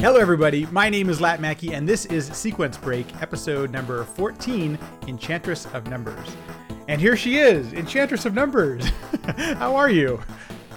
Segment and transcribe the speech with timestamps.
[0.00, 0.64] Hello, everybody.
[0.72, 5.88] My name is Lat Mackey, and this is Sequence Break, episode number 14 Enchantress of
[5.88, 6.26] Numbers.
[6.88, 8.88] And here she is, Enchantress of Numbers.
[9.36, 10.18] How are you?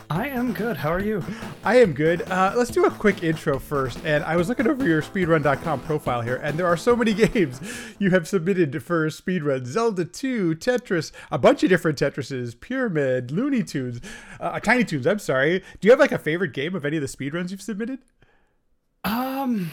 [0.10, 0.76] I am good.
[0.76, 1.24] How are you?
[1.64, 2.24] I am good.
[2.24, 3.98] Uh, let's do a quick intro first.
[4.04, 7.62] And I was looking over your speedrun.com profile here, and there are so many games
[8.00, 13.64] you have submitted for speedrun Zelda 2, Tetris, a bunch of different Tetrises, Pyramid, Looney
[13.64, 14.02] Tunes,
[14.42, 15.64] uh, Tiny Toons, I'm sorry.
[15.80, 18.00] Do you have like a favorite game of any of the speedruns you've submitted?
[19.04, 19.72] Um,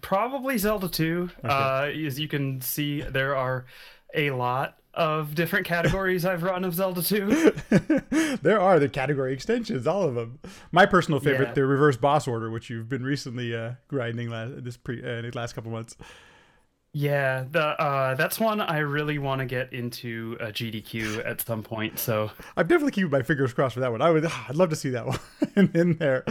[0.00, 1.30] probably Zelda 2.
[1.38, 1.48] Okay.
[1.48, 3.66] Uh, as you can see, there are
[4.14, 8.38] a lot of different categories I've run of Zelda 2.
[8.42, 10.38] there are the category extensions, all of them.
[10.72, 11.54] My personal favorite, yeah.
[11.54, 15.30] the reverse boss order, which you've been recently uh, grinding last this pre uh, the
[15.34, 15.96] last couple months.
[16.92, 21.62] Yeah, the uh, that's one I really want to get into a GDQ at some
[21.62, 22.00] point.
[22.00, 24.02] So I'm definitely keeping my fingers crossed for that one.
[24.02, 25.06] I would, I'd love to see that
[25.54, 26.24] one in there.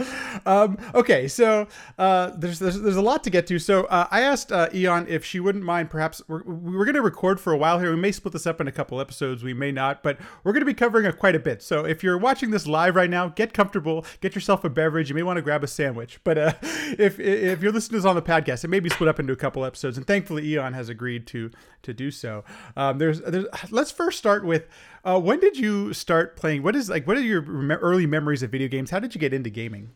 [0.44, 1.66] Um, okay, so
[1.98, 3.58] uh, there's, there's there's a lot to get to.
[3.58, 5.88] So uh, I asked uh, Eon if she wouldn't mind.
[5.88, 7.88] Perhaps we're we're going to record for a while here.
[7.94, 9.42] We may split this up in a couple episodes.
[9.42, 11.62] We may not, but we're going to be covering quite a bit.
[11.62, 15.08] So if you're watching this live right now, get comfortable, get yourself a beverage.
[15.08, 16.20] You may want to grab a sandwich.
[16.22, 19.08] But uh, if if you're listening to this on the podcast, it may be split
[19.08, 19.96] up into a couple episodes.
[19.96, 21.50] And thankfully Eon has agreed to
[21.82, 22.44] to do so.
[22.76, 24.66] Um, there's, there's let's first start with
[25.04, 26.62] uh, when did you start playing?
[26.62, 27.44] What is like what are your
[27.78, 28.90] early memories of video games?
[28.90, 29.90] How did you get into gaming?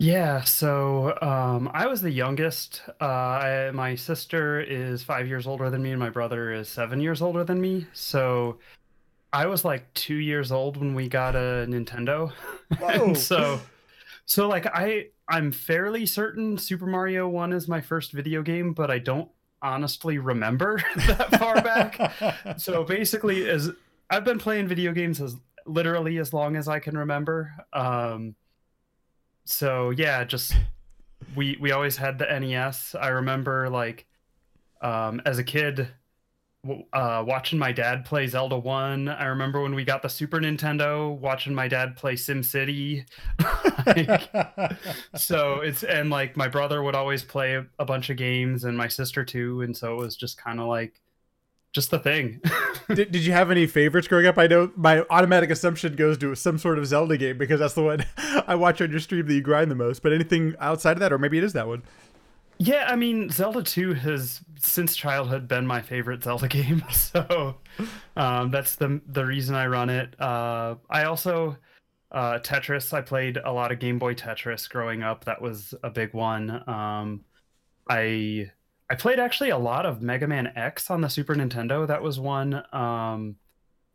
[0.00, 2.82] Yeah, so um, I was the youngest.
[3.00, 7.00] Uh, I, my sister is five years older than me, and my brother is seven
[7.00, 7.84] years older than me.
[7.92, 8.58] So
[9.32, 12.32] I was like two years old when we got a Nintendo.
[13.16, 13.60] so,
[14.24, 18.92] so like I, I'm fairly certain Super Mario One is my first video game, but
[18.92, 19.28] I don't
[19.62, 22.56] honestly remember that far back.
[22.58, 23.70] so basically, as
[24.10, 27.52] I've been playing video games as literally as long as I can remember.
[27.72, 28.34] Um,
[29.44, 30.54] so yeah, just
[31.36, 32.94] we we always had the NES.
[32.94, 34.06] I remember like
[34.80, 35.88] um, as a kid
[36.92, 39.08] uh, watching my dad play Zelda 1.
[39.08, 43.04] I remember when we got the Super Nintendo, watching my dad play Sim City.
[43.86, 44.30] like,
[45.14, 48.76] so it's, and like my brother would always play a, a bunch of games and
[48.76, 49.62] my sister too.
[49.62, 51.00] And so it was just kind of like,
[51.72, 52.40] just the thing.
[52.88, 54.38] did, did you have any favorites growing up?
[54.38, 57.82] I know my automatic assumption goes to some sort of Zelda game because that's the
[57.82, 58.04] one
[58.46, 60.02] I watch on your stream that you grind the most.
[60.02, 61.82] But anything outside of that, or maybe it is that one.
[62.58, 67.56] Yeah, I mean, Zelda 2 has since childhood been my favorite Zelda game, so
[68.16, 70.20] um, that's the the reason I run it.
[70.20, 71.56] Uh, I also
[72.10, 72.92] uh, Tetris.
[72.92, 75.24] I played a lot of Game Boy Tetris growing up.
[75.24, 76.50] That was a big one.
[76.68, 77.24] Um,
[77.88, 78.50] I
[78.90, 81.86] I played actually a lot of Mega Man X on the Super Nintendo.
[81.86, 82.62] That was one.
[82.72, 83.36] Um,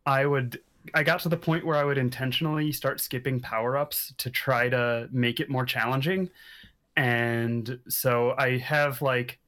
[0.06, 0.60] I would
[0.94, 4.68] I got to the point where I would intentionally start skipping power ups to try
[4.68, 6.30] to make it more challenging
[6.96, 9.38] and so I have like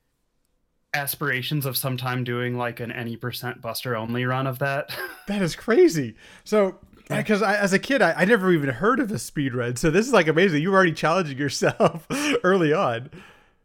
[0.95, 4.97] aspirations of sometime doing like an any percent buster only run of that.
[5.29, 6.17] that is crazy.
[6.45, 9.77] So because as a kid, I, I, never even heard of a speed run.
[9.77, 10.62] So this is like amazing.
[10.62, 12.07] You were already challenging yourself
[12.45, 13.11] early on.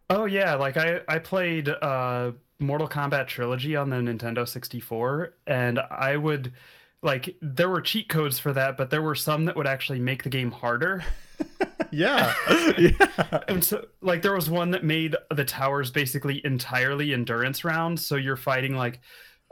[0.10, 5.80] Oh yeah, like I I played uh, Mortal Kombat Trilogy on the Nintendo 64, and
[5.80, 6.54] I would
[7.02, 10.24] like there were cheat codes for that, but there were some that would actually make
[10.24, 11.04] the game harder.
[11.92, 12.34] yeah.
[12.78, 13.40] yeah.
[13.48, 18.06] And so like there was one that made the towers basically entirely endurance rounds.
[18.06, 19.00] So you're fighting like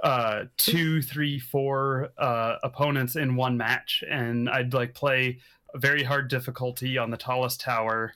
[0.03, 4.03] uh two, three, four uh opponents in one match.
[4.09, 5.39] And I'd like play
[5.75, 8.13] very hard difficulty on the tallest tower.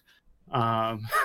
[0.51, 1.01] Um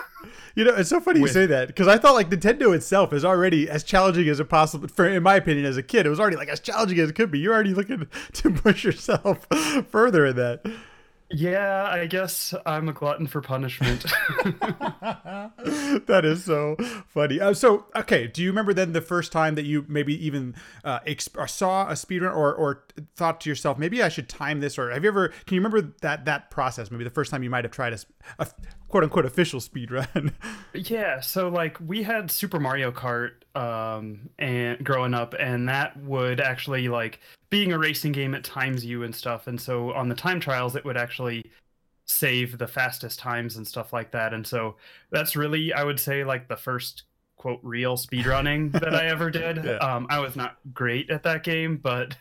[0.56, 3.12] You know, it's so funny with, you say that because I thought like Nintendo itself
[3.12, 4.88] is already as challenging as it possible.
[4.88, 7.12] For in my opinion, as a kid, it was already like as challenging as it
[7.14, 7.38] could be.
[7.38, 9.46] You're already looking to push yourself
[9.88, 10.66] further in that.
[11.30, 14.02] Yeah, I guess I'm a glutton for punishment.
[14.40, 16.76] that is so
[17.08, 17.38] funny.
[17.40, 21.00] Uh, so, okay, do you remember then the first time that you maybe even uh,
[21.00, 22.84] exp- saw a speedrun or or
[23.14, 24.78] thought to yourself, maybe I should time this?
[24.78, 25.28] Or have you ever?
[25.46, 26.90] Can you remember that that process?
[26.90, 27.98] Maybe the first time you might have tried a,
[28.38, 28.48] a
[28.88, 30.34] quote unquote official speed run.
[30.74, 36.40] yeah, so like we had Super Mario Kart um and growing up and that would
[36.40, 37.20] actually like
[37.50, 40.76] being a racing game it times you and stuff and so on the time trials
[40.76, 41.44] it would actually
[42.04, 44.76] save the fastest times and stuff like that and so
[45.10, 47.04] that's really I would say like the first
[47.36, 49.64] quote real speed running that I ever did.
[49.64, 49.76] Yeah.
[49.76, 52.16] Um I was not great at that game, but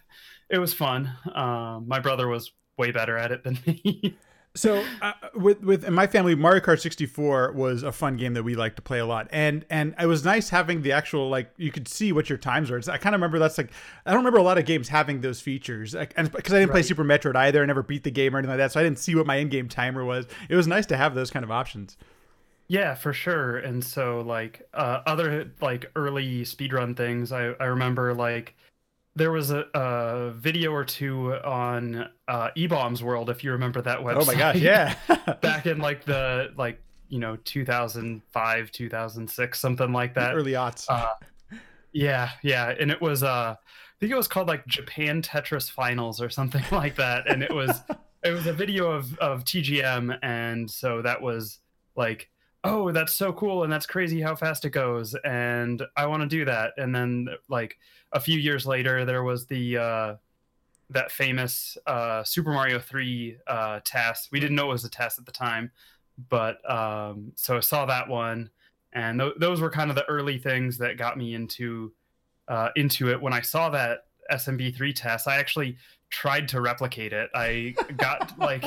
[0.49, 1.11] it was fun.
[1.33, 4.17] Um my brother was way better at it than me.
[4.57, 8.43] So uh, with with in my family, Mario Kart 64 was a fun game that
[8.43, 11.51] we liked to play a lot, and and it was nice having the actual like
[11.57, 12.77] you could see what your times were.
[12.77, 13.71] It's, I kind of remember that's like
[14.05, 16.69] I don't remember a lot of games having those features, like, and because I didn't
[16.69, 16.75] right.
[16.75, 18.83] play Super Metroid either, I never beat the game or anything like that, so I
[18.83, 20.25] didn't see what my in-game timer was.
[20.49, 21.95] It was nice to have those kind of options.
[22.67, 23.57] Yeah, for sure.
[23.57, 28.55] And so like uh, other like early speedrun things, I I remember like
[29.17, 33.99] there was a, a video or two on uh, eBaum's World, if you remember that
[33.99, 34.21] website.
[34.21, 34.95] Oh my gosh, yeah.
[35.41, 40.35] back in like the like you know 2005, 2006, something like that.
[40.35, 40.85] Early aughts.
[40.87, 41.07] Uh,
[41.91, 46.21] yeah, yeah, and it was uh, I think it was called like Japan Tetris Finals
[46.21, 47.81] or something like that, and it was
[48.23, 51.59] it was a video of of TGM, and so that was
[51.95, 52.29] like
[52.63, 56.27] oh that's so cool and that's crazy how fast it goes and i want to
[56.27, 57.77] do that and then like
[58.11, 60.15] a few years later there was the uh
[60.89, 65.19] that famous uh super mario 3 uh TAS we didn't know it was a TAS
[65.19, 65.71] at the time
[66.29, 68.49] but um so i saw that one
[68.93, 71.91] and th- those were kind of the early things that got me into
[72.47, 73.21] uh into it.
[73.21, 75.77] When i saw that smb3 TAS, i actually
[76.09, 77.29] tried to replicate it.
[77.35, 78.63] I got like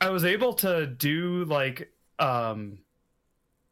[0.00, 2.78] I was able to do like um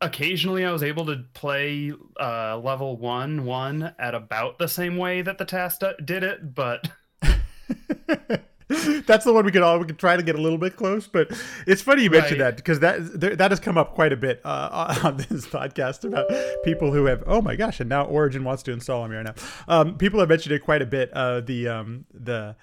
[0.04, 5.22] occasionally I was able to play uh level 1 1 at about the same way
[5.22, 6.90] that the TAS did it, but
[9.06, 11.06] That's the one we could all we could try to get a little bit close,
[11.06, 11.30] but
[11.66, 12.50] it's funny you mentioned right.
[12.50, 16.26] that because that that has come up quite a bit uh, on this podcast about
[16.64, 19.26] people who have oh my gosh, and now Origin wants to install on me right
[19.26, 19.34] now.
[19.68, 21.12] Um, people have mentioned it quite a bit.
[21.12, 22.56] Uh, the um, the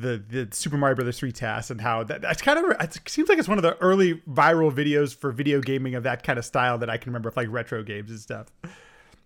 [0.00, 3.28] the the Super Mario Brothers 3 TAS and how that, that's kind of it seems
[3.28, 6.44] like it's one of the early viral videos for video gaming of that kind of
[6.44, 8.48] style that I can remember, like retro games and stuff.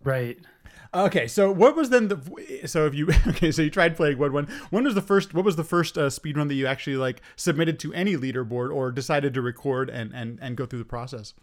[0.02, 0.38] Right.
[0.92, 4.32] Okay, so what was then the so if you okay so you tried playing one
[4.32, 6.96] one when was the first what was the first uh, speed run that you actually
[6.96, 10.84] like submitted to any leaderboard or decided to record and and and go through the
[10.84, 11.34] process?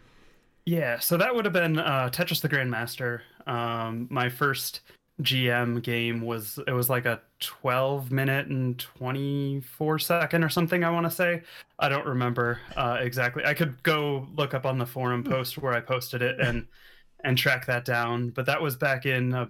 [0.66, 3.20] Yeah, so that would have been uh, Tetris the Grandmaster.
[3.46, 4.82] Um, my first
[5.22, 10.90] GM game was it was like a 12 minute and 24 second or something I
[10.90, 11.42] want to say.
[11.78, 13.44] I don't remember uh, exactly.
[13.44, 15.30] I could go look up on the forum hmm.
[15.30, 16.66] post where I posted it and
[17.24, 19.46] and track that down, but that was back in uh,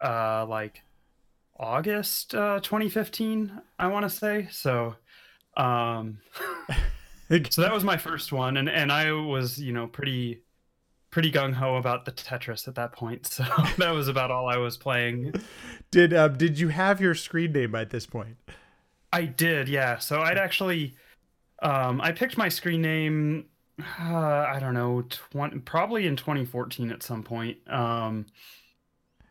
[0.00, 0.82] uh like
[1.58, 4.46] August uh 2015, I want to say.
[4.50, 4.94] So
[5.56, 6.18] um
[7.50, 10.42] so that was my first one and and I was, you know, pretty
[11.18, 13.26] pretty gung ho about the Tetris at that point.
[13.26, 13.42] So
[13.78, 15.34] that was about all I was playing.
[15.90, 18.36] Did uh, did you have your screen name at this point?
[19.12, 19.98] I did, yeah.
[19.98, 20.94] So I'd actually,
[21.60, 23.46] um, I picked my screen name.
[23.98, 27.56] Uh, I don't know, 20, probably in 2014 at some point.
[27.68, 28.26] Um,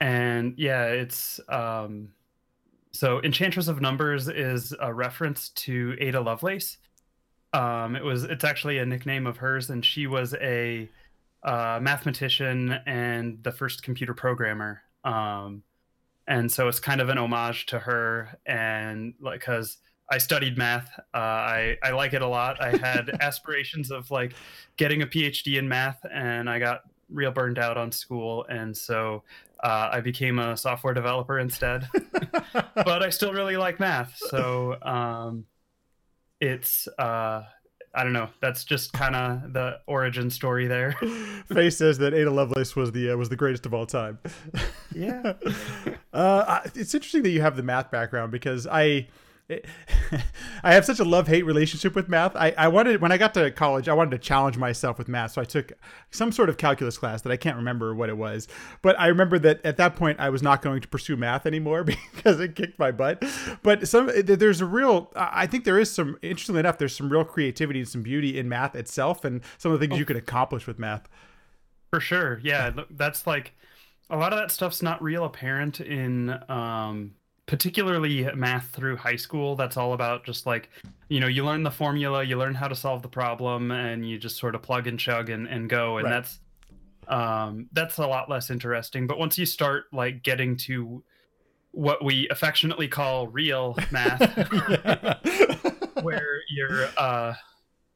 [0.02, 2.10] and yeah, it's um,
[2.92, 6.80] so Enchantress of Numbers is a reference to Ada Lovelace.
[7.54, 10.90] Um, it was it's actually a nickname of hers, and she was a
[11.44, 14.82] uh, mathematician and the first computer programmer.
[15.04, 15.64] Um,
[16.28, 19.78] and so it's kind of an homage to her, and like because
[20.12, 22.62] I studied math, uh, I I like it a lot.
[22.62, 24.34] I had aspirations of like
[24.76, 29.24] getting a PhD in math, and I got real burned out on school, and so
[29.64, 31.88] uh, I became a software developer instead.
[32.76, 35.46] but I still really like math, so um,
[36.42, 37.44] it's uh,
[37.94, 38.30] I don't know.
[38.42, 40.92] That's just kind of the origin story there.
[41.54, 44.20] Faye says that Ada Lovelace was the uh, was the greatest of all time.
[44.94, 45.34] yeah.
[46.14, 49.08] Uh, it's interesting that you have the math background because I
[50.64, 52.36] I have such a love hate relationship with math.
[52.36, 55.32] I, I wanted when I got to college, I wanted to challenge myself with math.
[55.32, 55.72] So I took
[56.12, 58.48] some sort of calculus class that I can't remember what it was.
[58.82, 61.84] But I remember that at that point I was not going to pursue math anymore
[62.16, 63.24] because it kicked my butt.
[63.64, 67.24] But some there's a real I think there is some interestingly enough, there's some real
[67.24, 70.00] creativity and some beauty in math itself and some of the things oh.
[70.00, 71.08] you can accomplish with math.
[71.90, 72.42] For sure.
[72.44, 72.72] Yeah.
[72.90, 73.54] That's like
[74.10, 77.14] a lot of that stuff's not real apparent in um
[77.48, 80.70] particularly math through high school that's all about just like
[81.08, 84.20] you know you learn the formula you learn how to solve the problem and you
[84.20, 86.12] just sort of plug and chug and, and go and right.
[86.12, 86.40] that's
[87.08, 91.02] um, that's a lot less interesting but once you start like getting to
[91.72, 94.20] what we affectionately call real math
[96.04, 97.34] where you're uh,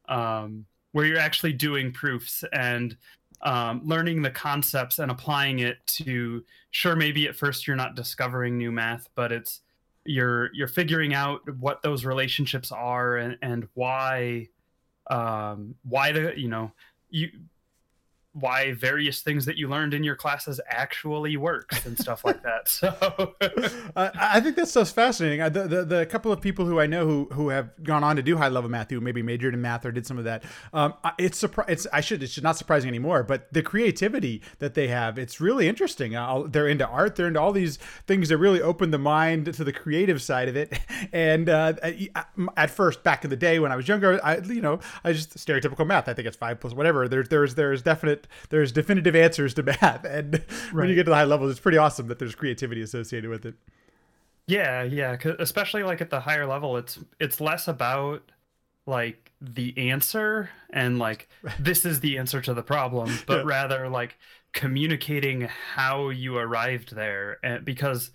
[0.07, 2.95] um, where you're actually doing proofs and
[3.43, 8.57] um, learning the concepts and applying it to sure maybe at first you're not discovering
[8.57, 9.61] new math but it's
[10.05, 14.47] you're you're figuring out what those relationships are and, and why
[15.09, 16.71] um, why the you know
[17.09, 17.29] you
[18.33, 22.69] why various things that you learned in your classes actually works and stuff like that.
[22.69, 22.87] So
[23.95, 25.39] uh, I think that stuff's fascinating.
[25.51, 28.21] The, the, the couple of people who I know who who have gone on to
[28.21, 30.93] do high level math, who maybe majored in math or did some of that, um,
[31.17, 33.23] it's surpri- It's I should it's not surprising anymore.
[33.23, 36.15] But the creativity that they have, it's really interesting.
[36.15, 37.17] Uh, they're into art.
[37.17, 40.55] They're into all these things that really open the mind to the creative side of
[40.55, 40.79] it.
[41.13, 41.73] And uh,
[42.55, 45.35] at first, back in the day when I was younger, I you know I just
[45.35, 46.07] stereotypical math.
[46.07, 47.07] I think it's five plus whatever.
[47.07, 50.73] There's there's there's definite there's definitive answers to math, and right.
[50.73, 53.45] when you get to the high levels, it's pretty awesome that there's creativity associated with
[53.45, 53.55] it.
[54.47, 58.31] Yeah, yeah, especially like at the higher level, it's it's less about
[58.87, 63.43] like the answer and like this is the answer to the problem, but yeah.
[63.45, 64.17] rather like
[64.53, 68.11] communicating how you arrived there, and because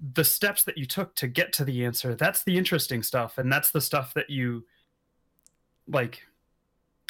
[0.00, 3.52] the steps that you took to get to the answer that's the interesting stuff and
[3.52, 4.64] that's the stuff that you
[5.86, 6.22] like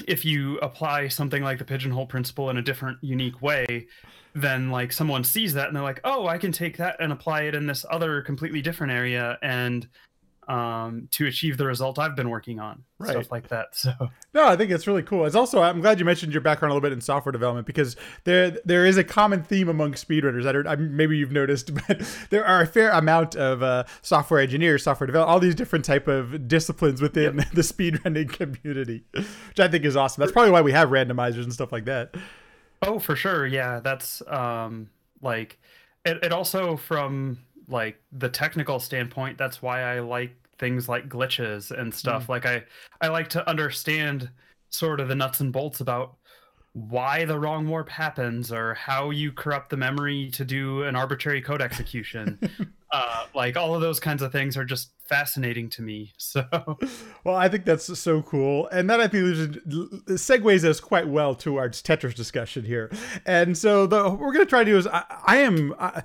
[0.09, 3.87] if you apply something like the pigeonhole principle in a different unique way
[4.35, 7.42] then like someone sees that and they're like oh i can take that and apply
[7.42, 9.88] it in this other completely different area and
[10.50, 13.12] um, to achieve the result I've been working on, right.
[13.12, 13.69] stuff like that.
[13.80, 13.92] So
[14.35, 15.25] no, I think it's really cool.
[15.25, 17.97] It's also I'm glad you mentioned your background a little bit in software development because
[18.25, 22.45] there there is a common theme among speedrunners that are maybe you've noticed, but there
[22.45, 26.49] are a fair amount of uh, software engineers, software development, all these different type of
[26.49, 27.50] disciplines within yep.
[27.54, 30.21] the speedrunning community, which I think is awesome.
[30.21, 32.16] That's probably why we have randomizers and stuff like that.
[32.83, 33.47] Oh, for sure.
[33.47, 34.90] Yeah, that's um
[35.23, 35.59] like
[36.04, 37.38] it, it also from
[37.69, 42.26] like the technical standpoint that's why i like things like glitches and stuff.
[42.26, 42.29] Mm.
[42.29, 42.62] Like I
[43.00, 44.31] I like to understand
[44.69, 46.17] sort of the nuts and bolts about
[46.73, 51.43] why the wrong warp happens or how you corrupt the memory to do an arbitrary
[51.43, 52.38] code execution.
[52.93, 56.12] uh, like all of those kinds of things are just fascinating to me.
[56.19, 56.45] So,
[57.25, 61.57] well, I think that's so cool, and that I think segues us quite well to
[61.57, 62.88] our Tetris discussion here.
[63.26, 65.75] And so, the what we're going to try to do is I, I am.
[65.79, 66.05] I,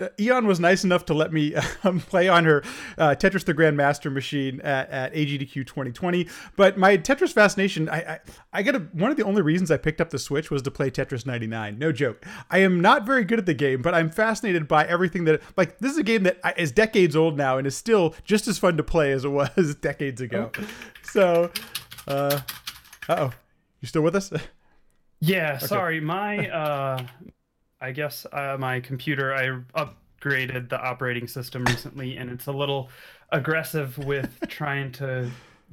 [0.00, 2.62] uh, Eon was nice enough to let me um, play on her
[2.98, 6.28] uh, Tetris the Grandmaster machine at, at AGDQ 2020.
[6.56, 8.20] But my Tetris fascination, I, I,
[8.52, 10.90] I got one of the only reasons I picked up the Switch was to play
[10.90, 11.78] Tetris 99.
[11.78, 12.24] No joke.
[12.50, 15.78] I am not very good at the game, but I'm fascinated by everything that, like,
[15.78, 18.76] this is a game that is decades old now and is still just as fun
[18.76, 20.50] to play as it was decades ago.
[20.58, 20.66] Oh.
[21.02, 21.50] So,
[22.06, 22.40] uh
[23.08, 23.32] oh.
[23.80, 24.32] You still with us?
[25.24, 25.66] Yeah, okay.
[25.66, 26.00] sorry.
[26.00, 27.06] My, uh,
[27.82, 29.84] I guess uh, my computer I
[30.22, 32.88] upgraded the operating system recently, and it's a little
[33.30, 35.28] aggressive with trying to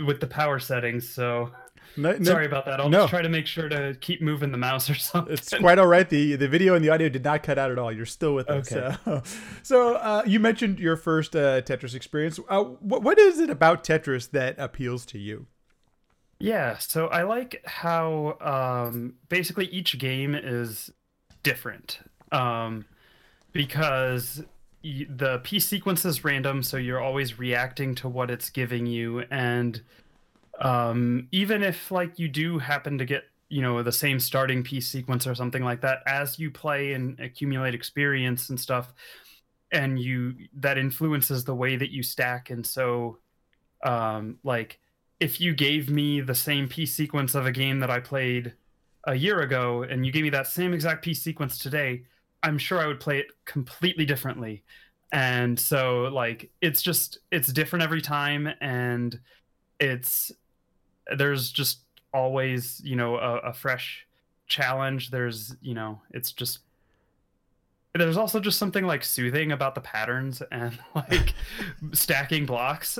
[0.05, 1.07] with the power settings.
[1.07, 1.51] So
[1.97, 2.79] no, no, sorry about that.
[2.79, 3.01] I'll no.
[3.01, 5.33] just try to make sure to keep moving the mouse or something.
[5.33, 6.09] It's quite all right.
[6.09, 7.91] the The video and the audio did not cut out at all.
[7.91, 8.71] You're still with us.
[8.71, 8.95] Okay.
[9.05, 9.23] So,
[9.63, 12.39] so uh, you mentioned your first uh, Tetris experience.
[12.49, 15.47] Uh, what, what is it about Tetris that appeals to you?
[16.41, 20.89] Yeah, so I like how um, basically each game is
[21.43, 21.99] different
[22.31, 22.85] um,
[23.51, 24.43] because
[24.83, 29.23] y- the piece sequence is random, so you're always reacting to what it's giving you,
[29.31, 29.81] and
[30.59, 34.87] um, even if like you do happen to get you know the same starting piece
[34.87, 38.93] sequence or something like that as you play and accumulate experience and stuff
[39.71, 43.17] and you that influences the way that you stack and so
[43.83, 44.79] um like
[45.19, 48.53] if you gave me the same piece sequence of a game that i played
[49.05, 52.03] a year ago and you gave me that same exact piece sequence today,
[52.43, 54.63] I'm sure I would play it completely differently.
[55.11, 59.19] And so like it's just it's different every time and
[59.79, 60.31] it's
[61.17, 61.81] there's just
[62.13, 64.05] always, you know, a, a fresh
[64.47, 65.11] challenge.
[65.11, 66.59] There's, you know, it's just
[67.95, 71.33] there's also just something like soothing about the patterns and like
[71.91, 72.99] stacking blocks.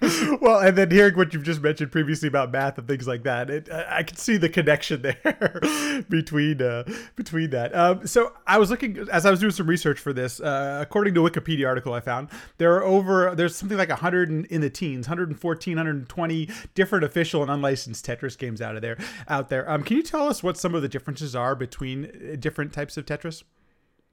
[0.40, 3.50] well, and then hearing what you've just mentioned previously about math and things like that,
[3.50, 5.60] it, I, can see the connection there
[6.08, 6.84] between uh,
[7.14, 7.74] between that.
[7.74, 10.40] Um, so I was looking as I was doing some research for this.
[10.40, 14.30] Uh, according to a Wikipedia article I found, there are over there's something like 100
[14.30, 18.96] in, in the teens, 114, 120 different official and unlicensed Tetris games out of there
[19.28, 19.70] out there.
[19.70, 22.96] Um, can you tell us what some of the differences are between uh, different types
[22.96, 23.42] of Tetris?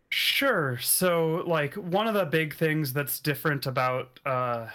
[0.10, 0.78] Sure.
[0.80, 4.68] So, like, one of the big things that's different about, uh,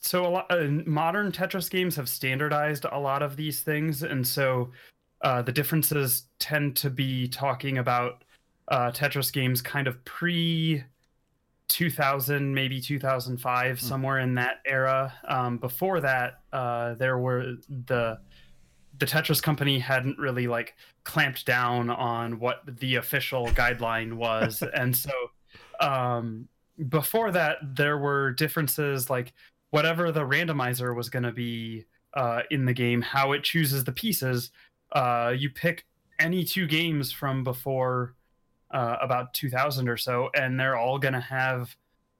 [0.00, 4.26] so a lot uh, modern Tetris games have standardized a lot of these things, and
[4.26, 4.70] so
[5.22, 8.24] uh, the differences tend to be talking about
[8.68, 10.84] uh, Tetris games kind of pre
[11.68, 13.80] 2000, maybe 2005, mm.
[13.80, 15.12] somewhere in that era.
[15.26, 17.54] Um, before that, uh, there were
[17.86, 18.18] the
[19.02, 24.96] the Tetris company hadn't really like clamped down on what the official guideline was, and
[24.96, 25.10] so
[25.80, 26.46] um,
[26.88, 29.32] before that there were differences like
[29.70, 33.90] whatever the randomizer was going to be uh, in the game, how it chooses the
[33.90, 34.52] pieces.
[34.92, 35.84] Uh, you pick
[36.20, 38.14] any two games from before
[38.70, 41.74] uh, about 2000 or so, and they're all going to have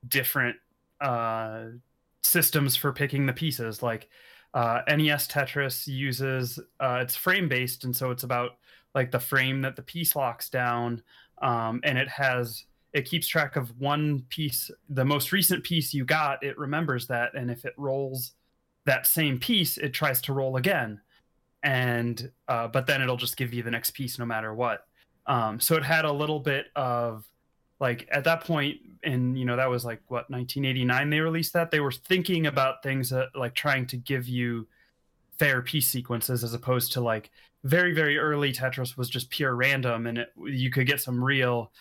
[0.08, 0.56] different
[1.00, 1.66] uh,
[2.22, 3.84] systems for picking the pieces.
[3.84, 4.08] Like
[4.54, 8.52] uh, NES Tetris uses uh, it's frame based, and so it's about
[8.94, 11.02] like the frame that the piece locks down,
[11.40, 16.04] um, and it has it keeps track of one piece, the most recent piece you
[16.04, 16.42] got.
[16.42, 18.32] It remembers that, and if it rolls
[18.84, 21.00] that same piece, it tries to roll again,
[21.62, 24.86] and uh, but then it'll just give you the next piece no matter what.
[25.26, 27.24] Um, so it had a little bit of
[27.82, 31.72] like at that point and you know that was like what 1989 they released that?
[31.72, 34.68] They were thinking about things that, like trying to give you
[35.36, 37.32] fair piece sequences as opposed to like
[37.64, 41.72] very very early tetris was just pure random and it, you could get some real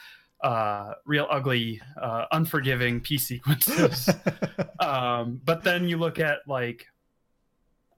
[0.42, 4.10] uh real ugly uh unforgiving piece sequences.
[4.80, 6.88] Um but then you look at like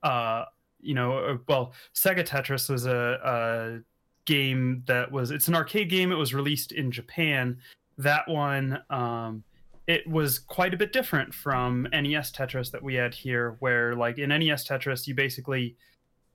[0.04, 0.44] uh
[0.82, 3.80] you know uh, well sega tetris was a, a
[4.26, 6.12] game that was it's an arcade game.
[6.12, 7.58] It was released in japan
[7.98, 9.44] that one um,
[9.88, 14.18] it was quite a bit different from NES Tetris that we had here, where like
[14.18, 15.76] in NES Tetris, you basically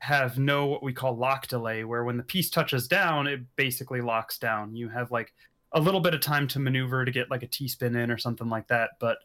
[0.00, 4.00] have no what we call lock delay, where when the piece touches down, it basically
[4.00, 4.76] locks down.
[4.76, 5.32] You have like
[5.72, 8.18] a little bit of time to maneuver to get like a T spin in or
[8.18, 8.90] something like that.
[9.00, 9.18] But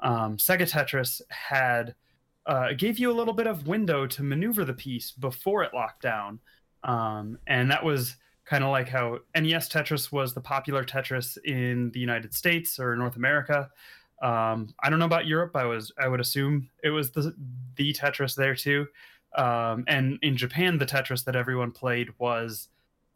[0.00, 1.94] um, Sega Tetris had
[2.46, 6.02] uh, gave you a little bit of window to maneuver the piece before it locked
[6.02, 6.38] down,
[6.84, 8.16] um, and that was
[8.50, 12.96] kind of like how NES Tetris was the popular Tetris in the United States or
[12.96, 13.70] North America.
[14.20, 15.54] Um, I don't know about Europe.
[15.54, 17.32] I was I would assume it was the
[17.76, 18.88] the Tetris there too.
[19.36, 22.68] Um, and in Japan, the Tetris that everyone played was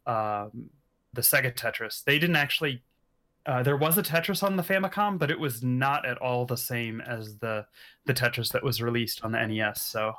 [0.07, 0.69] um,
[1.11, 2.05] the Sega Tetris.
[2.05, 2.81] They didn't actually.
[3.45, 6.57] Uh, there was a Tetris on the Famicom, but it was not at all the
[6.57, 7.65] same as the
[8.05, 9.81] the Tetris that was released on the NES.
[9.81, 10.13] So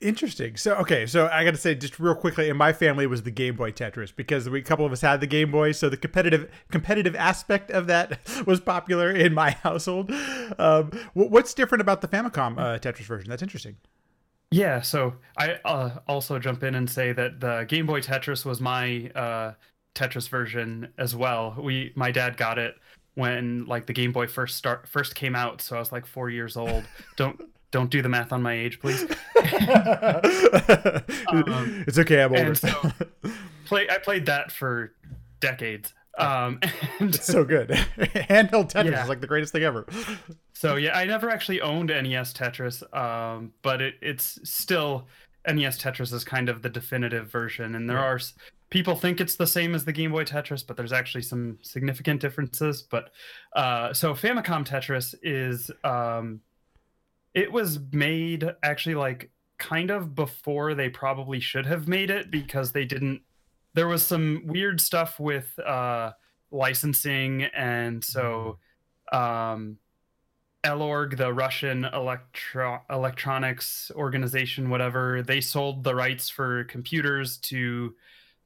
[0.00, 0.56] Interesting.
[0.56, 3.30] So okay, so I got to say just real quickly, in my family was the
[3.30, 5.96] Game Boy Tetris because we, a couple of us had the Game Boy, so the
[5.96, 10.10] competitive competitive aspect of that was popular in my household.
[10.58, 13.28] Um, what's different about the Famicom uh, Tetris version?
[13.28, 13.76] That's interesting.
[14.50, 18.60] Yeah, so I uh, also jump in and say that the Game Boy Tetris was
[18.60, 19.52] my uh,
[19.94, 21.56] Tetris version as well.
[21.58, 22.76] We my dad got it
[23.14, 26.30] when like the Game Boy first start first came out, so I was like four
[26.30, 26.84] years old.
[27.16, 27.40] Don't
[27.74, 29.02] don't do the math on my age, please.
[29.02, 29.08] um,
[31.88, 32.54] it's okay, I'm older.
[32.54, 32.68] So
[33.64, 34.92] play, I played that for
[35.40, 35.92] decades.
[36.16, 36.60] Um,
[37.00, 37.70] and it's so good.
[37.70, 39.02] Handheld Tetris yeah.
[39.02, 39.86] is like the greatest thing ever.
[40.52, 45.08] So yeah, I never actually owned NES Tetris, um, but it, it's still
[45.44, 48.20] NES Tetris is kind of the definitive version, and there are
[48.70, 52.20] people think it's the same as the Game Boy Tetris, but there's actually some significant
[52.20, 52.82] differences.
[52.82, 53.10] But
[53.56, 56.40] uh, so Famicom Tetris is um,
[57.34, 62.72] it was made actually like kind of before they probably should have made it because
[62.72, 63.20] they didn't
[63.74, 66.12] there was some weird stuff with uh
[66.50, 68.58] licensing and so
[69.12, 69.78] um
[70.64, 77.94] Elorg, the Russian electro- electronics organization, whatever, they sold the rights for computers to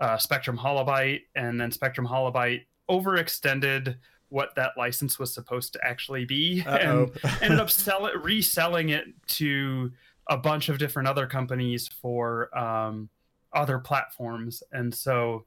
[0.01, 3.97] uh, Spectrum Holobyte, and then Spectrum Holobyte overextended
[4.31, 7.11] what that license was supposed to actually be Uh-oh.
[7.23, 9.91] and ended up sell it, reselling it to
[10.29, 13.09] a bunch of different other companies for um,
[13.53, 14.63] other platforms.
[14.73, 15.47] And so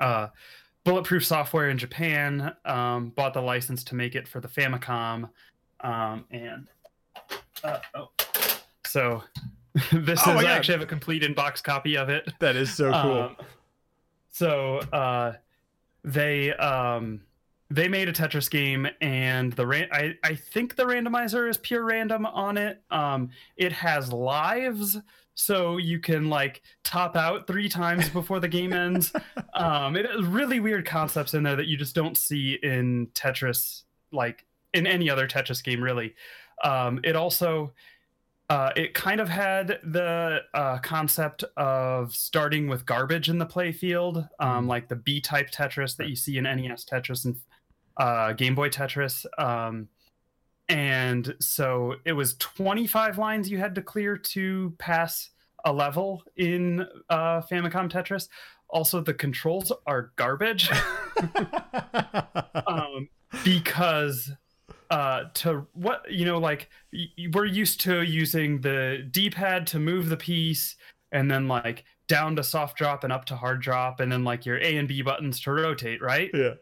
[0.00, 0.28] uh,
[0.84, 5.28] Bulletproof Software in Japan um, bought the license to make it for the Famicom.
[5.80, 6.68] Um, and
[7.62, 8.10] uh, oh.
[8.86, 9.22] so
[9.92, 12.32] this oh is I actually have a complete inbox copy of it.
[12.40, 13.20] That is so cool.
[13.22, 13.36] Um,
[14.30, 15.34] so uh,
[16.04, 17.20] they um,
[17.72, 21.84] they made a Tetris game, and the ran- I I think the randomizer is pure
[21.84, 22.82] random on it.
[22.90, 24.98] Um, it has lives,
[25.34, 29.12] so you can like top out three times before the game ends.
[29.54, 33.84] um, it has really weird concepts in there that you just don't see in Tetris,
[34.12, 36.14] like in any other Tetris game, really.
[36.62, 37.72] Um, it also
[38.50, 44.28] uh, it kind of had the uh, concept of starting with garbage in the playfield,
[44.40, 44.68] um, mm.
[44.68, 47.36] like the B-type Tetris that you see in NES Tetris and
[47.96, 49.26] uh, Game Boy Tetris.
[49.38, 49.88] Um,
[50.68, 55.30] and so it was 25 lines you had to clear to pass
[55.64, 58.28] a level in uh, Famicom Tetris.
[58.68, 60.70] Also, the controls are garbage
[62.66, 63.08] um,
[63.44, 64.32] because
[64.90, 66.70] uh, to what you know, like
[67.32, 70.76] we're used to using the D-pad to move the piece,
[71.12, 74.46] and then like down to soft drop and up to hard drop, and then like
[74.46, 76.30] your A and B buttons to rotate, right?
[76.32, 76.54] Yeah.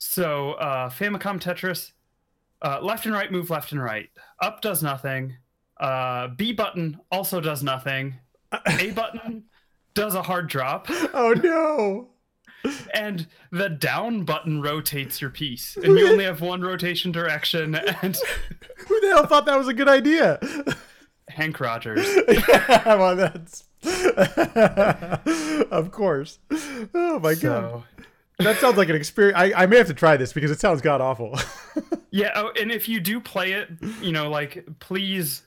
[0.00, 1.92] So uh, Famicom Tetris,
[2.62, 4.08] uh, left and right move left and right.
[4.40, 5.36] Up does nothing.
[5.78, 8.18] Uh, B button also does nothing.
[8.66, 9.44] A button
[9.94, 10.86] does a hard drop.
[11.14, 12.08] Oh no.
[12.92, 17.74] And the down button rotates your piece, and you only have one rotation direction.
[17.74, 18.16] And
[18.88, 20.38] Who the hell thought that was a good idea?
[21.30, 22.06] Henk Rogers.
[22.28, 23.64] yeah, well, that's
[25.70, 26.38] of course.
[26.94, 27.84] Oh my god, So
[28.44, 29.38] that sounds like an experience.
[29.38, 31.38] I, I may have to try this because it sounds god awful.
[32.10, 33.68] yeah, oh, and if you do play it,
[34.00, 35.42] you know, like please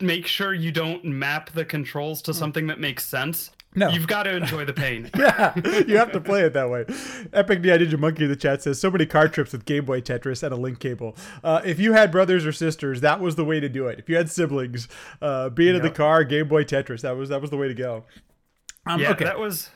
[0.00, 3.50] make sure you don't map the controls to something that makes sense.
[3.74, 3.88] No.
[3.88, 5.08] You've got to enjoy the pain.
[5.16, 5.54] yeah,
[5.86, 6.86] you have to play it that way.
[7.32, 9.64] Epic D, I did your monkey in the chat says so many car trips with
[9.64, 11.16] Game Boy Tetris and a link cable.
[11.44, 14.00] Uh, if you had brothers or sisters, that was the way to do it.
[14.00, 14.88] If you had siblings,
[15.22, 17.74] uh, being in the car, Game Boy Tetris, that was that was the way to
[17.74, 18.04] go.
[18.86, 19.70] Um, Yeah, okay, that was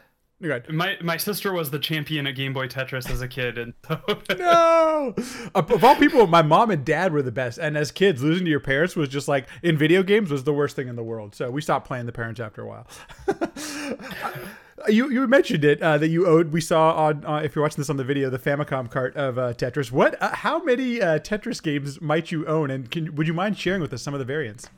[0.68, 4.00] My my sister was the champion at Game Boy Tetris as a kid, and so
[4.36, 5.14] no.
[5.54, 7.58] Of of all people, my mom and dad were the best.
[7.58, 10.52] And as kids, losing to your parents was just like in video games was the
[10.52, 11.34] worst thing in the world.
[11.34, 12.86] So we stopped playing the parents after a while.
[14.88, 16.52] you you mentioned it uh, that you owed.
[16.52, 19.38] We saw on uh, if you're watching this on the video the Famicom cart of
[19.38, 19.90] uh, Tetris.
[19.90, 20.20] What?
[20.22, 22.70] Uh, how many uh, Tetris games might you own?
[22.70, 24.68] And can would you mind sharing with us some of the variants?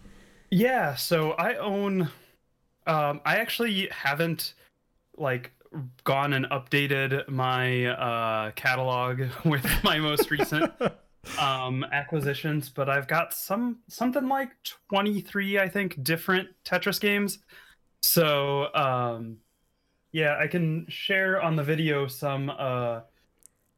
[0.51, 2.11] Yeah, so I own
[2.87, 4.55] um I actually haven't
[5.17, 5.53] like
[6.05, 10.73] gone and updated my uh catalog with my most recent
[11.41, 14.51] um acquisitions, but I've got some something like
[14.91, 17.39] 23 I think different Tetris games.
[18.03, 19.39] So um
[20.13, 23.01] yeah, I can share on the video some uh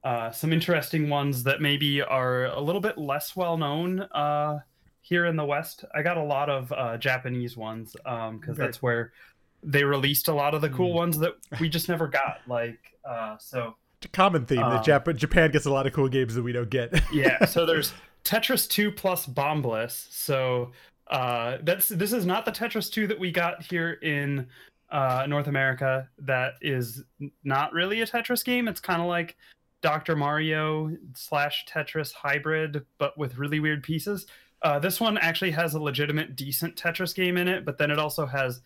[0.05, 4.61] uh, some interesting ones that maybe are a little bit less well known uh,
[5.01, 5.85] here in the West.
[5.93, 8.55] I got a lot of uh, Japanese ones because Okay.
[8.55, 9.13] that's where
[9.63, 10.95] they released a lot of the cool Mm.
[10.95, 12.41] ones that we just never got.
[12.47, 16.09] Like uh, so, It's a common theme that Jap- Japan gets a lot of cool
[16.09, 16.93] games that we don't get.
[17.13, 17.45] yeah.
[17.45, 17.93] So there's
[18.25, 20.07] Tetris 2 plus Bombliss.
[20.13, 20.73] So
[21.09, 24.47] uh, that's this is not the Tetris 2 that we got here in
[24.91, 26.09] uh, North America.
[26.19, 27.03] That is
[27.45, 28.69] not really a Tetris game.
[28.69, 29.37] It's kind of like
[29.81, 30.17] Dr.
[30.17, 34.27] Mario slash Tetris hybrid, but with really weird pieces.
[34.63, 37.99] Uh, this one actually has a legitimate, decent Tetris game in it, but then it
[37.99, 38.61] also has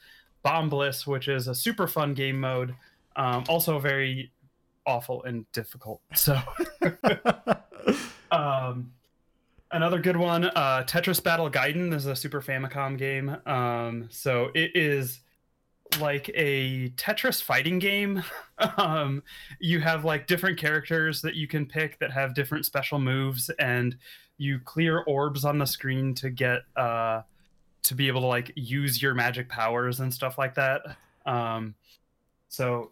[0.44, 2.74] Bombliss, which is a super fun game mode.
[3.16, 4.32] Um, also very
[4.86, 6.00] awful and difficult.
[6.14, 6.40] So.
[8.32, 8.92] Um,
[9.70, 11.90] another good one, uh, Tetris Battle Gaiden.
[11.90, 13.36] This is a Super Famicom game.
[13.46, 15.20] Um, so it is
[16.00, 18.24] like a Tetris fighting game.
[18.78, 19.22] um,
[19.60, 23.96] you have like different characters that you can pick that have different special moves, and
[24.38, 27.20] you clear orbs on the screen to get uh,
[27.84, 30.96] to be able to like use your magic powers and stuff like that.
[31.26, 31.74] Um,
[32.48, 32.90] so.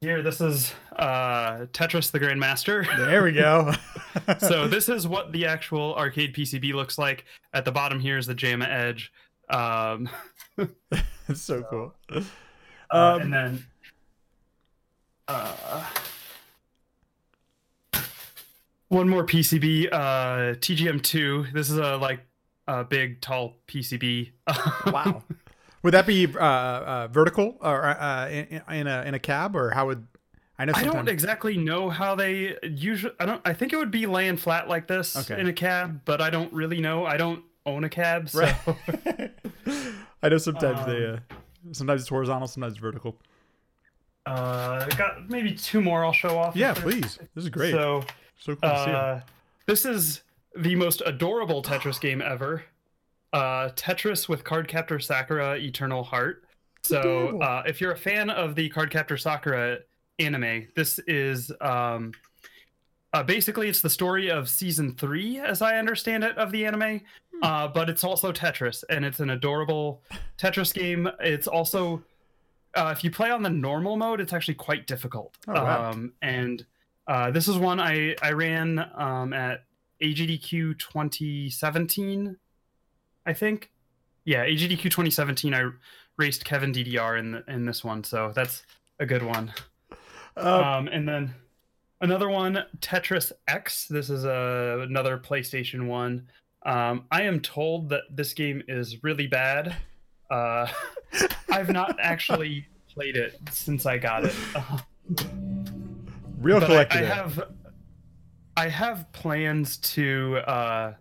[0.00, 3.72] Here, this is uh, Tetris the Grandmaster there we go.
[4.38, 7.24] so this is what the actual arcade PCB looks like.
[7.54, 9.10] At the bottom here is the JAMMA Edge,
[9.48, 10.08] um,
[11.28, 11.94] it's so cool.
[12.10, 12.20] uh,
[12.90, 13.66] Um, and then
[15.28, 15.84] uh,
[18.88, 21.52] one more PCB, uh, TGM2.
[21.52, 22.20] This is a like
[22.66, 24.32] a big tall PCB.
[24.86, 25.22] wow.
[25.82, 29.70] Would that be uh, uh, vertical or uh, in, in a in a cab or
[29.70, 30.06] how would
[30.58, 30.72] I know?
[30.74, 33.12] I don't exactly know how they usually.
[33.20, 33.42] I don't.
[33.44, 35.38] I think it would be laying flat like this Okay.
[35.38, 37.04] in a cab, but I don't really know.
[37.04, 39.32] I don't own a cab, so Right.
[40.22, 43.18] I know sometimes they Um, uh, sometimes it's horizontal, sometimes it's vertical.
[44.26, 46.56] uh, got maybe two more I'll show off.
[46.56, 47.18] Yeah, please.
[47.34, 47.72] This is great.
[47.72, 48.04] So
[48.38, 48.96] so cool to see 'em.
[48.96, 49.20] Uh,
[49.66, 50.22] this is
[50.56, 52.64] the most adorable Tetris game ever.
[53.32, 56.44] Uh, Tetris with Cardcaptor Sakura Eternal Heart.
[56.82, 59.78] So, uh, if you're a fan of the Cardcaptor Sakura
[60.18, 62.12] anime, this is um,
[63.14, 67.00] uh, basically it's the story of season three, as I understand it, of the anime.
[67.32, 67.42] Hmm.
[67.42, 70.02] Uh, but it's also Tetris, and it's an adorable
[70.38, 71.08] Tetris game.
[71.20, 72.02] It's also
[72.74, 75.36] uh, if you play on the normal mode, it's actually quite difficult.
[75.48, 75.90] Oh, wow.
[75.90, 76.64] Um, and
[77.06, 79.64] uh, this is one I I ran um, at
[80.02, 82.36] AGDQ 2017,
[83.26, 83.70] I think.
[84.24, 85.54] Yeah, AGDQ 2017.
[85.54, 85.70] I
[86.16, 88.62] raced Kevin DDR in the, in this one, so that's
[88.98, 89.52] a good one.
[90.36, 91.34] Uh, Um, and then
[92.00, 93.86] another one, Tetris X.
[93.88, 96.28] This is a, another PlayStation one.
[96.64, 99.76] Um, I am told that this game is really bad.
[100.30, 100.66] Uh,
[101.50, 104.34] I've not actually played it since I got it.
[104.54, 104.78] Uh,
[106.40, 106.98] real but I, collector.
[106.98, 107.14] I there.
[107.14, 107.44] have
[108.56, 110.94] I have plans to uh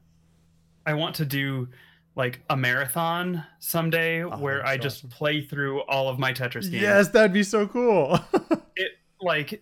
[0.85, 1.67] I want to do
[2.15, 5.09] like a marathon someday where Oh, that's I just awesome.
[5.09, 6.73] play through all of my Tetris games.
[6.81, 8.19] Yes, that'd be so cool.
[8.75, 9.61] It like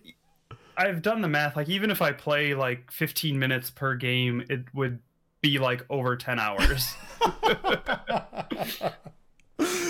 [0.76, 4.64] I've done the math like even if I play like 15 minutes per game it
[4.74, 5.00] would
[5.42, 6.94] be like over 10 hours.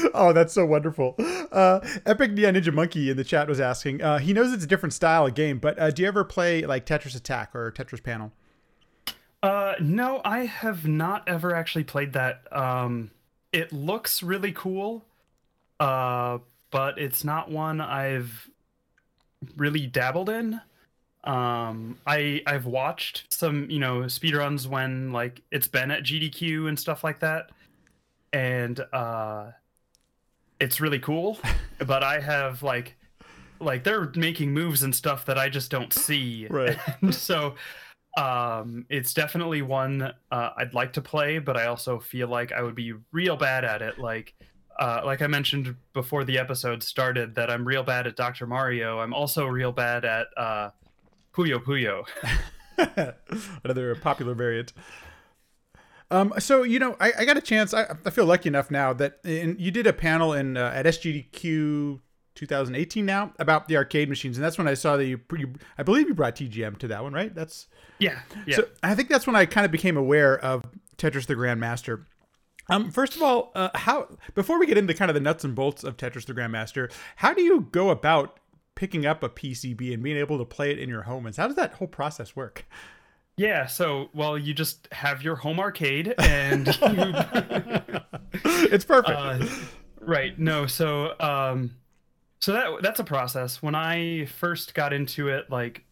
[0.14, 1.14] oh, that's so wonderful.
[1.50, 4.02] Uh, Epic Neon Ninja Monkey in the chat was asking.
[4.02, 6.64] Uh, he knows it's a different style of game, but uh, do you ever play
[6.64, 8.32] like Tetris Attack or Tetris Panel?
[9.42, 12.46] Uh, no, I have not ever actually played that.
[12.52, 13.10] Um,
[13.52, 15.04] it looks really cool,
[15.80, 16.38] uh,
[16.70, 18.48] but it's not one I've
[19.56, 20.60] really dabbled in.
[21.24, 26.78] Um, I I've watched some you know speedruns when like it's been at GDQ and
[26.78, 27.50] stuff like that,
[28.32, 29.50] and uh,
[30.62, 31.38] it's really cool.
[31.86, 32.96] but I have like
[33.60, 36.46] like they're making moves and stuff that I just don't see.
[36.48, 36.78] Right.
[37.12, 37.54] So
[38.18, 42.60] um it's definitely one uh, i'd like to play but i also feel like i
[42.60, 44.34] would be real bad at it like
[44.78, 48.98] uh like i mentioned before the episode started that i'm real bad at dr mario
[49.00, 50.68] i'm also real bad at uh
[51.32, 52.04] puyo puyo
[53.64, 54.72] Another popular variant.
[56.12, 57.72] Um, so you know, I, I got a chance.
[57.72, 60.84] I, I feel lucky enough now that in, you did a panel in uh, at
[60.84, 62.00] SGDQ
[62.34, 65.82] 2018 now about the arcade machines, and that's when I saw that you, you I
[65.82, 67.34] believe you brought TGM to that one, right?
[67.34, 67.66] That's
[67.98, 70.62] yeah yeah So I think that's when I kind of became aware of
[70.98, 72.04] Tetris the Grandmaster.
[72.68, 75.54] Um, first of all, uh, how before we get into kind of the nuts and
[75.54, 78.38] bolts of Tetris the Grandmaster, how do you go about
[78.74, 81.24] picking up a PCB and being able to play it in your home?
[81.24, 82.66] And how does that whole process work?
[83.42, 87.12] Yeah so well you just have your home arcade and you
[88.44, 89.18] it's perfect.
[89.18, 89.46] Uh,
[90.00, 90.38] right.
[90.38, 90.66] No.
[90.66, 91.76] So, um,
[92.40, 93.62] so that that's a process.
[93.62, 95.84] When I first got into it, like,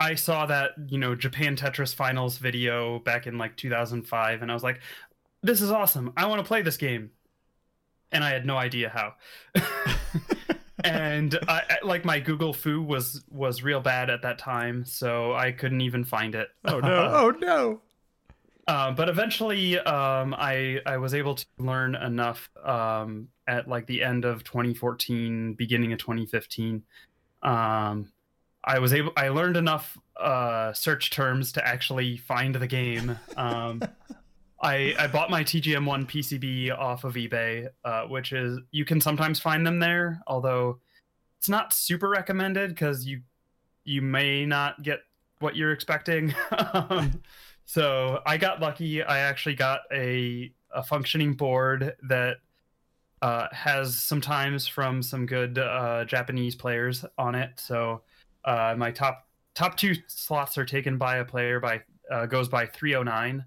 [0.00, 4.54] I saw that you know Japan Tetris Finals video back in like 2005, and I
[4.54, 4.80] was like,
[5.42, 6.12] "This is awesome!
[6.16, 7.10] I want to play this game,"
[8.10, 9.14] and I had no idea how.
[10.84, 15.32] and I, I- like my Google fu was was real bad at that time, so
[15.34, 16.48] I couldn't even find it.
[16.64, 16.88] oh no!
[17.12, 17.80] Oh no!
[18.68, 24.02] Um, but eventually, um, I I was able to learn enough um, at like the
[24.04, 26.82] end of 2014, beginning of 2015.
[27.42, 28.12] Um,
[28.64, 29.12] I was able.
[29.16, 33.18] I learned enough uh, search terms to actually find the game.
[33.36, 33.82] Um,
[34.62, 39.40] I I bought my TGM1 PCB off of eBay, uh, which is you can sometimes
[39.40, 40.78] find them there, although
[41.38, 43.22] it's not super recommended because you
[43.84, 45.00] you may not get
[45.40, 46.34] what you're expecting.
[46.72, 47.20] um,
[47.64, 49.02] so I got lucky.
[49.02, 52.36] I actually got a a functioning board that
[53.20, 57.50] uh, has sometimes from some good uh, Japanese players on it.
[57.56, 58.02] So
[58.44, 62.66] uh, my top top two slots are taken by a player by uh, goes by
[62.66, 63.44] 309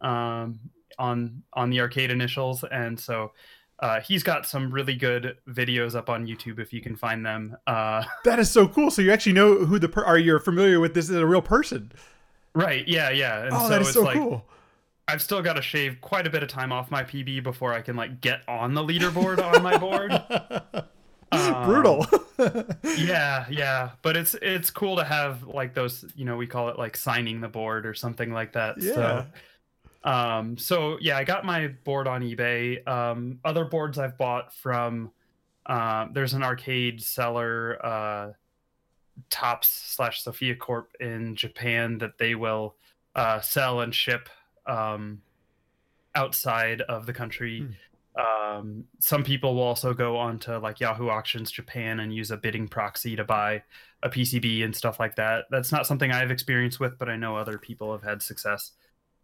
[0.00, 0.58] um,
[0.98, 3.32] on on the arcade initials, and so.
[3.80, 7.56] Uh, he's got some really good videos up on YouTube if you can find them.
[7.64, 8.90] Uh, That is so cool.
[8.90, 11.40] So you actually know who the per- are you familiar with this is a real
[11.42, 11.92] person?
[12.54, 12.82] right?
[12.88, 13.44] Yeah, yeah.
[13.44, 14.44] And Oh, so that is it's so like cool.
[15.06, 17.80] I've still got to shave quite a bit of time off my PB before I
[17.80, 20.10] can like get on the leaderboard on my board.
[21.30, 22.06] Um, Brutal.
[22.96, 26.78] Yeah, yeah, but it's it's cool to have like those, you know, we call it
[26.78, 28.80] like signing the board or something like that.
[28.80, 28.94] Yeah.
[28.94, 29.26] So
[30.04, 32.86] um so yeah, I got my board on eBay.
[32.86, 35.10] Um other boards I've bought from
[35.66, 38.32] um there's an arcade seller uh
[39.30, 42.76] Tops slash Sophia Corp in Japan that they will
[43.14, 44.28] uh sell and ship
[44.66, 45.20] um
[46.14, 47.60] outside of the country.
[48.18, 52.66] Um, some people will also go onto like Yahoo Auctions Japan and use a bidding
[52.66, 53.62] proxy to buy
[54.02, 55.44] a PCB and stuff like that.
[55.50, 58.72] That's not something I've experienced with, but I know other people have had success.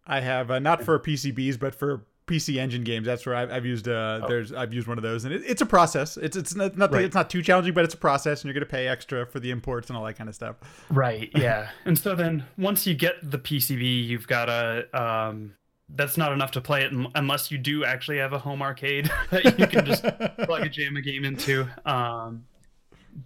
[0.07, 3.05] I have uh, not for PCBs, but for PC Engine games.
[3.05, 3.87] That's where I've, I've used.
[3.87, 4.27] Uh, Oh.
[4.27, 6.17] There's I've used one of those, and it, it's a process.
[6.17, 6.95] It's it's not, nothing.
[6.95, 7.05] Right.
[7.05, 9.51] It's not too challenging, but it's a process, and you're gonna pay extra for the
[9.51, 10.55] imports and all that kind of stuff.
[10.89, 11.29] Right.
[11.35, 11.69] Yeah.
[11.85, 14.87] and so then once you get the PCB, you've got a.
[14.99, 15.55] Um,
[15.89, 19.59] that's not enough to play it unless you do actually have a home arcade that
[19.59, 21.67] you can just plug a JAMMA game into.
[21.85, 22.45] Um,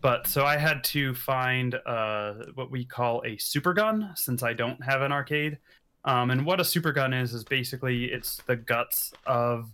[0.02, 4.52] but so I had to find uh, what we call a super gun since I
[4.54, 5.58] don't have an arcade.
[6.06, 9.70] Um, and what a super gun is is basically it's the guts of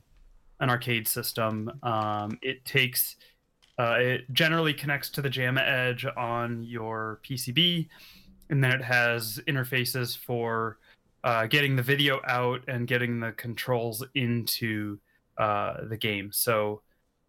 [0.59, 1.71] an arcade system.
[1.83, 3.15] Um, it takes
[3.77, 7.89] uh, it generally connects to the JAMMA Edge on your PCB,
[8.49, 10.77] and then it has interfaces for
[11.23, 14.97] uh, getting the video out and getting the controls into
[15.37, 16.31] uh, the game.
[16.31, 16.81] So,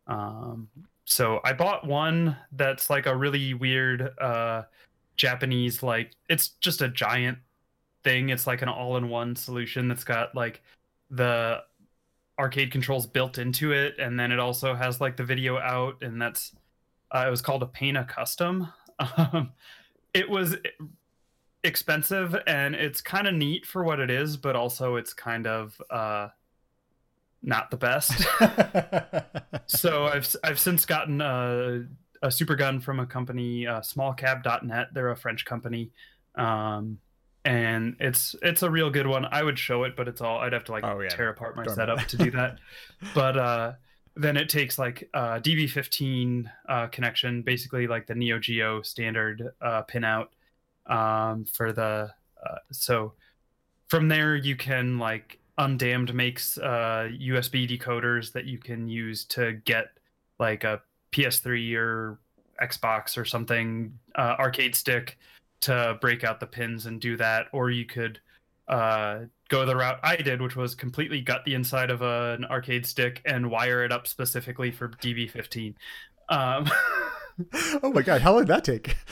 [0.07, 0.69] um,
[1.05, 4.63] so I bought one that's like a really weird uh,
[5.17, 7.39] Japanese, like it's just a giant
[8.07, 8.29] thing.
[8.29, 10.62] It's like an all-in-one solution that's got like
[11.11, 11.62] the
[12.38, 16.23] arcade controls built into it, and then it also has like the video out, and
[16.23, 16.55] that's
[17.14, 18.73] uh, it was called a Paina Custom.
[19.19, 19.53] Um,
[20.14, 20.57] it was
[21.64, 25.79] expensive and it's kind of neat for what it is, but also it's kind of
[25.90, 26.29] uh,
[27.42, 28.25] not the best.
[29.66, 31.85] so I've I've since gotten a,
[32.23, 34.88] a super gun from a company, uh, smallcab.net.
[34.95, 35.90] They're a French company.
[36.37, 36.99] Um,
[37.47, 39.25] and it's it's a real good one.
[39.31, 41.09] I would show it, but it's all I'd have to like oh, yeah.
[41.09, 42.59] tear apart my setup to do that.
[43.15, 43.73] but uh,
[44.17, 49.85] then it takes like uh, DB15 uh, connection, basically like the Neo Geo standard uh,
[49.85, 50.27] pinout
[50.87, 52.11] um, for the.
[52.45, 53.13] Uh, so
[53.89, 59.53] from there you can like Undamned makes uh, USB decoders that you can use to
[59.65, 59.87] get
[60.41, 60.83] like a
[61.13, 62.19] PS3 or
[62.61, 65.17] Xbox or something uh, arcade stick
[65.62, 68.21] to break out the pins and do that, or you could
[68.69, 72.45] uh, go the route I did, which was completely gut the inside of a, an
[72.45, 75.75] arcade stick and wire it up specifically for DB15.
[76.29, 76.71] Um,
[77.83, 78.97] oh my god, how long did that take?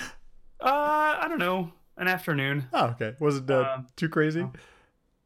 [0.60, 2.64] Uh, I don't know, an afternoon.
[2.72, 3.12] Oh, okay.
[3.20, 4.40] Was it uh, um, too crazy?
[4.40, 4.52] No.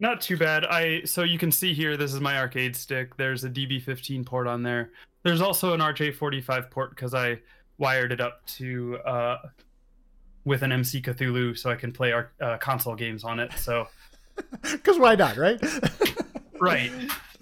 [0.00, 0.64] Not too bad.
[0.64, 1.96] I so you can see here.
[1.96, 3.16] This is my arcade stick.
[3.16, 4.90] There's a DB15 port on there.
[5.22, 7.38] There's also an RJ45 port because I
[7.78, 9.38] wired it up to uh,
[10.44, 13.52] with an MC Cthulhu so I can play our uh, console games on it.
[13.56, 13.88] So
[14.62, 15.60] because why not, right?
[16.60, 16.90] right.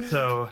[0.08, 0.50] So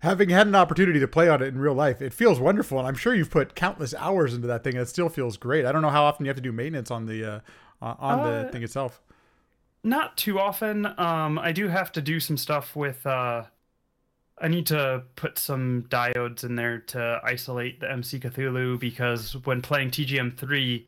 [0.00, 2.86] having had an opportunity to play on it in real life, it feels wonderful, and
[2.86, 4.74] I'm sure you've put countless hours into that thing.
[4.74, 5.64] And it still feels great.
[5.64, 7.40] I don't know how often you have to do maintenance on the uh,
[7.80, 9.00] on uh, the thing itself.
[9.82, 10.86] Not too often.
[10.98, 13.06] Um, I do have to do some stuff with.
[13.06, 13.44] Uh,
[14.38, 19.62] I need to put some diodes in there to isolate the MC Cthulhu because when
[19.62, 20.86] playing TGM3,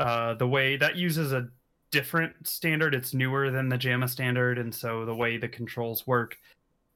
[0.00, 1.46] uh, the way that uses a
[1.90, 6.38] different standard, it's newer than the JAMMA standard, and so the way the controls work,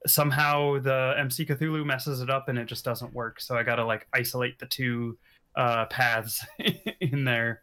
[0.06, 3.42] somehow the MC Cthulhu messes it up and it just doesn't work.
[3.42, 5.18] So I gotta like isolate the two
[5.54, 6.44] uh, paths
[7.00, 7.60] in there.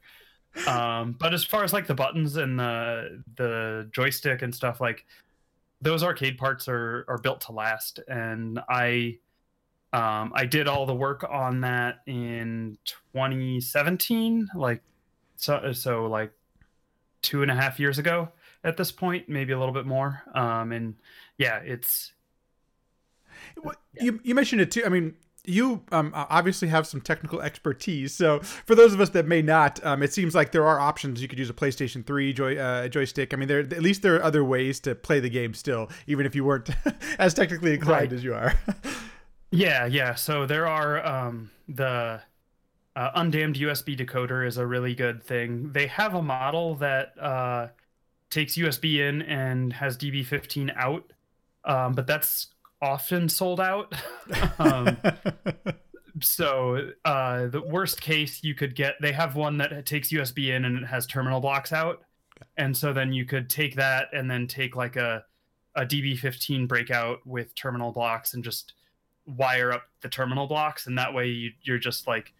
[0.67, 5.05] Um, but as far as like the buttons and the the joystick and stuff, like
[5.81, 9.17] those arcade parts are are built to last, and I
[9.91, 14.83] um, I did all the work on that in 2017, like
[15.41, 16.31] so so like
[17.21, 18.29] two and a half years ago
[18.63, 20.21] at this point, maybe a little bit more.
[20.33, 20.95] Um, and
[21.37, 22.13] yeah, it's.
[23.61, 24.83] Well, you you mentioned it too.
[24.85, 28.13] I mean, you um, obviously have some technical expertise.
[28.13, 31.21] So for those of us that may not, um, it seems like there are options.
[31.21, 33.33] You could use a PlayStation 3 joy, uh, joystick.
[33.33, 36.27] I mean, there at least there are other ways to play the game still, even
[36.27, 36.69] if you weren't
[37.19, 38.13] as technically inclined right.
[38.13, 38.53] as you are.
[39.51, 40.13] yeah, yeah.
[40.13, 42.21] So there are um, the
[42.95, 45.71] uh, Undamned USB decoder is a really good thing.
[45.71, 47.67] They have a model that uh,
[48.29, 51.13] takes USB in and has DB15 out,
[51.63, 52.47] um, but that's
[52.81, 53.93] often sold out.
[54.59, 54.97] um,
[56.21, 60.65] so uh, the worst case you could get, they have one that takes USB in
[60.65, 62.01] and it has terminal blocks out,
[62.57, 65.23] and so then you could take that and then take like a
[65.75, 68.73] a DB15 breakout with terminal blocks and just
[69.25, 72.33] wire up the terminal blocks, and that way you, you're just like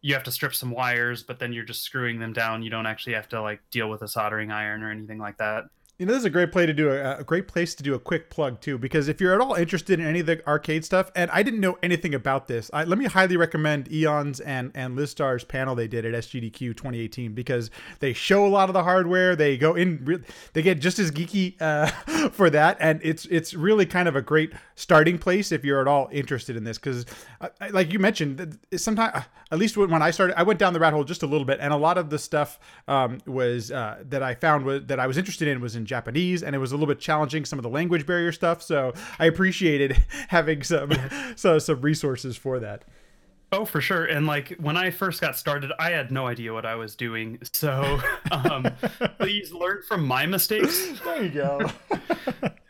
[0.00, 2.62] you have to strip some wires, but then you're just screwing them down.
[2.62, 5.64] You don't actually have to like deal with a soldering iron or anything like that.
[5.98, 7.92] You know, this is a great play to do a, a, great place to do
[7.92, 10.84] a quick plug too, because if you're at all interested in any of the arcade
[10.84, 14.70] stuff, and I didn't know anything about this, I, let me highly recommend Eon's and
[14.76, 18.84] and Lizstar's panel they did at SGDQ 2018 because they show a lot of the
[18.84, 19.34] hardware.
[19.34, 21.88] They go in, they get just as geeky uh,
[22.28, 25.88] for that, and it's it's really kind of a great starting place if you're at
[25.88, 27.06] all interested in this, because
[27.40, 30.80] uh, like you mentioned, sometimes uh, at least when I started, I went down the
[30.80, 34.04] rat hole just a little bit, and a lot of the stuff um, was uh,
[34.10, 36.72] that I found was that I was interested in was in Japanese, and it was
[36.72, 38.62] a little bit challenging some of the language barrier stuff.
[38.62, 39.92] So I appreciated
[40.28, 40.92] having some
[41.36, 42.84] so some resources for that.
[43.50, 44.04] Oh, for sure.
[44.04, 47.38] And like when I first got started, I had no idea what I was doing.
[47.54, 47.98] So
[48.30, 48.66] um,
[49.18, 51.00] please learn from my mistakes.
[51.02, 51.60] There you go.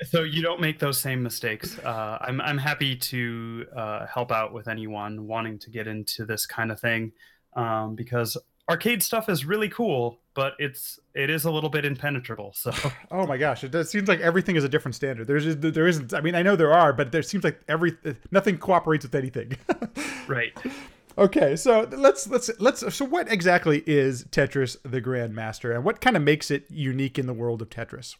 [0.09, 1.78] so you don't make those same mistakes.
[1.81, 6.46] Uh, I'm I'm happy to uh, help out with anyone wanting to get into this
[6.46, 7.12] kind of thing
[7.54, 8.37] um, because
[8.68, 12.52] arcade stuff is really cool, but it's it is a little bit impenetrable.
[12.54, 12.72] So,
[13.11, 15.26] oh my gosh, it does, seems like everything is a different standard.
[15.26, 16.14] There's there isn't.
[16.14, 17.96] I mean, I know there are, but there seems like every
[18.31, 19.57] nothing cooperates with anything.
[20.28, 20.57] right.
[21.16, 22.94] Okay, so let's let's let's.
[22.94, 27.26] So, what exactly is Tetris the Grandmaster, and what kind of makes it unique in
[27.26, 28.14] the world of Tetris?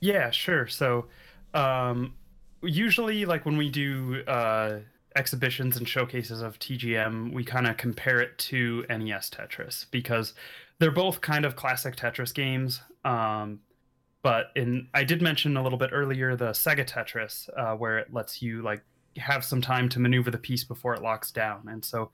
[0.00, 0.66] Yeah, sure.
[0.66, 1.06] So,
[1.54, 2.14] um,
[2.62, 4.80] usually, like when we do uh,
[5.16, 10.34] exhibitions and showcases of TGM, we kind of compare it to NES Tetris because
[10.78, 12.80] they're both kind of classic Tetris games.
[13.04, 13.60] Um,
[14.22, 18.12] but in I did mention a little bit earlier the Sega Tetris, uh, where it
[18.12, 18.82] lets you like
[19.16, 22.10] have some time to maneuver the piece before it locks down, and so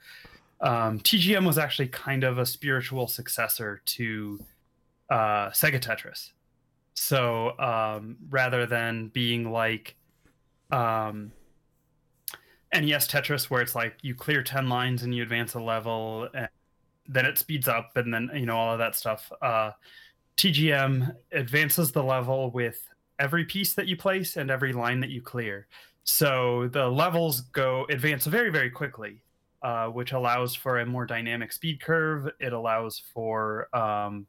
[0.60, 4.38] um, TGM was actually kind of a spiritual successor to
[5.10, 6.30] uh, Sega Tetris.
[6.94, 9.96] So um, rather than being like
[10.70, 11.32] um,
[12.72, 16.48] NES Tetris, where it's like you clear 10 lines and you advance a level, and
[17.08, 19.30] then it speeds up, and then, you know, all of that stuff.
[19.42, 19.72] Uh,
[20.36, 25.20] TGM advances the level with every piece that you place and every line that you
[25.20, 25.66] clear.
[26.04, 29.22] So the levels go advance very, very quickly,
[29.62, 32.28] uh, which allows for a more dynamic speed curve.
[32.40, 34.26] It allows for um,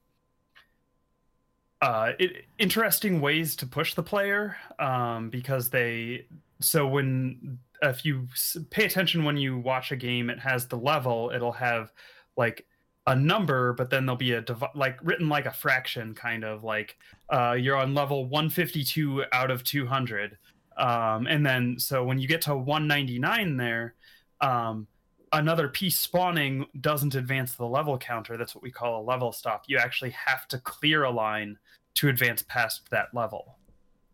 [1.81, 6.27] uh, it, interesting ways to push the player um, because they.
[6.61, 8.27] So when if you
[8.69, 11.31] pay attention when you watch a game, it has the level.
[11.33, 11.91] It'll have
[12.37, 12.65] like
[13.07, 16.63] a number, but then there'll be a div- like written like a fraction, kind of
[16.63, 16.97] like
[17.29, 20.37] uh, you're on level 152 out of 200,
[20.77, 23.95] um, and then so when you get to 199 there,
[24.39, 24.87] um,
[25.33, 28.37] another piece spawning doesn't advance the level counter.
[28.37, 29.65] That's what we call a level stop.
[29.67, 31.57] You actually have to clear a line
[31.95, 33.57] to advance past that level,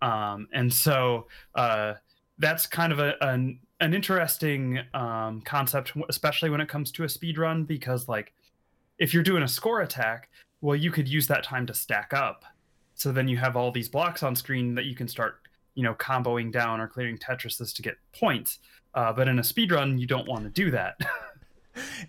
[0.01, 1.93] um, and so uh,
[2.39, 7.09] that's kind of a, an an interesting um, concept, especially when it comes to a
[7.09, 8.33] speed run, because like
[8.97, 10.29] if you're doing a score attack,
[10.61, 12.43] well, you could use that time to stack up.
[12.95, 15.35] So then you have all these blocks on screen that you can start,
[15.75, 18.59] you know, comboing down or clearing Tetrises to get points.
[18.93, 20.95] Uh, but in a speed run, you don't want to do that.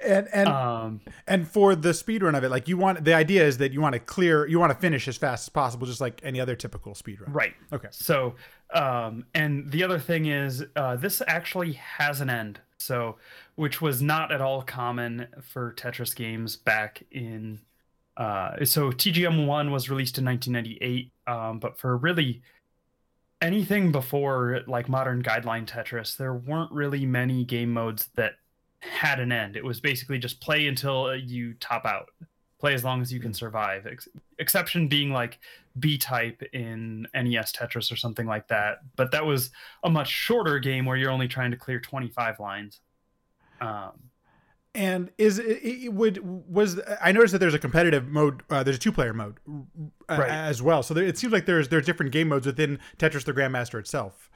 [0.04, 3.44] and and um, and for the speed run of it, like you want the idea
[3.46, 6.00] is that you want to clear, you want to finish as fast as possible, just
[6.00, 7.32] like any other typical speed run.
[7.32, 7.54] Right.
[7.72, 7.88] Okay.
[7.90, 8.34] So,
[8.74, 12.60] um, and the other thing is, uh, this actually has an end.
[12.78, 13.16] So,
[13.56, 17.60] which was not at all common for Tetris games back in.
[18.16, 22.42] Uh, so TGM one was released in 1998, um, but for really
[23.40, 28.34] anything before like modern guideline Tetris, there weren't really many game modes that
[28.80, 29.56] had an end.
[29.56, 32.10] It was basically just play until uh, you top out,
[32.58, 33.86] play as long as you can survive.
[33.86, 34.08] Ex-
[34.38, 35.38] exception being like
[35.78, 38.78] B type in NES Tetris or something like that.
[38.96, 39.50] But that was
[39.84, 42.80] a much shorter game where you're only trying to clear 25 lines.
[43.60, 43.92] Um,
[44.74, 48.42] and is it, it, would was I noticed that there's a competitive mode.
[48.48, 49.36] Uh, there's a two player mode
[50.08, 50.30] uh, right.
[50.30, 50.82] as well.
[50.84, 54.30] So there, it seems like there's there's different game modes within Tetris the Grandmaster itself.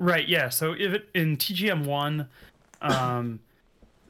[0.00, 0.28] Right.
[0.28, 0.48] Yeah.
[0.48, 2.28] So if it, in TGM one,
[2.82, 3.38] um,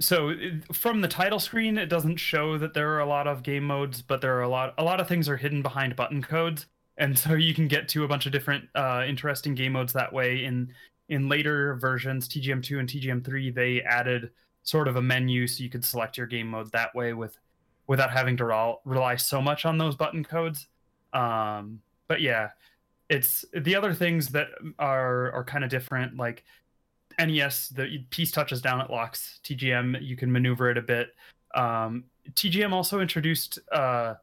[0.01, 0.35] so
[0.73, 4.01] from the title screen, it doesn't show that there are a lot of game modes,
[4.01, 7.19] but there are a lot a lot of things are hidden behind button codes, and
[7.19, 10.45] so you can get to a bunch of different uh, interesting game modes that way.
[10.45, 10.73] In
[11.11, 14.31] in later versions, TGM2 and TGM3, they added
[14.63, 17.37] sort of a menu so you could select your game mode that way with
[17.87, 20.69] without having to rely so much on those button codes.
[21.13, 22.51] Um, but yeah,
[23.09, 24.49] it's the other things that
[24.79, 26.17] are are kind of different.
[26.17, 26.45] Like
[27.27, 29.41] NES, the piece touches down, it locks.
[29.45, 31.15] TGM, you can maneuver it a bit.
[31.55, 34.15] Um, TGM also introduced uh,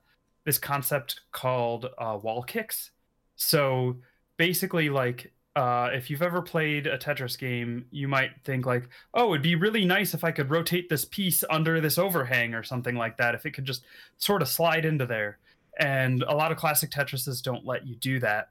[0.46, 2.92] this concept called uh, wall kicks.
[3.36, 3.98] So
[4.38, 9.34] basically, like uh, if you've ever played a Tetris game, you might think like, "Oh,
[9.34, 12.96] it'd be really nice if I could rotate this piece under this overhang or something
[12.96, 13.36] like that.
[13.36, 13.86] If it could just
[14.18, 15.40] sort of slide into there."
[15.80, 18.50] And a lot of classic Tetrises don't let you do that.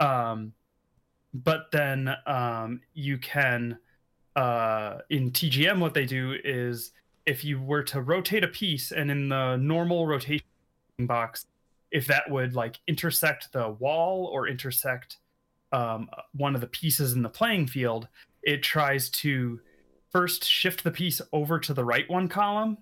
[0.00, 0.52] Um,
[1.34, 3.78] but then um, you can
[4.36, 6.92] uh, in TGM what they do is
[7.26, 10.44] if you were to rotate a piece and in the normal rotation
[11.00, 11.46] box
[11.90, 15.18] if that would like intersect the wall or intersect
[15.72, 18.08] um, one of the pieces in the playing field
[18.42, 19.60] it tries to
[20.10, 22.78] first shift the piece over to the right one column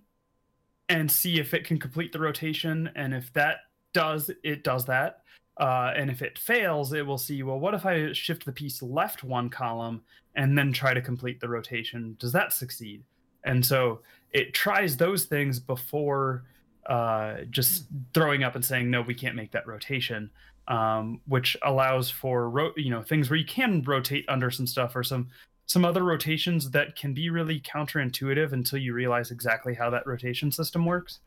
[0.88, 2.90] and see if it can complete the rotation.
[2.96, 3.58] And if that
[3.92, 5.22] does it does that
[5.60, 8.80] uh, and if it fails, it will see, well, what if I shift the piece
[8.80, 10.00] left one column
[10.34, 12.16] and then try to complete the rotation?
[12.18, 13.04] Does that succeed?
[13.44, 14.00] And so
[14.32, 16.44] it tries those things before
[16.86, 17.84] uh, just
[18.14, 20.30] throwing up and saying, no, we can't make that rotation,
[20.66, 24.96] um, which allows for, ro- you know, things where you can rotate under some stuff
[24.96, 25.28] or some
[25.66, 30.50] some other rotations that can be really counterintuitive until you realize exactly how that rotation
[30.50, 31.20] system works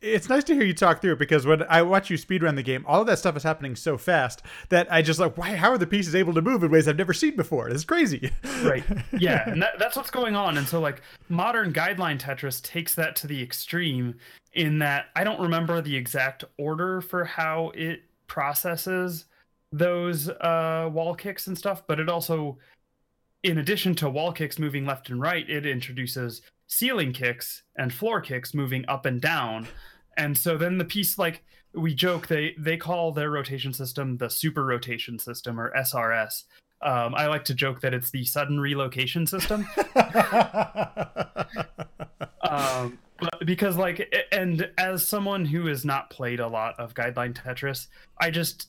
[0.00, 2.62] it's nice to hear you talk through it because when I watch you speedrun the
[2.62, 5.56] game, all of that stuff is happening so fast that I just like, why?
[5.56, 7.68] How are the pieces able to move in ways I've never seen before?
[7.68, 8.30] It's crazy.
[8.62, 8.84] Right.
[9.18, 10.56] Yeah, and that, that's what's going on.
[10.56, 14.14] And so, like, modern guideline Tetris takes that to the extreme
[14.54, 19.26] in that I don't remember the exact order for how it processes
[19.72, 22.58] those uh, wall kicks and stuff, but it also,
[23.42, 28.20] in addition to wall kicks moving left and right, it introduces ceiling kicks and floor
[28.20, 29.68] kicks moving up and down.
[30.16, 31.44] And so then the piece like
[31.74, 36.44] we joke they they call their rotation system the super rotation system or SRS.
[36.80, 39.68] Um, I like to joke that it's the sudden relocation system.
[42.42, 42.98] um,
[43.44, 48.30] because like and as someone who has not played a lot of guideline Tetris, I
[48.30, 48.68] just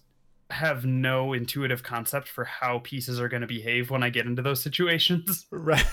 [0.50, 4.42] have no intuitive concept for how pieces are going to behave when I get into
[4.42, 5.48] those situations.
[5.52, 5.86] Right.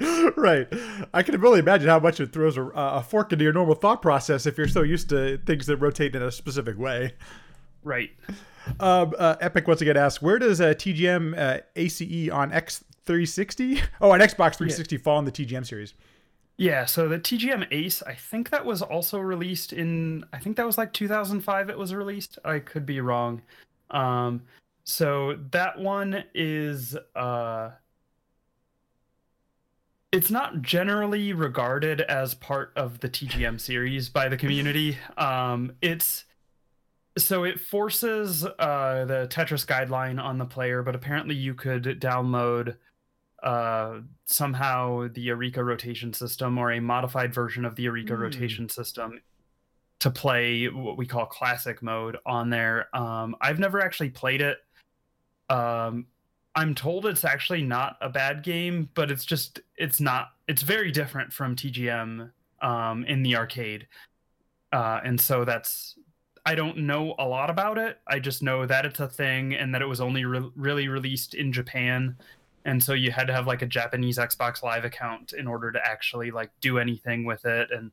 [0.36, 0.68] right.
[1.14, 4.02] I can really imagine how much it throws a, a, fork into your normal thought
[4.02, 7.14] process if you're so used to things that rotate in a specific way.
[7.82, 8.10] Right.
[8.80, 13.80] Um, uh, Epic once again asks, where does uh, TGM uh, ACE on X360?
[14.00, 15.02] Oh, on Xbox 360 yeah.
[15.02, 15.94] fall in the TGM series?
[16.58, 20.66] Yeah, so the TGM Ace, I think that was also released in I think that
[20.66, 22.38] was like 2005 it was released.
[22.44, 23.42] I could be wrong.
[23.90, 24.42] Um
[24.84, 27.72] so that one is uh
[30.16, 34.98] it's not generally regarded as part of the TGM series by the community.
[35.16, 36.24] Um it's
[37.18, 42.76] so it forces uh the Tetris guideline on the player, but apparently you could download
[43.42, 48.18] uh, somehow the Arika rotation system or a modified version of the Arika mm.
[48.18, 49.20] rotation system
[50.00, 52.88] to play what we call classic mode on there.
[52.94, 54.58] Um, I've never actually played it.
[55.48, 56.06] Um,
[56.56, 60.30] I'm told it's actually not a bad game, but it's just it's not.
[60.48, 62.30] It's very different from TGM
[62.62, 63.86] um, in the arcade,
[64.72, 65.96] uh, and so that's.
[66.48, 67.98] I don't know a lot about it.
[68.06, 71.34] I just know that it's a thing and that it was only re- really released
[71.34, 72.16] in Japan
[72.66, 75.78] and so you had to have like a Japanese Xbox Live account in order to
[75.86, 77.92] actually like do anything with it and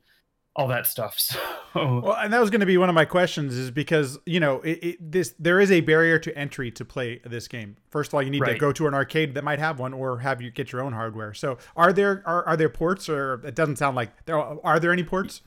[0.55, 1.17] all that stuff.
[1.73, 4.39] So well, and that was going to be one of my questions is because you
[4.39, 7.77] know it, it, this there is a barrier to entry to play this game.
[7.89, 8.51] First of all, you need right.
[8.53, 10.93] to go to an arcade that might have one or have you get your own
[10.93, 11.33] hardware.
[11.33, 14.79] So are there are, are there ports or it doesn't sound like there are, are
[14.79, 15.41] there any ports?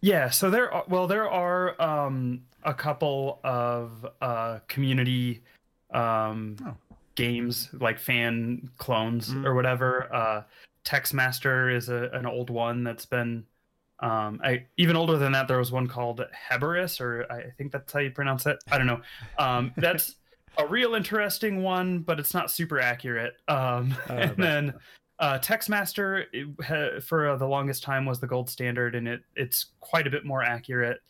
[0.00, 5.44] Yeah, so there are well there are um, a couple of uh, community
[5.92, 6.74] um, oh
[7.14, 9.44] games like fan clones mm.
[9.44, 10.12] or whatever.
[10.12, 10.42] Uh,
[10.84, 13.44] Texmaster is a, an old one that's been
[14.00, 15.48] um, I, even older than that.
[15.48, 18.58] There was one called Heboris, or I think that's how you pronounce it.
[18.70, 19.00] I don't know.
[19.38, 20.16] Um, that's
[20.58, 23.34] a real interesting one, but it's not super accurate.
[23.48, 24.74] Um, uh, and then
[25.20, 30.06] uh, Texmaster for uh, the longest time was the gold standard, and it it's quite
[30.06, 31.00] a bit more accurate.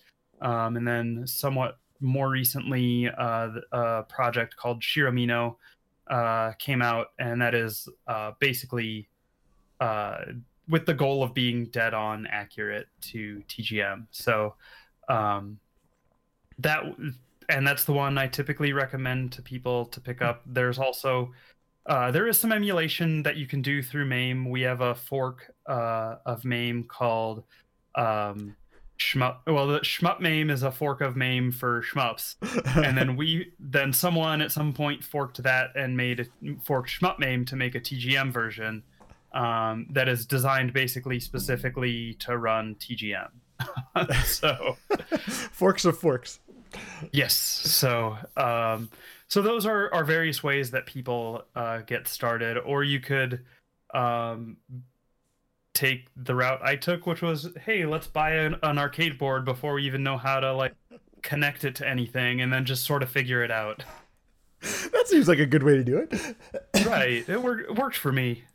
[0.41, 5.57] Um, and then somewhat more recently, uh, a project called Shiromino,
[6.09, 9.09] uh, came out, and that is uh, basically
[9.81, 10.17] uh,
[10.69, 14.07] with the goal of being dead on accurate to TGM.
[14.11, 14.55] So
[15.09, 15.59] um,
[16.59, 16.83] that
[17.49, 20.43] and that's the one I typically recommend to people to pick up.
[20.47, 21.33] There's also
[21.87, 24.49] uh, there is some emulation that you can do through MAME.
[24.49, 27.45] We have a fork uh, of MAME called
[27.95, 28.57] um,
[28.99, 32.37] shmup well the shmup mame is a fork of mame for shmups
[32.87, 36.27] and then we then someone at some point forked that and made a
[36.63, 38.85] forked shmup mame to make a tgm version
[39.35, 43.29] um, that is designed basically specifically to run tgm
[44.25, 44.77] so
[45.53, 46.41] forks of forks
[47.13, 48.91] yes so um,
[49.29, 53.45] so those are are various ways that people uh, get started or you could
[53.93, 54.57] um,
[55.75, 59.75] take the route I took, which was, hey, let's buy an, an arcade board before
[59.75, 60.75] we even know how to like
[61.23, 63.85] connect it to anything, and then just sort of figure it out.
[64.61, 66.37] That seems like a good way to do it.
[66.87, 68.45] right, it, wor- it worked for me.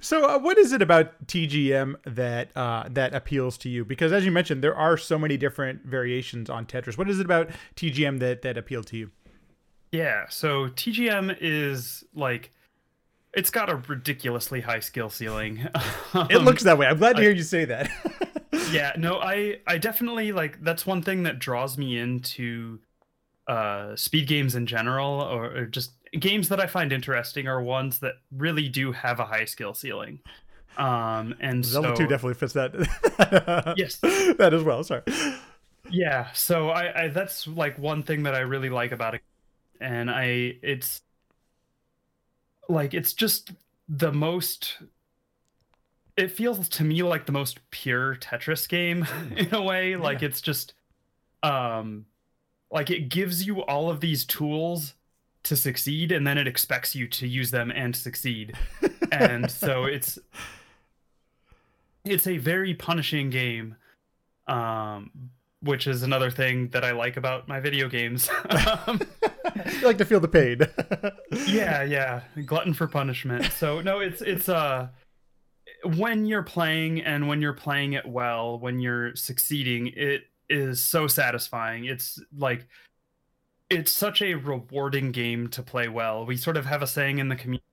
[0.00, 3.84] so, uh, what is it about TGM that uh, that appeals to you?
[3.84, 6.96] Because, as you mentioned, there are so many different variations on Tetris.
[6.96, 9.10] What is it about TGM that that appealed to you?
[9.92, 12.50] Yeah, so TGM is like
[13.34, 15.66] it's got a ridiculously high skill ceiling.
[16.14, 16.86] um, it looks that way.
[16.86, 17.90] I'm glad to hear I, you say that.
[18.72, 22.80] yeah, no, I I definitely like that's one thing that draws me into
[23.46, 27.98] uh speed games in general or, or just games that I find interesting are ones
[28.00, 30.20] that really do have a high skill ceiling.
[30.76, 33.74] Um and Zelda so, 2 definitely fits that.
[33.76, 33.96] yes.
[33.96, 35.02] That as well, sorry.
[35.90, 39.22] Yeah, so I, I that's like one thing that I really like about it
[39.80, 41.02] and I it's
[42.68, 43.52] like it's just
[43.88, 44.78] the most
[46.16, 49.06] it feels to me like the most pure Tetris game
[49.36, 49.92] in a way.
[49.92, 49.98] Yeah.
[49.98, 50.74] Like it's just
[51.42, 52.06] um
[52.70, 54.94] like it gives you all of these tools
[55.44, 58.54] to succeed and then it expects you to use them and succeed.
[59.12, 60.18] and so it's
[62.04, 63.76] it's a very punishing game.
[64.46, 65.10] Um
[65.60, 68.30] which is another thing that I like about my video games.
[68.86, 69.00] um,
[69.72, 70.60] you like to feel the pain.
[71.46, 73.44] yeah, yeah, glutton for punishment.
[73.52, 74.88] So no, it's it's uh
[75.96, 81.06] when you're playing and when you're playing it well, when you're succeeding, it is so
[81.06, 81.84] satisfying.
[81.84, 82.66] It's like
[83.70, 86.24] it's such a rewarding game to play well.
[86.24, 87.64] We sort of have a saying in the community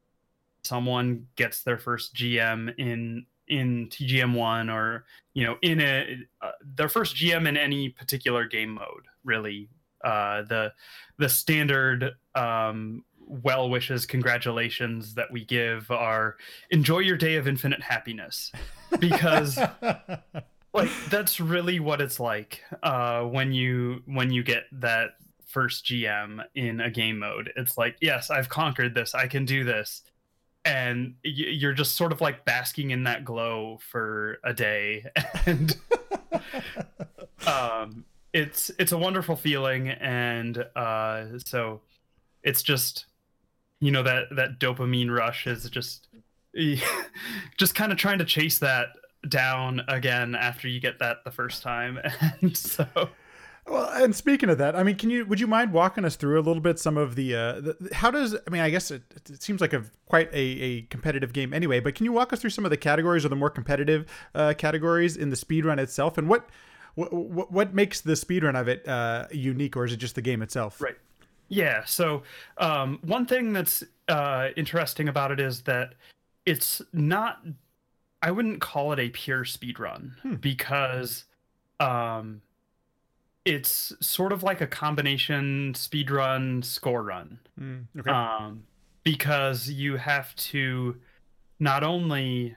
[0.64, 6.90] someone gets their first GM in in TGM1 or you know in a uh, their
[6.90, 9.70] first GM in any particular game mode really
[10.04, 10.72] uh, the
[11.18, 16.38] the standard um, well wishes, congratulations that we give are
[16.70, 18.52] enjoy your day of infinite happiness,
[19.00, 19.58] because
[20.74, 25.12] like that's really what it's like uh, when you when you get that
[25.56, 27.54] first GM in a game mode.
[27.56, 29.16] It's like, yes, I've conquered this.
[29.16, 30.02] I can do this.
[30.66, 35.06] And you're just sort of like basking in that glow for a day.
[35.46, 35.78] And
[37.48, 38.04] um,
[38.34, 39.88] it's it's a wonderful feeling.
[39.88, 41.80] And uh, so
[42.44, 43.06] it's just,
[43.80, 46.10] you know, that that dopamine rush is just
[47.58, 48.88] just kind of trying to chase that
[49.30, 51.98] down again after you get that the first time.
[52.42, 52.86] And so
[53.68, 56.40] well, and speaking of that, I mean, can you would you mind walking us through
[56.40, 59.02] a little bit some of the, uh, the how does I mean, I guess it,
[59.28, 62.40] it seems like a quite a, a competitive game anyway, but can you walk us
[62.40, 64.06] through some of the categories or the more competitive
[64.36, 66.48] uh, categories in the speed run itself, and what
[66.94, 70.22] what what makes the speed run of it uh, unique, or is it just the
[70.22, 70.80] game itself?
[70.80, 70.98] Right.
[71.48, 71.86] Yeah.
[71.86, 72.22] So
[72.60, 75.96] um, one thing that's uh, interesting about it is that
[76.46, 77.42] it's not.
[78.22, 80.36] I wouldn't call it a pure speed run hmm.
[80.36, 81.26] because
[81.80, 82.42] um,
[83.46, 87.40] it's sort of like a combination speed run score run.
[87.60, 88.12] Mm, okay.
[88.12, 88.64] um,
[89.04, 90.98] because you have to
[91.60, 92.56] not only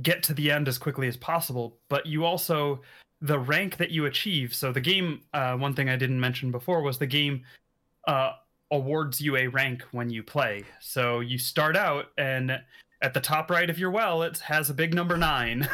[0.00, 2.80] get to the end as quickly as possible but you also
[3.20, 6.80] the rank that you achieve so the game uh, one thing i didn't mention before
[6.80, 7.42] was the game
[8.08, 8.32] uh,
[8.72, 10.64] awards you a rank when you play.
[10.80, 12.58] So you start out and
[13.02, 15.68] at the top right of your well it has a big number nine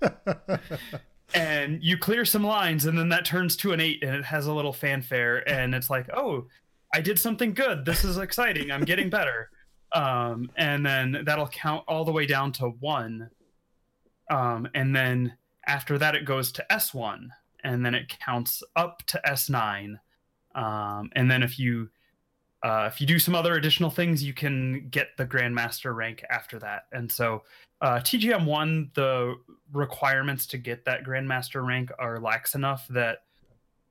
[1.34, 4.46] and you clear some lines and then that turns to an eight and it has
[4.46, 6.46] a little fanfare and it's like oh
[6.94, 7.84] i did something good.
[7.84, 8.70] This is exciting.
[8.70, 9.50] I'm getting better.
[9.92, 13.30] Um, and then that'll count all the way down to one.
[14.30, 17.28] Um, and then after that it goes to s1
[17.64, 19.98] and then it counts up to s9
[20.54, 21.88] um, and then if you
[22.62, 26.58] uh, if you do some other additional things you can get the grandmaster rank after
[26.58, 26.84] that.
[26.92, 27.42] And so
[27.84, 29.34] uh, TGM one, the
[29.70, 33.18] requirements to get that Grandmaster rank are lax enough that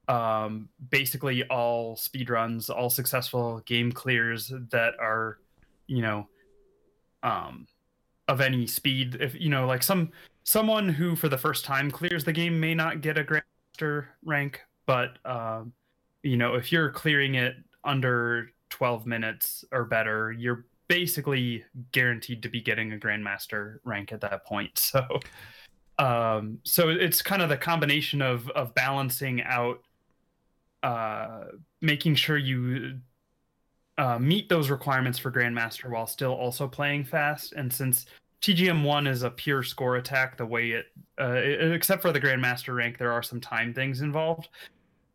[0.08, 5.38] um, basically all speedruns, all successful game clears that are,
[5.86, 6.28] you know,
[7.22, 7.68] um,
[8.28, 9.18] of any speed.
[9.20, 10.12] If you know, like some
[10.44, 14.60] someone who for the first time clears the game may not get a Grandmaster rank,
[14.88, 15.72] but um,
[16.24, 22.50] you know, if you're clearing it under 12 minutes or better, you're basically guaranteed to
[22.50, 24.72] be getting a grandmaster rank at that point.
[24.94, 25.20] So,
[25.98, 29.80] um, so it's kind of the combination of of balancing out,
[30.84, 31.46] uh,
[31.82, 33.00] making sure you
[33.98, 37.54] uh, meet those requirements for grandmaster while still also playing fast.
[37.54, 38.06] And since
[38.42, 40.86] TGM one is a pure score attack, the way it,
[41.20, 41.34] uh,
[41.74, 44.50] except for the grandmaster rank, there are some time things involved.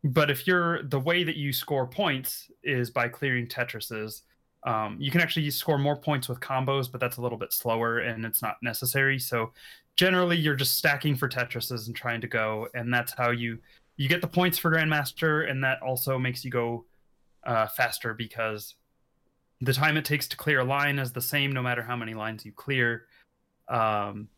[0.03, 4.21] But if you're the way that you score points is by clearing Tetrises,
[4.63, 7.99] um, you can actually score more points with combos, but that's a little bit slower
[7.99, 9.17] and it's not necessary.
[9.17, 9.53] So
[9.95, 13.59] generally, you're just stacking for Tetrises and trying to go, and that's how you
[13.97, 16.85] you get the points for Grandmaster, and that also makes you go
[17.45, 18.75] uh, faster because
[19.61, 22.13] the time it takes to clear a line is the same no matter how many
[22.13, 23.07] lines you clear.
[23.67, 24.29] Um,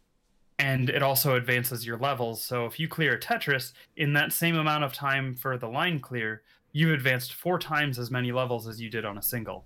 [0.57, 2.43] and it also advances your levels.
[2.43, 5.99] So if you clear a Tetris in that same amount of time for the line
[5.99, 6.41] clear,
[6.71, 9.65] you've advanced four times as many levels as you did on a single.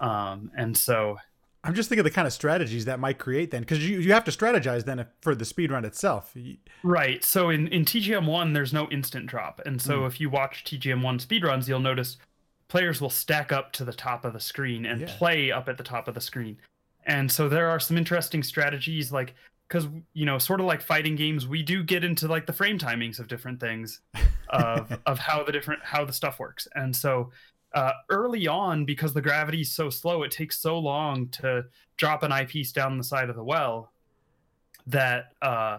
[0.00, 1.16] Um, and so
[1.64, 4.12] I'm just thinking of the kind of strategies that might create then, because you, you
[4.12, 6.32] have to strategize then for the speed run itself.
[6.84, 7.24] Right.
[7.24, 9.60] So in, in TGM1, there's no instant drop.
[9.66, 10.06] And so mm.
[10.06, 12.18] if you watch TGM1 speed runs, you'll notice
[12.68, 15.16] players will stack up to the top of the screen and yeah.
[15.18, 16.56] play up at the top of the screen.
[17.04, 19.34] And so there are some interesting strategies like
[19.68, 22.78] because you know sort of like fighting games we do get into like the frame
[22.78, 24.00] timings of different things
[24.50, 27.30] of of how the different how the stuff works and so
[27.76, 31.64] uh, early on, because the gravity is so slow, it takes so long to
[31.98, 33.92] drop an I piece down the side of the well
[34.86, 35.78] that uh,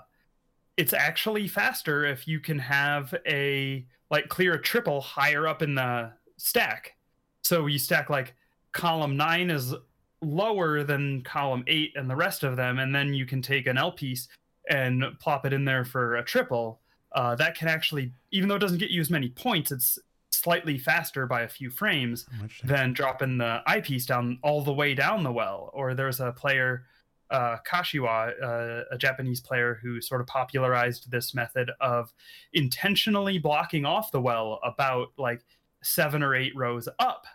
[0.77, 5.75] it's actually faster if you can have a like clear a triple higher up in
[5.75, 6.95] the stack.
[7.41, 8.35] So you stack like
[8.73, 9.73] column nine is
[10.21, 13.77] lower than column eight and the rest of them, and then you can take an
[13.77, 14.27] L piece
[14.69, 16.79] and plop it in there for a triple.
[17.13, 19.97] Uh, that can actually, even though it doesn't get you as many points, it's
[20.29, 22.25] slightly faster by a few frames
[22.63, 25.69] than dropping the I piece down all the way down the well.
[25.73, 26.83] Or there's a player,
[27.29, 32.13] uh, Kashiwa, uh, a Japanese player who sort of popularized this method of
[32.53, 35.43] intentionally blocking off the well about like
[35.81, 37.25] seven or eight rows up.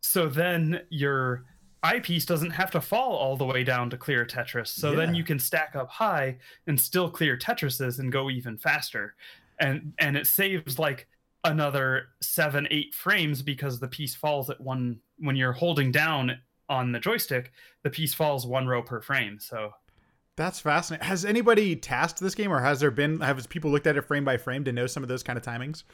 [0.00, 1.44] So then your
[1.82, 4.68] I piece doesn't have to fall all the way down to clear Tetris.
[4.68, 4.96] So yeah.
[4.96, 9.14] then you can stack up high and still clear Tetrises and go even faster.
[9.60, 11.06] And and it saves like
[11.44, 16.92] another seven, eight frames because the piece falls at one when you're holding down on
[16.92, 19.38] the joystick, the piece falls one row per frame.
[19.38, 19.72] So
[20.36, 21.06] that's fascinating.
[21.06, 24.24] Has anybody TASed this game, or has there been have people looked at it frame
[24.24, 25.84] by frame to know some of those kind of timings?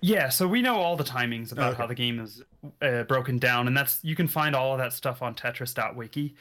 [0.00, 1.82] Yeah, so we know all the timings about okay.
[1.82, 2.42] how the game is
[2.80, 6.34] uh, broken down, and that's you can find all of that stuff on Tetris.wiki.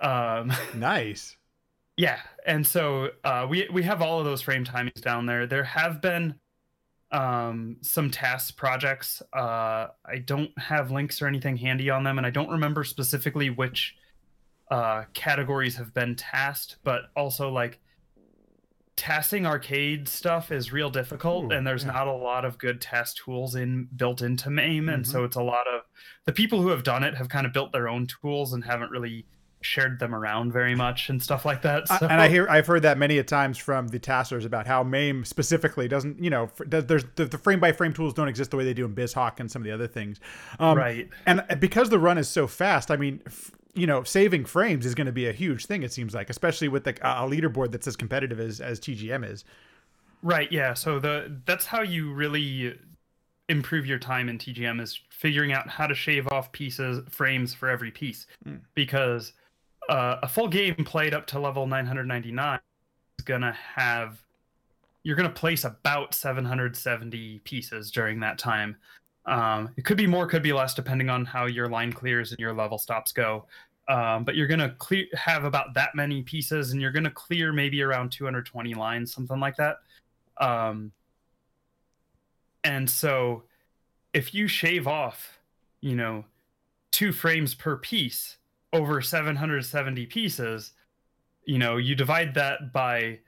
[0.00, 1.36] Um, nice.
[1.96, 5.46] Yeah, and so uh, we we have all of those frame timings down there.
[5.46, 6.34] There have been
[7.14, 9.22] um, some TAS projects.
[9.32, 13.50] Uh, I don't have links or anything handy on them, and I don't remember specifically
[13.50, 13.94] which
[14.70, 17.78] uh, categories have been TASed, but also like
[18.96, 21.92] TASing arcade stuff is real difficult Ooh, and there's yeah.
[21.92, 24.94] not a lot of good TAS tools in built into MAME mm-hmm.
[24.94, 25.82] and so it's a lot of
[26.26, 28.92] the people who have done it have kind of built their own tools and haven't
[28.92, 29.26] really
[29.64, 31.88] shared them around very much and stuff like that.
[31.88, 32.06] So.
[32.06, 35.24] And I hear I've heard that many a times from the TASers about how MAME
[35.24, 38.64] specifically doesn't, you know, there's the, the frame by frame tools don't exist the way
[38.64, 40.20] they do in BizHawk and some of the other things.
[40.58, 41.08] Um, right.
[41.26, 43.22] And because the run is so fast, I mean,
[43.74, 45.82] you know, saving frames is going to be a huge thing.
[45.82, 49.44] It seems like, especially with the, a leaderboard that's as competitive as as TGM is.
[50.22, 50.50] Right.
[50.50, 50.74] Yeah.
[50.74, 52.78] So the that's how you really
[53.48, 57.68] improve your time in TGM is figuring out how to shave off pieces frames for
[57.68, 58.58] every piece mm.
[58.74, 59.32] because
[59.88, 62.58] uh, a full game played up to level 999
[63.18, 64.22] is gonna have
[65.02, 68.76] you're gonna place about 770 pieces during that time
[69.26, 72.38] um, it could be more, could be less, depending on how your line clears and
[72.38, 73.46] your level stops go.
[73.88, 77.82] Um, but you're gonna clear have about that many pieces, and you're gonna clear maybe
[77.82, 79.76] around 220 lines, something like that.
[80.38, 80.92] Um,
[82.64, 83.44] and so,
[84.14, 85.38] if you shave off,
[85.80, 86.24] you know,
[86.92, 88.38] two frames per piece
[88.74, 90.72] over 770 pieces,
[91.44, 93.18] you know, you divide that by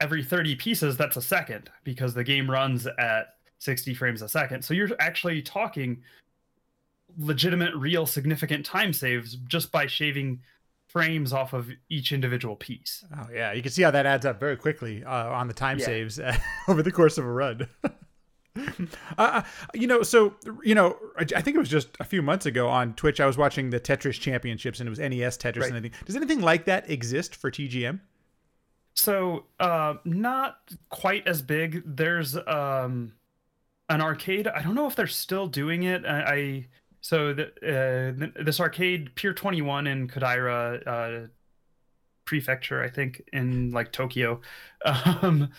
[0.00, 0.96] every 30 pieces.
[0.96, 4.62] That's a second because the game runs at 60 frames a second.
[4.62, 6.02] So you're actually talking
[7.18, 10.40] legitimate, real, significant time saves just by shaving
[10.86, 13.04] frames off of each individual piece.
[13.16, 15.78] Oh yeah, you can see how that adds up very quickly uh, on the time
[15.78, 15.84] yeah.
[15.84, 16.20] saves
[16.68, 17.68] over the course of a run.
[19.18, 19.42] uh,
[19.74, 22.94] you know, so you know, I think it was just a few months ago on
[22.94, 23.20] Twitch.
[23.20, 25.68] I was watching the Tetris Championships, and it was NES Tetris right.
[25.68, 25.98] and anything.
[26.04, 28.00] Does anything like that exist for TGM?
[28.94, 31.82] So, uh, not quite as big.
[31.86, 33.12] There's um,
[33.88, 34.48] an arcade.
[34.48, 36.04] I don't know if they're still doing it.
[36.04, 36.66] I, I
[37.00, 41.26] so the, uh, this arcade Pier 21 in Kodaira uh,
[42.24, 44.40] prefecture, I think in like Tokyo.
[44.84, 45.50] Um,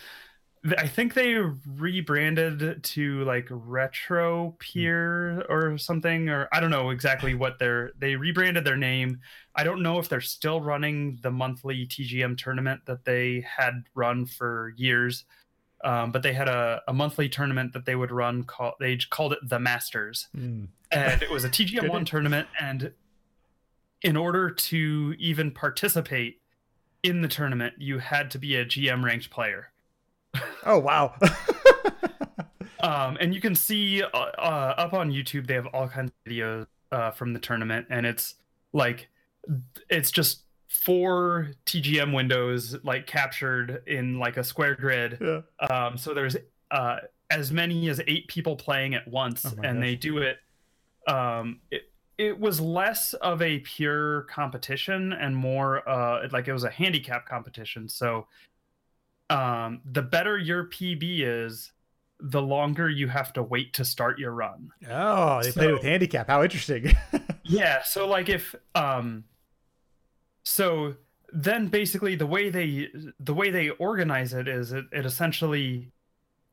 [0.76, 7.32] I think they rebranded to like Retro Pier or something, or I don't know exactly
[7.34, 7.92] what they're.
[7.98, 9.20] They rebranded their name.
[9.56, 14.26] I don't know if they're still running the monthly TGM tournament that they had run
[14.26, 15.24] for years.
[15.82, 18.44] Um, but they had a, a monthly tournament that they would run.
[18.44, 20.68] Call, they called it the Masters, mm.
[20.90, 22.48] and it was a TGM one tournament.
[22.60, 22.92] And
[24.02, 26.42] in order to even participate
[27.02, 29.69] in the tournament, you had to be a GM ranked player.
[30.64, 31.14] Oh wow!
[32.80, 36.32] um, and you can see uh, uh, up on YouTube they have all kinds of
[36.32, 38.34] videos uh, from the tournament, and it's
[38.72, 39.08] like
[39.88, 45.18] it's just four TGM windows like captured in like a square grid.
[45.20, 45.40] Yeah.
[45.68, 46.36] Um, so there's
[46.70, 46.98] uh,
[47.30, 49.82] as many as eight people playing at once, oh and gosh.
[49.82, 50.38] they do it.
[51.06, 56.64] Um, it it was less of a pure competition and more uh, like it was
[56.64, 57.88] a handicap competition.
[57.88, 58.26] So
[59.30, 61.72] um, the better your PB is,
[62.22, 64.70] the longer you have to wait to start your run.
[64.88, 66.26] Oh, they so, played with handicap.
[66.28, 66.92] How interesting.
[67.44, 67.82] yeah.
[67.82, 69.24] So like if um
[70.42, 70.96] so
[71.32, 72.88] then basically the way they
[73.20, 75.90] the way they organize it is it, it essentially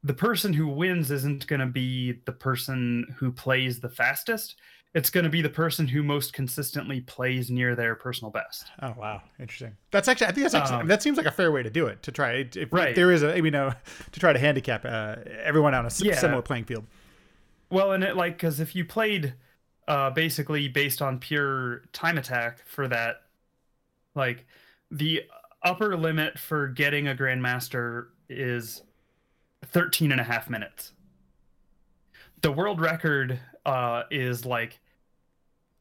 [0.03, 4.55] the person who wins isn't going to be the person who plays the fastest
[4.97, 8.93] it's going to be the person who most consistently plays near their personal best oh
[8.97, 11.63] wow interesting that's actually i think that's actually um, that seems like a fair way
[11.63, 12.95] to do it to try if, right.
[12.95, 13.71] there is a you know
[14.11, 16.15] to try to handicap uh, everyone on a yeah.
[16.15, 16.85] similar playing field
[17.69, 19.33] well and it like because if you played
[19.87, 23.21] uh, basically based on pure time attack for that
[24.15, 24.45] like
[24.91, 25.23] the
[25.63, 28.83] upper limit for getting a grandmaster is
[29.65, 30.93] 13 and a half minutes.
[32.41, 34.79] The world record uh, is like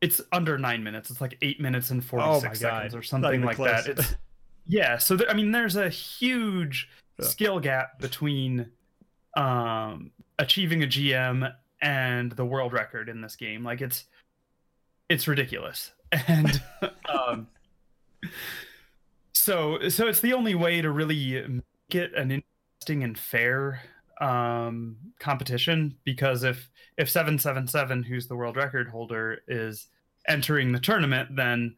[0.00, 1.10] it's under nine minutes.
[1.10, 3.84] It's like eight minutes and 46 seconds or something like close.
[3.84, 3.98] that.
[3.98, 4.16] It's
[4.66, 4.98] yeah.
[4.98, 6.88] So th- I mean, there's a huge
[7.18, 7.26] yeah.
[7.26, 8.70] skill gap between
[9.36, 13.64] um, achieving a GM and the world record in this game.
[13.64, 14.04] Like it's
[15.08, 15.92] it's ridiculous.
[16.28, 16.62] And
[17.08, 17.48] um,
[19.34, 23.82] so so it's the only way to really make it an interesting and fair
[24.20, 29.88] um, competition because if if 777 who's the world record holder is
[30.26, 31.76] entering the tournament then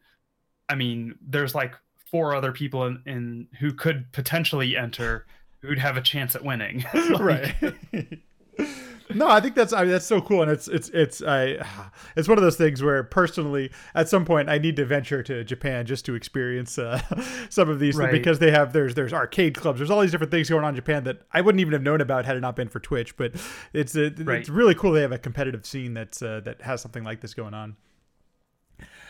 [0.69, 1.75] i mean there's like
[2.09, 5.25] four other people in, in who could potentially enter
[5.61, 6.85] who'd have a chance at winning.
[6.93, 7.55] Like, right
[9.13, 11.65] no, I think that's I mean, that's so cool, and it's it's it's I
[12.15, 15.43] it's one of those things where personally, at some point, I need to venture to
[15.43, 17.01] Japan just to experience uh,
[17.49, 18.11] some of these right.
[18.11, 20.75] because they have there's there's arcade clubs, there's all these different things going on in
[20.75, 23.17] Japan that I wouldn't even have known about had it not been for Twitch.
[23.17, 23.33] But
[23.73, 24.39] it's it, right.
[24.39, 27.33] it's really cool they have a competitive scene that's uh, that has something like this
[27.33, 27.75] going on.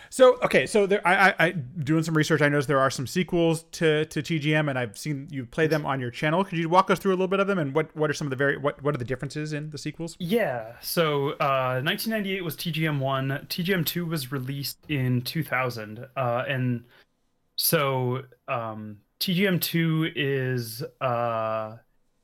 [0.09, 2.41] So okay, so there, I, I, I doing some research.
[2.41, 5.85] I noticed there are some sequels to to TGM, and I've seen you play them
[5.85, 6.43] on your channel.
[6.43, 8.27] Could you walk us through a little bit of them, and what what are some
[8.27, 10.15] of the very what what are the differences in the sequels?
[10.19, 13.45] Yeah, so uh, 1998 was TGM one.
[13.49, 16.83] TGM two was released in 2000, uh, and
[17.55, 21.77] so um, TGM two is uh,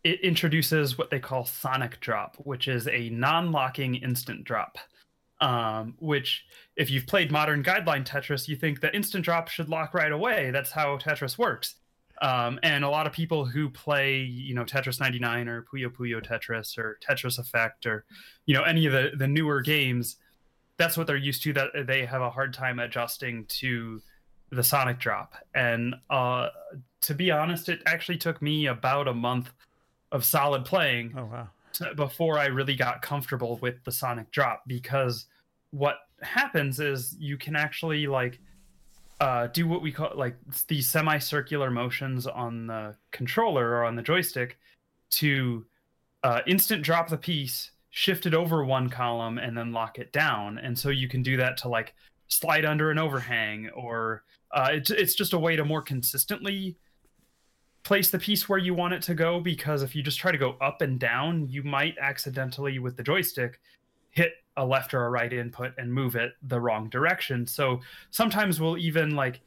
[0.03, 4.77] it introduces what they call Sonic Drop, which is a non-locking instant drop
[5.41, 9.93] um, which if you've played modern guideline Tetris, you think that instant drop should lock
[9.93, 10.51] right away.
[10.51, 11.75] That's how Tetris works.
[12.21, 16.25] Um, and a lot of people who play, you know, Tetris 99 or Puyo Puyo
[16.25, 18.05] Tetris or Tetris Effect or,
[18.45, 20.15] you know, any of the, the newer games,
[20.77, 21.53] that's what they're used to.
[21.53, 24.01] That they have a hard time adjusting to
[24.49, 25.33] the Sonic drop.
[25.53, 26.49] And uh,
[27.01, 29.51] to be honest, it actually took me about a month
[30.13, 31.13] of solid playing.
[31.17, 31.49] Oh wow
[31.95, 35.27] before I really got comfortable with the sonic drop because
[35.71, 38.39] what happens is you can actually like
[39.21, 40.35] uh, do what we call like
[40.67, 44.57] these semicircular motions on the controller or on the joystick
[45.09, 45.65] to
[46.23, 50.57] uh, instant drop the piece, shift it over one column, and then lock it down.
[50.57, 51.93] And so you can do that to like
[52.27, 56.77] slide under an overhang, or uh, it's it's just a way to more consistently
[57.85, 60.37] place the piece where you want it to go because if you just try to
[60.39, 63.61] go up and down, you might accidentally with the joystick
[64.09, 67.45] hit a left or a right input and move it the wrong direction.
[67.45, 67.79] So
[68.09, 69.41] sometimes we'll even like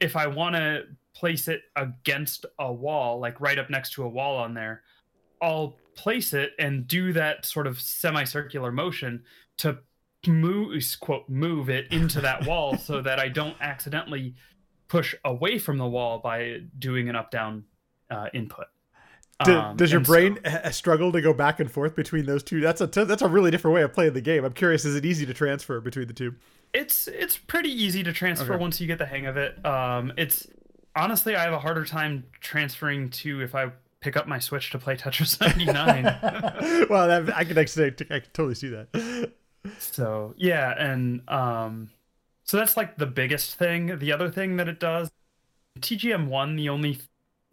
[0.00, 0.84] if I want to
[1.14, 4.82] place it against a wall, like right up next to a wall on there,
[5.42, 9.22] I'll place it and do that sort of semicircular motion
[9.58, 9.78] to
[10.26, 14.34] move quote move it into that wall so that I don't accidentally
[14.88, 17.64] push away from the wall by doing an up down
[18.12, 18.66] uh, input.
[19.44, 22.60] Do, um, does your brain so, struggle to go back and forth between those two?
[22.60, 24.44] That's a t- that's a really different way of playing the game.
[24.44, 26.34] I'm curious, is it easy to transfer between the two?
[26.72, 28.60] It's it's pretty easy to transfer okay.
[28.60, 29.64] once you get the hang of it.
[29.64, 30.46] Um, it's
[30.94, 34.78] honestly, I have a harder time transferring to if I pick up my Switch to
[34.78, 36.86] play Tetris 99.
[36.90, 39.32] well, that, I can actually, I can totally see that.
[39.78, 41.90] So yeah, and um,
[42.44, 43.98] so that's like the biggest thing.
[43.98, 45.10] The other thing that it does,
[45.78, 46.98] TGM one, the only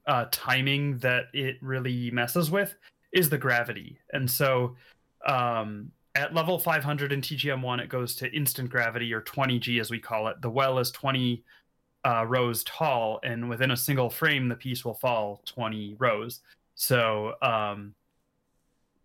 [0.10, 2.76] uh, timing that it really messes with
[3.14, 4.00] is the gravity.
[4.12, 4.76] And so
[5.26, 10.00] um, at level 500 in TGM1, it goes to instant gravity or 20G as we
[10.00, 10.42] call it.
[10.42, 11.44] The well is 20
[12.06, 16.42] uh, rows tall, and within a single frame, the piece will fall 20 rows.
[16.74, 17.94] So, um,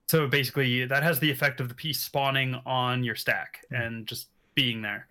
[0.09, 3.83] so basically, that has the effect of the piece spawning on your stack mm-hmm.
[3.83, 5.07] and just being there.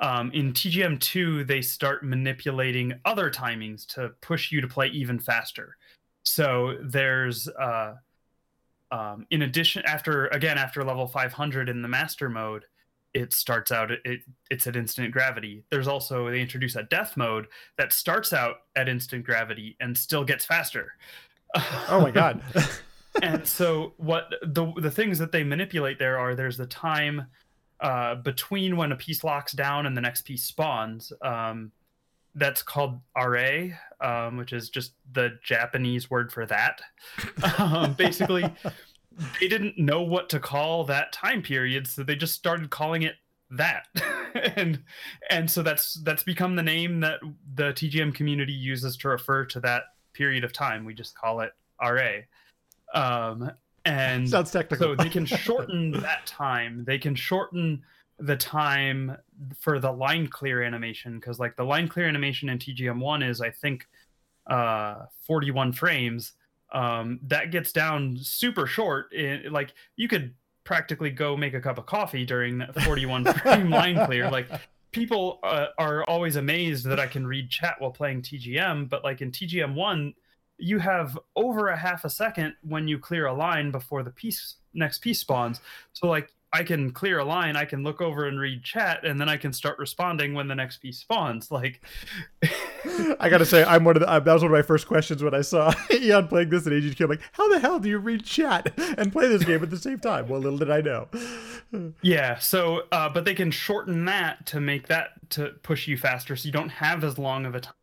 [0.00, 5.76] Um, in TGM2, they start manipulating other timings to push you to play even faster.
[6.24, 7.94] So there's, uh,
[8.90, 12.64] um, in addition, after again after level 500 in the master mode,
[13.14, 14.20] it starts out it, it
[14.50, 15.64] it's at instant gravity.
[15.70, 17.46] There's also they introduce a death mode
[17.76, 20.92] that starts out at instant gravity and still gets faster.
[21.88, 22.42] Oh my god.
[23.22, 27.26] and so what the the things that they manipulate there are there's the time
[27.80, 31.12] uh, between when a piece locks down and the next piece spawns.
[31.22, 31.72] Um,
[32.34, 36.80] that's called ARE, um, which is just the Japanese word for that.
[37.58, 38.44] um, basically,
[39.40, 43.16] they didn't know what to call that time period, so they just started calling it
[43.50, 43.86] that,
[44.56, 44.82] and
[45.30, 47.20] and so that's that's become the name that
[47.54, 50.84] the TGM community uses to refer to that period of time.
[50.84, 52.26] We just call it ARE.
[52.94, 53.50] Um,
[53.88, 54.96] and sounds technical.
[54.96, 56.84] so they can shorten that time.
[56.84, 57.82] They can shorten
[58.18, 59.16] the time
[59.58, 63.50] for the line clear animation because like the line clear animation in TGM1 is I
[63.50, 63.86] think
[64.48, 66.32] uh 41 frames.
[66.72, 69.12] Um that gets down super short.
[69.12, 70.34] It, like you could
[70.64, 74.30] practically go make a cup of coffee during that 41 frame line clear.
[74.30, 74.48] Like
[74.92, 79.22] people uh, are always amazed that I can read chat while playing TGM, but like
[79.22, 80.14] in TGM1
[80.58, 84.56] you have over a half a second when you clear a line before the piece
[84.74, 85.60] next piece spawns.
[85.92, 89.20] So like I can clear a line, I can look over and read chat, and
[89.20, 91.50] then I can start responding when the next piece spawns.
[91.58, 91.82] Like
[93.18, 94.08] I gotta say, I'm one of the.
[94.08, 96.72] Uh, that was one of my first questions when I saw Eon playing this in
[96.72, 97.00] AGDQ.
[97.00, 99.76] I'm like, how the hell do you read chat and play this game at the
[99.76, 100.28] same time?
[100.28, 101.08] Well, little did I know.
[102.02, 102.38] yeah.
[102.38, 106.46] So, uh, but they can shorten that to make that to push you faster, so
[106.46, 107.74] you don't have as long of a time.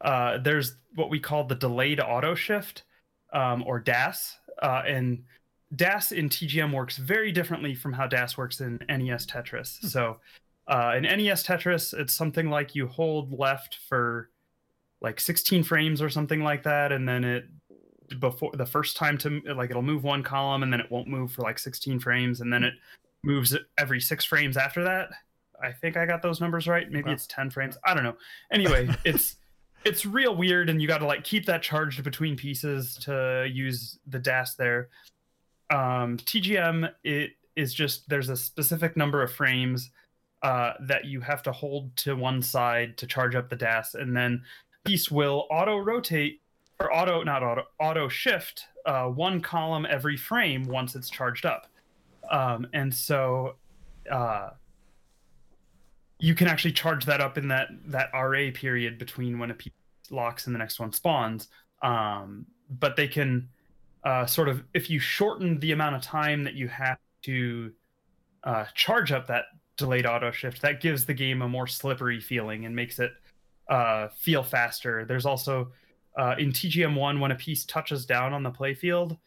[0.00, 2.84] Uh, there's what we call the delayed auto shift,
[3.32, 5.22] um, or DAS, uh, and
[5.74, 9.80] DAS in TGM works very differently from how DAS works in NES Tetris.
[9.80, 9.86] Hmm.
[9.88, 10.16] So
[10.68, 14.30] uh, in NES Tetris, it's something like you hold left for
[15.00, 17.46] like 16 frames or something like that, and then it
[18.20, 21.32] before the first time to like it'll move one column and then it won't move
[21.32, 22.74] for like 16 frames and then it
[23.24, 25.10] moves every six frames after that.
[25.62, 26.90] I think I got those numbers right.
[26.90, 27.14] Maybe wow.
[27.14, 27.76] it's 10 frames.
[27.84, 28.16] I don't know.
[28.52, 29.36] Anyway, it's
[29.86, 34.00] it's real weird and you got to like keep that charged between pieces to use
[34.08, 34.88] the DAS there.
[35.70, 39.90] Um, TGM it is just there's a specific number of frames
[40.42, 44.14] uh, that you have to hold to one side to charge up the DAS, and
[44.14, 44.42] then
[44.84, 46.42] piece will auto rotate
[46.80, 51.68] or auto not auto auto shift uh, one column every frame once it's charged up,
[52.30, 53.54] um, and so
[54.10, 54.50] uh,
[56.18, 59.72] you can actually charge that up in that that ARE period between when a piece
[60.10, 61.48] locks and the next one spawns.
[61.82, 63.48] Um, but they can
[64.04, 67.72] uh, sort of if you shorten the amount of time that you have to
[68.44, 69.46] uh, charge up that
[69.76, 73.12] delayed auto shift, that gives the game a more slippery feeling and makes it
[73.68, 75.04] uh, feel faster.
[75.04, 75.72] There's also
[76.16, 79.18] uh, in TGM1 when a piece touches down on the playfield,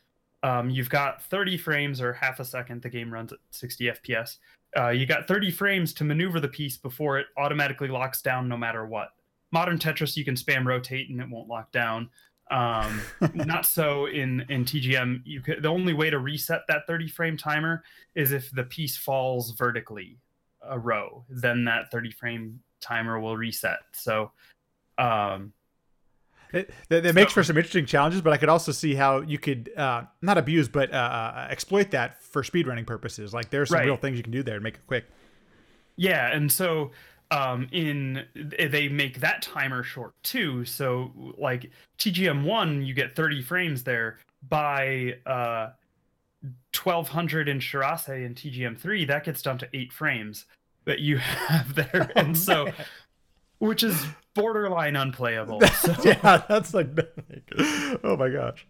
[0.42, 2.82] um, you've got 30 frames or half a second.
[2.82, 4.38] The game runs at 60 FPS.
[4.78, 8.58] Uh, you got 30 frames to maneuver the piece before it automatically locks down, no
[8.58, 9.10] matter what.
[9.52, 12.10] Modern Tetris, you can spam rotate and it won't lock down.
[12.52, 13.02] Um,
[13.34, 15.22] not so in in TGM.
[15.26, 17.84] You could, the only way to reset that 30 frame timer
[18.16, 20.18] is if the piece falls vertically
[20.62, 21.26] a row.
[21.30, 23.80] Then that 30 frame timer will reset.
[23.94, 24.32] So,
[24.98, 25.54] um,
[26.54, 29.22] it, that, that so, makes for some interesting challenges, but I could also see how
[29.22, 33.34] you could uh, not abuse, but uh, uh exploit that for speedrunning purposes.
[33.34, 33.86] Like there's some right.
[33.86, 35.06] real things you can do there to make it quick.
[35.95, 36.91] Yeah, and so
[37.32, 40.66] um, in they make that timer short too.
[40.66, 44.18] So like TGM one, you get 30 frames there.
[44.47, 45.72] By uh,
[46.74, 50.45] 1200 in Shirase and TGM three, that gets down to eight frames
[50.86, 52.72] that you have there, oh, and so
[53.60, 54.05] which is
[54.36, 55.62] borderline unplayable.
[55.80, 55.95] So.
[56.03, 56.88] yeah, that's like,
[58.03, 58.68] oh my gosh.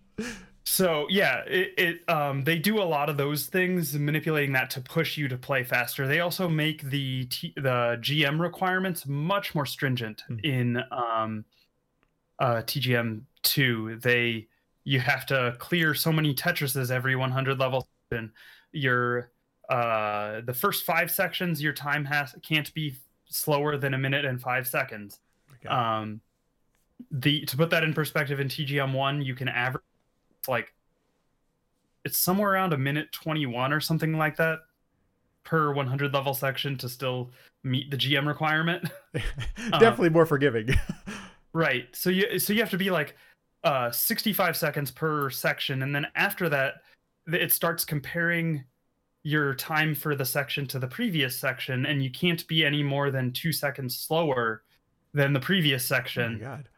[0.63, 4.81] So yeah, it, it um, they do a lot of those things, manipulating that to
[4.81, 6.07] push you to play faster.
[6.07, 10.43] They also make the T, the GM requirements much more stringent mm.
[10.45, 11.45] in um,
[12.37, 13.97] uh, TGM two.
[14.01, 14.47] They
[14.83, 17.87] you have to clear so many Tetrises every 100 level.
[18.11, 18.31] And
[18.71, 19.31] your
[19.69, 22.95] uh, the first five sections, your time has can't be
[23.30, 25.19] slower than a minute and five seconds.
[25.55, 25.69] Okay.
[25.69, 26.21] Um,
[27.11, 29.84] the to put that in perspective, in TGM one, you can average
[30.47, 30.73] like
[32.05, 34.59] it's somewhere around a minute 21 or something like that
[35.43, 37.32] per 100 level section to still
[37.63, 38.89] meet the GM requirement.
[39.71, 40.69] Definitely um, more forgiving.
[41.53, 41.88] right.
[41.93, 43.15] So you so you have to be like
[43.63, 46.75] uh 65 seconds per section and then after that
[47.27, 48.63] it starts comparing
[49.24, 53.11] your time for the section to the previous section and you can't be any more
[53.11, 54.63] than 2 seconds slower
[55.13, 56.39] than the previous section.
[56.41, 56.70] Oh my god.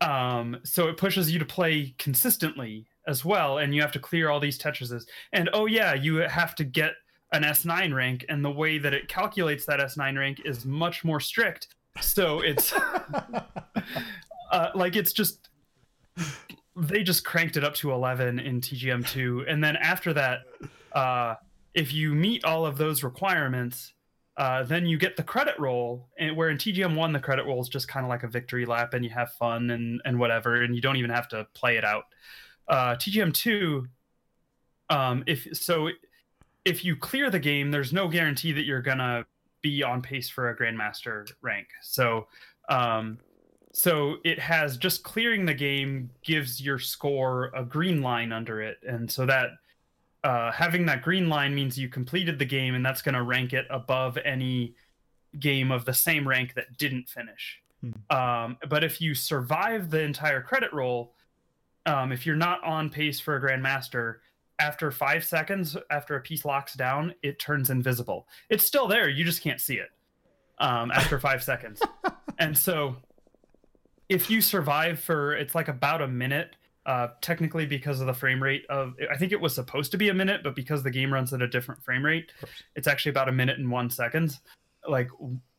[0.00, 4.28] Um, so it pushes you to play consistently as well, and you have to clear
[4.28, 5.06] all these Tetrises.
[5.32, 6.92] And oh yeah, you have to get
[7.32, 11.20] an S9 rank, and the way that it calculates that S9 rank is much more
[11.20, 11.68] strict.
[12.00, 12.72] So it's
[14.52, 15.48] uh, like it's just
[16.76, 20.40] they just cranked it up to 11 in TGM2, and then after that,
[20.92, 21.36] uh,
[21.76, 23.92] if you meet all of those requirements,
[24.38, 27.60] uh, then you get the credit roll, and where in TGM one the credit roll
[27.60, 30.62] is just kind of like a victory lap, and you have fun and and whatever,
[30.62, 32.04] and you don't even have to play it out.
[32.66, 33.86] Uh, TGM two,
[34.90, 35.90] um, if so,
[36.64, 39.24] if you clear the game, there's no guarantee that you're gonna
[39.60, 41.68] be on pace for a grandmaster rank.
[41.82, 42.26] So,
[42.70, 43.18] um,
[43.72, 48.78] so it has just clearing the game gives your score a green line under it,
[48.82, 49.50] and so that
[50.26, 53.52] uh, having that green line means you completed the game, and that's going to rank
[53.52, 54.74] it above any
[55.38, 57.60] game of the same rank that didn't finish.
[57.80, 58.16] Hmm.
[58.16, 61.14] Um, but if you survive the entire credit roll,
[61.86, 64.16] um, if you're not on pace for a grandmaster,
[64.58, 68.26] after five seconds after a piece locks down, it turns invisible.
[68.50, 69.90] It's still there, you just can't see it
[70.58, 71.80] um, after five seconds.
[72.38, 72.96] And so,
[74.10, 76.54] if you survive for it's like about a minute
[76.86, 80.08] uh, technically because of the frame rate of i think it was supposed to be
[80.08, 82.32] a minute but because the game runs at a different frame rate
[82.74, 84.40] it's actually about a minute and one seconds
[84.88, 85.10] like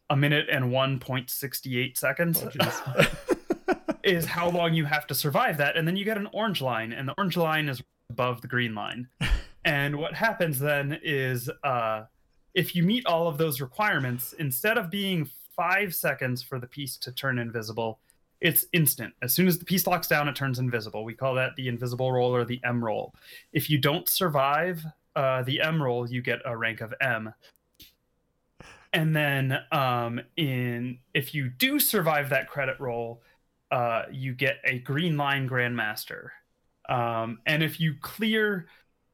[0.09, 3.05] a minute and 1.68 seconds Oh,
[4.03, 5.75] is how long you have to survive that.
[5.75, 8.73] And then you get an orange line, and the orange line is above the green
[8.73, 9.07] line.
[9.65, 12.03] and what happens then is uh,
[12.53, 16.97] if you meet all of those requirements, instead of being five seconds for the piece
[16.97, 17.99] to turn invisible,
[18.39, 19.13] it's instant.
[19.21, 21.03] As soon as the piece locks down, it turns invisible.
[21.03, 23.13] We call that the invisible roll or the M roll.
[23.51, 24.83] If you don't survive
[25.15, 27.33] uh, the M roll, you get a rank of M.
[28.93, 33.21] And then um, in if you do survive that credit roll,
[33.71, 36.29] uh, you get a green line grandmaster.
[36.87, 38.67] Um, and if you clear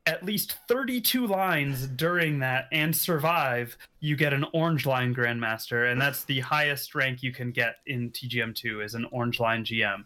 [0.06, 6.00] at least 32 lines during that and survive, you get an orange line grandmaster, and
[6.00, 10.06] that's the highest rank you can get in TGM2 is an orange line GM.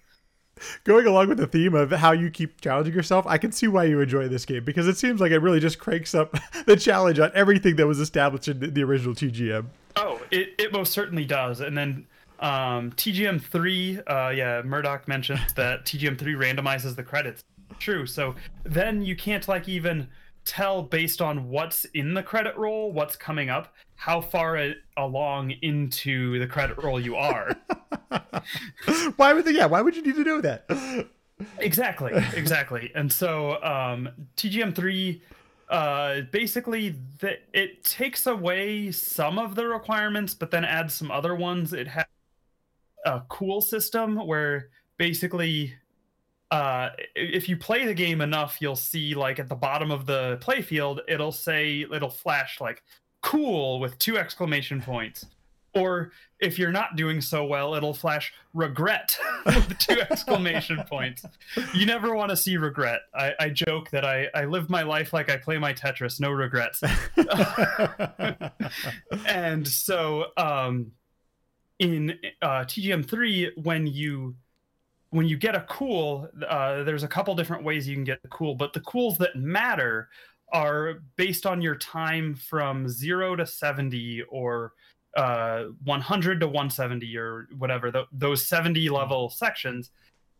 [0.84, 3.86] Going along with the theme of how you keep challenging yourself, I can see why
[3.86, 6.36] you enjoy this game because it seems like it really just cranks up
[6.66, 9.66] the challenge on everything that was established in the original TGM.
[9.96, 11.60] Oh, it, it most certainly does.
[11.60, 12.08] And then
[12.40, 17.44] um, TGM3, uh, yeah, Murdoch mentioned that TGM3 randomizes the credits.
[17.80, 18.06] True.
[18.06, 20.08] So then you can't like even
[20.46, 25.52] tell based on what's in the credit roll, what's coming up, how far a- along
[25.62, 27.56] into the credit roll you are.
[29.18, 29.52] why would they?
[29.52, 31.10] Yeah, why would you need to know that?
[31.60, 32.92] exactly, exactly.
[32.96, 35.22] And so um, TGM3
[35.70, 41.36] uh basically the, it takes away some of the requirements but then adds some other
[41.36, 42.06] ones it has
[43.06, 45.76] a cool system where basically
[46.52, 50.38] uh if you play the game enough you'll see like at the bottom of the
[50.42, 52.84] playfield it'll say it'll flash like
[53.22, 55.26] cool with two exclamation points.
[55.76, 61.26] Or if you're not doing so well it'll flash regret with two exclamation points.
[61.74, 63.02] You never want to see regret.
[63.14, 66.32] I, I joke that I, I live my life like i play my tetris no
[66.32, 66.82] regrets.
[69.26, 70.92] And so um
[71.80, 74.36] in uh, tgm3 when you
[75.18, 78.28] when you get a cool uh, there's a couple different ways you can get the
[78.28, 80.10] cool but the cools that matter
[80.54, 84.74] are based on your time from 0 to 70 or
[85.18, 89.90] uh, 100 to 170 or whatever th- those 70 level sections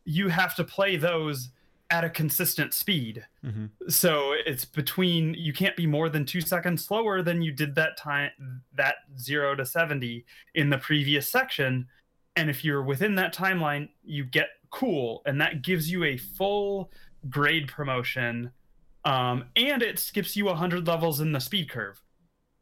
[0.06, 1.50] you have to play those
[1.90, 3.66] at a consistent speed mm-hmm.
[3.88, 7.98] so it's between you can't be more than two seconds slower than you did that
[7.98, 10.24] time that 0 to 70
[10.54, 11.88] in the previous section
[12.36, 16.92] and if you're within that timeline you get cool and that gives you a full
[17.30, 18.52] grade promotion
[19.06, 22.02] um, and it skips you 100 levels in the speed curve.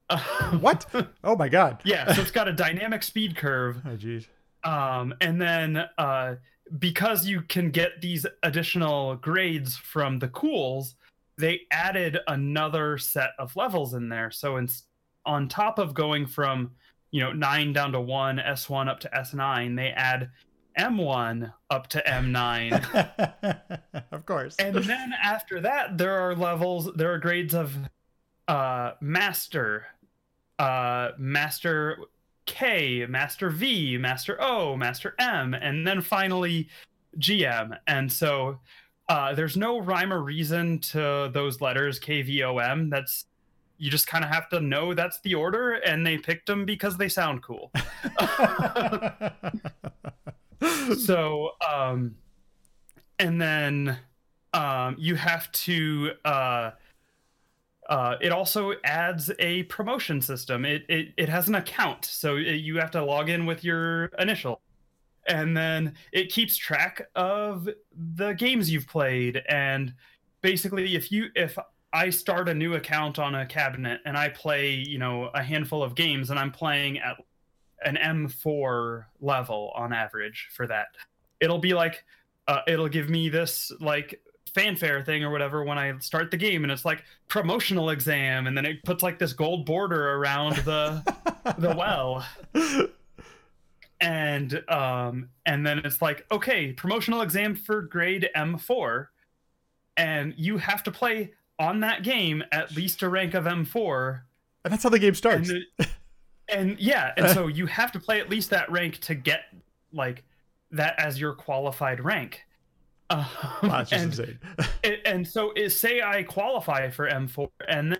[0.59, 0.85] What?
[1.23, 1.81] Oh my god.
[1.83, 3.81] Yeah so it's got a dynamic speed curve.
[3.85, 4.27] Oh geez.
[4.63, 6.35] Um, and then uh,
[6.79, 10.95] because you can get these additional grades from the cools
[11.37, 14.31] they added another set of levels in there.
[14.31, 14.69] So in,
[15.25, 16.71] on top of going from
[17.11, 20.29] you know 9 down to 1 s1 up to s9 they add
[20.77, 24.01] M1 up to M9.
[24.11, 24.55] of course.
[24.57, 27.75] And then after that, there are levels, there are grades of
[28.47, 29.85] uh, Master,
[30.59, 31.97] uh, Master
[32.45, 36.69] K, Master V, Master O, Master M, and then finally
[37.19, 37.77] GM.
[37.87, 38.59] And so
[39.09, 42.89] uh, there's no rhyme or reason to those letters K, V, O, M.
[42.89, 43.25] That's
[43.77, 46.95] you just kind of have to know that's the order, and they picked them because
[46.97, 47.71] they sound cool.
[50.99, 52.15] so um
[53.19, 53.97] and then
[54.53, 56.71] um you have to uh
[57.87, 60.65] uh, it also adds a promotion system.
[60.65, 64.61] It, it it has an account, so you have to log in with your initial,
[65.27, 67.69] and then it keeps track of
[68.15, 69.43] the games you've played.
[69.47, 69.93] And
[70.41, 71.57] basically, if you if
[71.93, 75.83] I start a new account on a cabinet and I play, you know, a handful
[75.83, 77.17] of games, and I'm playing at
[77.83, 80.87] an M4 level on average for that.
[81.39, 82.03] It'll be like,
[82.47, 84.21] uh, it'll give me this like
[84.53, 88.57] fanfare thing or whatever when I start the game, and it's like promotional exam, and
[88.57, 91.03] then it puts like this gold border around the
[91.57, 92.25] the well.
[94.01, 99.07] And um and then it's like okay promotional exam for grade M4
[99.95, 104.21] and you have to play on that game at least a rank of M4
[104.65, 105.51] and that's how the game starts.
[106.49, 109.45] And, yeah, and so you have to play at least that rank to get
[109.91, 110.23] like
[110.71, 112.43] that as your qualified rank.
[113.09, 113.25] Um,
[113.63, 114.39] wow, and, insane.
[114.83, 117.99] and, and so is, say I qualify for M4 and then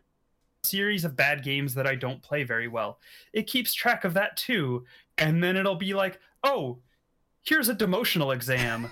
[0.63, 2.99] a series of bad games that I don't play very well.
[3.33, 4.85] It keeps track of that too.
[5.17, 6.79] And then it'll be like, oh,
[7.43, 8.89] here's a demotional exam.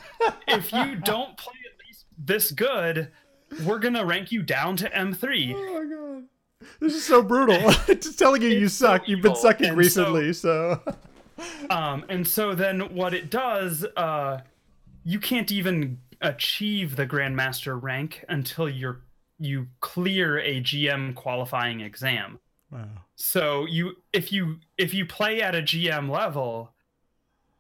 [0.48, 3.12] if you don't play at least this good,
[3.66, 5.54] we're gonna rank you down to M3.
[5.56, 6.24] Oh my god.
[6.80, 7.72] This is so brutal.
[7.88, 9.07] Just telling you you It's so suck.
[9.07, 10.81] You've been sucking And recently, so.
[11.69, 14.41] um, and so then what it does, uh,
[15.03, 19.02] you can't even achieve the Grandmaster rank until you're
[19.40, 22.40] you clear a GM qualifying exam.
[22.72, 22.88] Wow.
[23.15, 26.72] So you if you if you play at a GM level,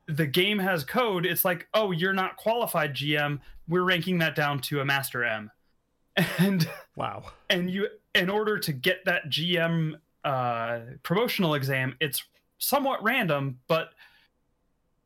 [0.07, 1.25] the game has code.
[1.25, 3.39] It's like, oh, you're not qualified GM.
[3.67, 5.51] We're ranking that down to a Master M,
[6.37, 7.31] and Wow.
[7.49, 12.23] and you in order to get that GM uh, promotional exam, it's
[12.57, 13.91] somewhat random, but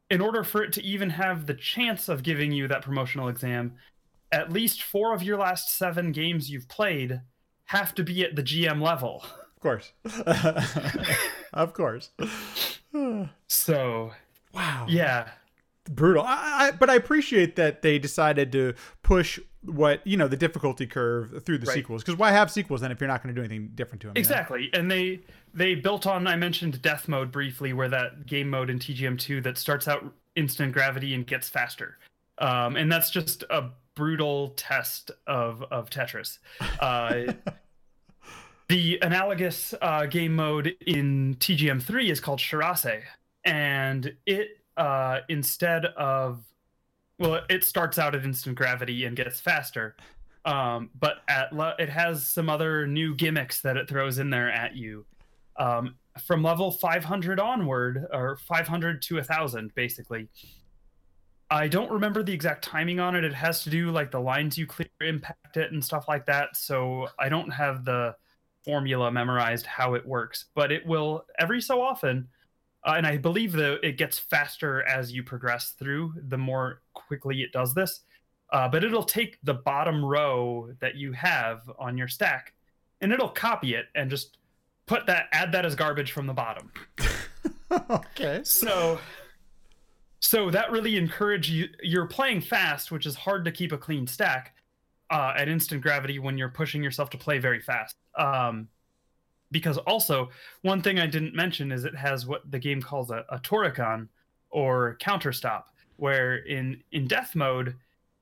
[0.10, 3.74] in order for it to even have the chance of giving you that promotional exam,
[4.32, 7.22] at least four of your last seven games you've played
[7.66, 9.24] have to be at the GM level.
[9.56, 9.92] Of course.
[11.54, 12.12] of course.
[13.48, 14.12] So
[14.54, 14.86] wow.
[14.88, 15.30] yeah,
[15.90, 16.24] brutal.
[16.24, 18.74] I, I, but I appreciate that they decided to
[19.04, 21.76] push what you know the difficulty curve through the Right.
[21.76, 22.04] sequels.
[22.04, 24.14] Because why have sequels then if you're not going to do anything different to them?
[24.16, 24.26] you know?
[24.28, 24.70] exactly.
[24.74, 25.22] And they
[25.54, 26.28] they built on.
[26.28, 30.74] I mentioned death mode briefly, where that game mode in TGM2 that starts out instant
[30.74, 31.98] gravity and gets faster,
[32.38, 36.40] um, and that's just a brutal test of of Tetris.
[36.80, 37.34] Uh,
[38.68, 43.02] the analogous uh, game mode in TGM3 is called Shirase,
[43.44, 46.44] and it uh, instead of
[47.20, 49.96] well, it starts out at instant gravity and gets faster,
[50.46, 54.52] um, but at le- it has some other new gimmicks that it throws in there
[54.52, 55.06] at you.
[55.58, 55.96] Um,
[56.26, 60.30] from level 500 onward, or 500 to 1000, basically.
[61.50, 63.24] I don't remember the exact timing on it.
[63.24, 66.58] It has to do like the lines you clear impact it and stuff like that.
[66.58, 68.16] So I don't have the
[68.66, 72.28] formula memorized how it works, but it will every so often.
[72.86, 77.42] Uh, and I believe that it gets faster as you progress through, the more quickly
[77.42, 78.02] it does this.
[78.54, 82.54] Uh, but it'll take the bottom row that you have on your stack
[83.02, 84.38] and it'll copy it and just
[84.86, 86.72] put that, add that as garbage from the bottom.
[87.90, 88.42] okay.
[88.44, 89.00] So,
[90.22, 91.68] so that really encourage you.
[91.84, 94.56] You're playing fast, which is hard to keep a clean stack
[95.10, 97.96] uh, at instant gravity when you're pushing yourself to play very fast.
[98.18, 98.70] Um,
[99.52, 100.30] because also
[100.62, 104.08] one thing I didn't mention is it has what the game calls a, a torikan
[104.50, 107.76] or counter stop, where in in death mode,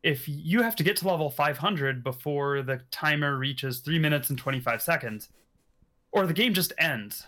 [0.03, 4.37] if you have to get to level 500 before the timer reaches three minutes and
[4.37, 5.29] 25 seconds,
[6.11, 7.25] or the game just ends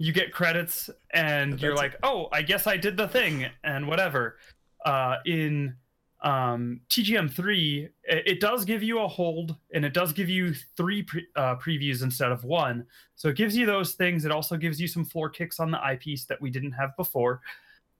[0.00, 4.36] you get credits and you're like oh i guess i did the thing and whatever.
[4.84, 5.74] Uh, in
[6.22, 7.92] um, tgm3 it,
[8.26, 12.02] it does give you a hold and it does give you three pre- uh, previews
[12.02, 12.84] instead of one.
[13.14, 14.24] So it gives you those things.
[14.24, 16.96] It also gives you some floor kicks on the I piece that we didn't have
[16.96, 17.40] before.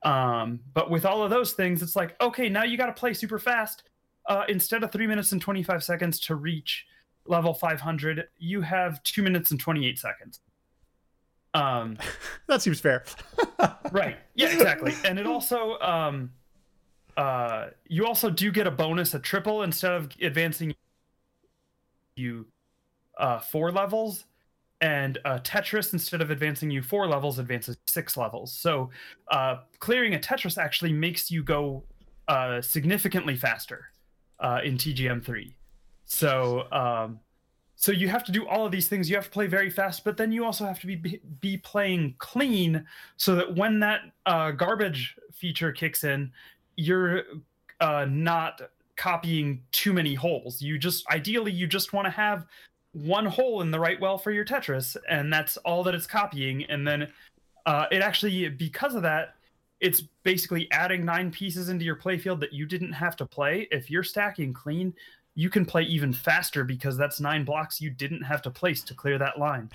[0.02, 3.14] Um, but with all of those things it's like okay now you got to play
[3.14, 3.84] super fast.
[4.26, 6.86] Uh, instead of three minutes and 25 seconds to reach
[7.24, 10.40] level 500 you have two minutes and 28 seconds.
[11.54, 11.98] Um,
[12.48, 13.04] That seems fair.
[13.92, 14.16] right.
[14.34, 14.92] Yeah exactly.
[15.04, 16.32] And it also um
[17.18, 20.74] uh you also do get a bonus a triple instead of advancing
[22.16, 22.46] you
[23.18, 24.24] uh four levels.
[24.80, 28.52] And uh, tetris instead of advancing you four levels advances six levels.
[28.52, 28.90] So
[29.32, 31.84] uh clearing a tetris actually makes you go
[32.28, 33.90] uh significantly faster
[34.64, 35.52] in tgm3
[36.04, 37.18] so um
[37.80, 39.08] so you have to do all of these things.
[39.08, 42.14] You have to play very fast but then you also have to be be playing
[42.18, 42.84] clean
[43.16, 46.32] so that when that uh, garbage feature kicks in
[46.78, 47.24] you're
[47.80, 48.62] uh, not
[48.96, 50.62] copying too many holes.
[50.62, 52.46] You just ideally you just want to have
[52.92, 56.64] one hole in the right well for your tetris and that's all that it's copying.
[56.64, 57.08] And then
[57.66, 59.34] uh, it actually because of that
[59.80, 63.66] it's basically adding nine pieces into your playfield that you didn't have to play.
[63.72, 64.94] If you're stacking clean
[65.34, 68.94] you can play even faster because that's nine blocks you didn't have to place to
[68.94, 69.70] clear that line.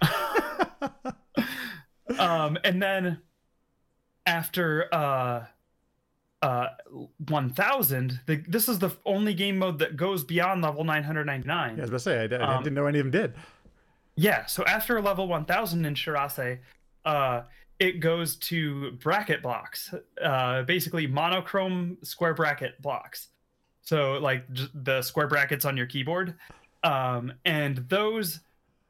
[2.18, 3.18] um, and then
[4.26, 5.44] after uh,
[6.42, 6.68] uh,
[7.28, 11.46] 1000, the, this is the only game mode that goes beyond level 999.
[11.76, 13.34] Yeah, I was about to say, I, I Um, didn't know any of them did.
[14.16, 16.58] Yeah, so after level 1000 in Shirase,
[17.04, 17.42] uh,
[17.78, 23.28] it goes to bracket blocks, uh, basically monochrome square bracket blocks.
[23.80, 26.34] So, like j- the square brackets on your keyboard.
[26.84, 28.40] Um, and those,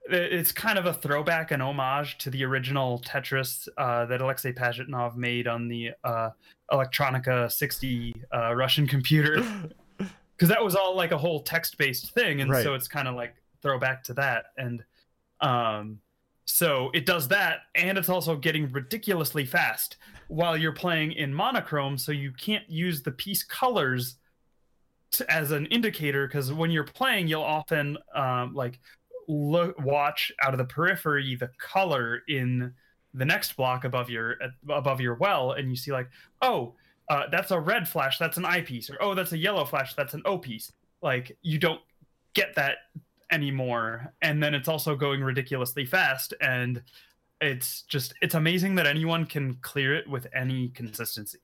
[0.09, 5.17] it's kind of a throwback and homage to the original Tetris uh, that Alexei Pajitnov
[5.17, 6.31] made on the uh,
[6.73, 9.45] Elektronika 60 uh, Russian computer.
[10.35, 12.41] Because that was all like a whole text based thing.
[12.41, 12.65] And Right.
[12.65, 14.47] so it's kind of like throwback to that.
[14.57, 14.83] And
[15.41, 16.01] um,
[16.47, 21.97] so it does that, and it's also getting ridiculously fast while you're playing in monochrome.
[21.97, 24.17] So you can't use the piece colors
[25.29, 28.81] as an indicator because when you're playing, you'll often um, like
[29.29, 32.73] look watch out of the periphery the color in
[33.15, 34.37] the next block above your
[34.69, 36.09] above your well and you see like
[36.41, 36.75] oh
[37.09, 39.95] uh, that's a red flash that's an I piece or oh that's a yellow flash
[39.95, 40.73] that's an o piece
[41.03, 41.81] like you don't
[42.35, 42.79] get that
[43.31, 44.13] anymore.
[44.21, 46.83] And then it's also going ridiculously fast and
[47.41, 51.39] it's just it's amazing that anyone can clear it with any consistency.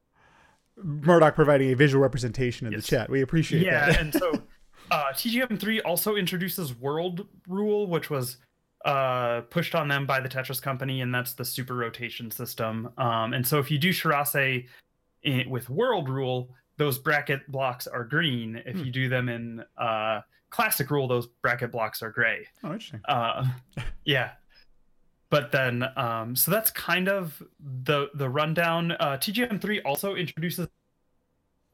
[0.77, 2.83] Murdoch providing a visual representation in yes.
[2.83, 3.11] the chat.
[3.11, 3.95] We appreciate yeah, that.
[3.95, 4.33] yeah and so
[4.91, 8.39] uh, tgm3 also introduces world rule which was
[8.85, 12.91] uh, pushed on them by the tetris company and that's the super rotation system.
[12.97, 14.67] Um, and so if you do shirase
[15.23, 18.63] in, with world rule those bracket blocks are green.
[18.65, 18.85] If hmm.
[18.85, 20.21] you do them in uh,
[20.51, 22.47] classic rule those bracket blocks are gray.
[22.63, 23.01] Oh interesting.
[23.07, 23.47] Uh,
[24.05, 24.31] yeah.
[25.31, 27.43] But then um, so that's kind of
[27.85, 28.93] the the rundown.
[28.93, 30.69] Uh, tgm3 also introduces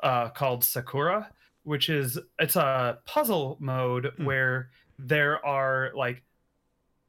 [0.03, 1.31] uh, called sakura
[1.65, 4.25] which is it's a puzzle mode hmm.
[4.25, 6.23] where there are like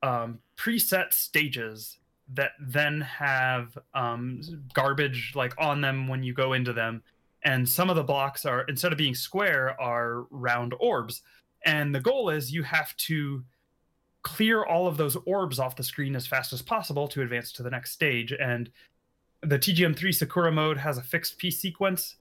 [0.03, 1.97] um, preset stages
[2.33, 4.41] that then have um,
[4.73, 7.03] garbage like on them when you go into them
[7.43, 11.21] and some of the blocks are instead of being square are round orbs
[11.65, 13.43] and the goal is you have to
[14.25, 17.61] clear all of those orbs off the screen as fast as possible to advance to
[17.61, 18.33] the next stage.
[18.33, 18.71] And
[19.41, 22.15] the TGM3 Sakura mode has a fixed piece sequence.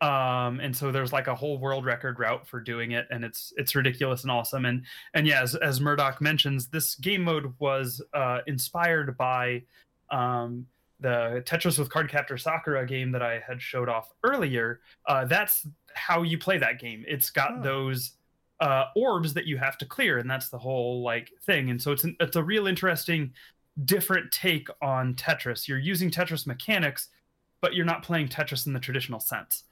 [0.00, 3.52] Um, and so there's like a whole world record route for doing it, and it's
[3.56, 4.64] it's ridiculous and awesome.
[4.66, 4.82] And
[5.14, 9.62] and yeah, as, as Murdoch mentions, this game mode was uh, inspired by
[10.10, 10.66] um,
[11.00, 14.80] the Tetris with Cardcaptor Sakura game that I had showed off earlier.
[15.06, 17.04] Uh, that's how you play that game.
[17.06, 17.62] It's got oh.
[17.62, 18.12] those
[18.60, 21.70] uh, orbs that you have to clear, and that's the whole like thing.
[21.70, 23.32] And so it's an, it's a real interesting,
[23.84, 25.68] different take on Tetris.
[25.68, 27.08] You're using Tetris mechanics,
[27.60, 29.64] but you're not playing Tetris in the traditional sense.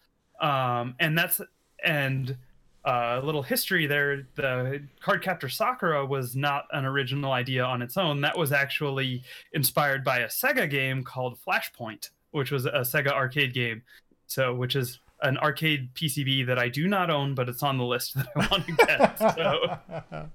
[0.42, 1.40] Um, and that's
[1.82, 2.36] and
[2.84, 4.26] uh, a little history there.
[4.34, 8.20] The card Cardcaptor Sakura was not an original idea on its own.
[8.20, 13.54] That was actually inspired by a Sega game called Flashpoint, which was a Sega arcade
[13.54, 13.82] game.
[14.26, 17.84] So, which is an arcade PCB that I do not own, but it's on the
[17.84, 19.18] list that I want to get.
[19.18, 19.78] So.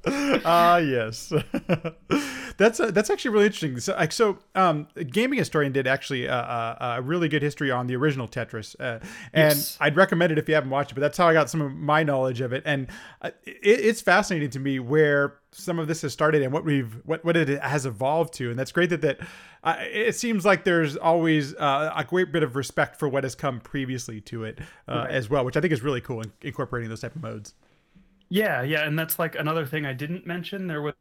[0.45, 1.33] Ah, uh, yes,
[2.57, 3.79] that's uh, that's actually really interesting.
[3.79, 7.87] So, like, so um, Gaming Historian did actually uh, uh, a really good history on
[7.87, 8.99] the original Tetris, uh,
[9.31, 9.77] and yes.
[9.79, 10.95] I'd recommend it if you haven't watched it.
[10.95, 12.87] But that's how I got some of my knowledge of it, and
[13.21, 16.99] uh, it, it's fascinating to me where some of this has started and what we've
[17.05, 19.19] what what it has evolved to and that's great that that
[19.63, 23.33] uh, it seems like there's always uh, a great bit of respect for what has
[23.33, 25.09] come previously to it uh, right.
[25.09, 27.55] as well which i think is really cool in incorporating those type of modes
[28.29, 30.93] yeah yeah and that's like another thing i didn't mention there was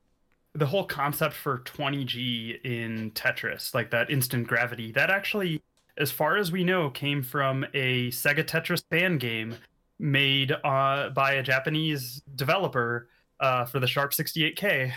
[0.57, 5.63] the whole concept for 20g in tetris like that instant gravity that actually
[5.99, 9.55] as far as we know came from a sega tetris fan game
[9.99, 13.09] made uh, by a japanese developer
[13.39, 14.93] uh, for the Sharp 68K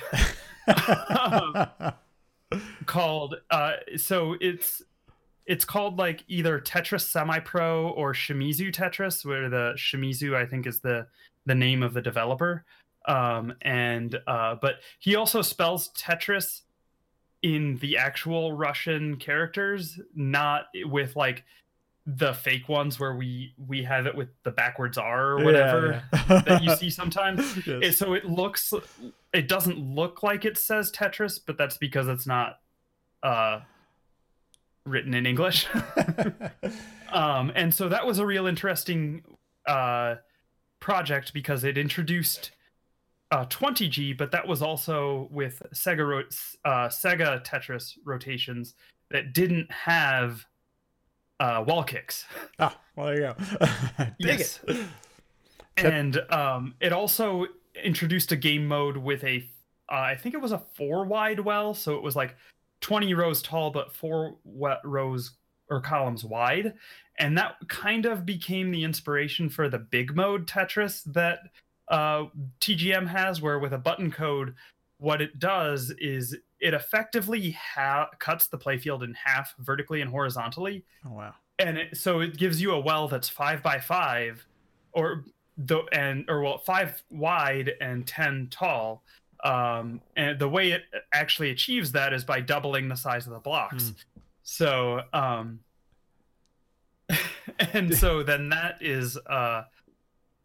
[2.86, 4.82] called uh, so it's
[5.50, 10.68] it's called like either Tetris Semi Pro or Shimizu Tetris, where the Shimizu I think
[10.68, 11.08] is the
[11.48, 12.64] the name of the developer.
[13.08, 16.62] Um, and uh, but he also spells Tetris
[17.42, 21.44] in the actual Russian characters, not with like
[22.06, 26.24] the fake ones where we we have it with the backwards R or whatever yeah,
[26.30, 26.42] yeah.
[26.42, 27.56] that you see sometimes.
[27.68, 27.80] yes.
[27.82, 28.74] it, so it looks
[29.34, 32.60] it doesn't look like it says Tetris, but that's because it's not
[33.24, 33.62] uh,
[34.86, 35.68] written in English.
[37.12, 39.24] um, and so that was a real interesting
[39.68, 40.16] uh,
[40.80, 42.52] project because it introduced
[43.32, 46.24] uh, 20G, but that was also with Sega ro-
[46.66, 48.74] uh, Sega Tetris rotations
[49.12, 50.46] that didn't have
[51.40, 52.26] uh, wall kicks.
[52.60, 53.68] Ah, well there you go.
[54.20, 54.60] yes.
[54.68, 54.86] It.
[55.78, 57.46] And um, it also
[57.84, 59.48] introduced a game mode with a,
[59.92, 62.36] uh, I think it was a four wide well, so it was like
[62.82, 64.38] 20 rows tall but four
[64.84, 65.32] rows
[65.70, 66.74] or columns wide,
[67.20, 71.40] and that kind of became the inspiration for the big mode Tetris that
[71.90, 72.26] uh,
[72.60, 74.56] TGM has, where with a button code,
[74.98, 80.84] what it does is it effectively ha- cuts the playfield in half vertically and horizontally.
[81.06, 81.34] Oh wow!
[81.58, 84.46] And it, so it gives you a well that's five by five,
[84.92, 85.24] or
[85.58, 89.04] the and or well five wide and ten tall.
[89.44, 90.84] Um, and the way it
[91.14, 93.84] actually achieves that is by doubling the size of the blocks.
[93.86, 93.96] Mm.
[94.44, 95.62] So um,
[97.74, 99.64] and so then that is uh,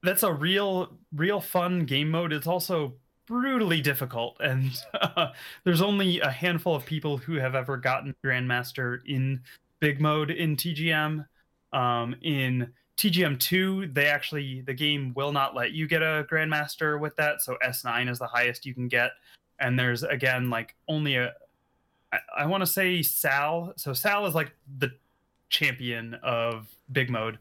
[0.05, 2.33] that's a real real fun game mode.
[2.33, 2.95] It's also
[3.27, 4.71] brutally difficult and
[5.01, 5.29] uh,
[5.65, 9.41] there's only a handful of people who have ever gotten grandmaster in
[9.81, 11.25] big mode in tgm
[11.73, 17.17] um, in tgm2 they actually the game will not let you get a grandmaster with
[17.17, 19.13] that so s9 is the highest you can get
[19.59, 21.33] and there's again like only a
[22.15, 23.73] I, I want to say Sal.
[23.77, 24.93] So Sal is like the
[25.49, 27.39] champion of big mode.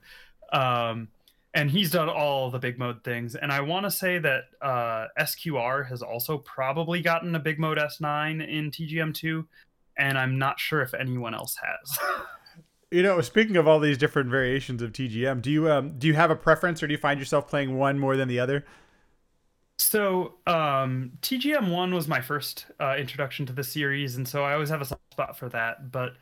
[0.51, 1.07] Um,
[1.53, 3.35] and he's done all the big mode things.
[3.35, 7.77] And I want to say that uh, SQR has also probably gotten a big mode
[7.77, 9.45] S9 in TGM2,
[9.97, 11.99] and I'm not sure if anyone else has.
[12.91, 16.15] you know, speaking of all these different variations of TGM, do you um, do you
[16.15, 18.65] have a preference, or do you find yourself playing one more than the other?
[19.77, 24.53] So um, TGM one was my first uh, introduction to the series, and so I
[24.53, 25.91] always have a soft spot for that.
[25.91, 26.13] But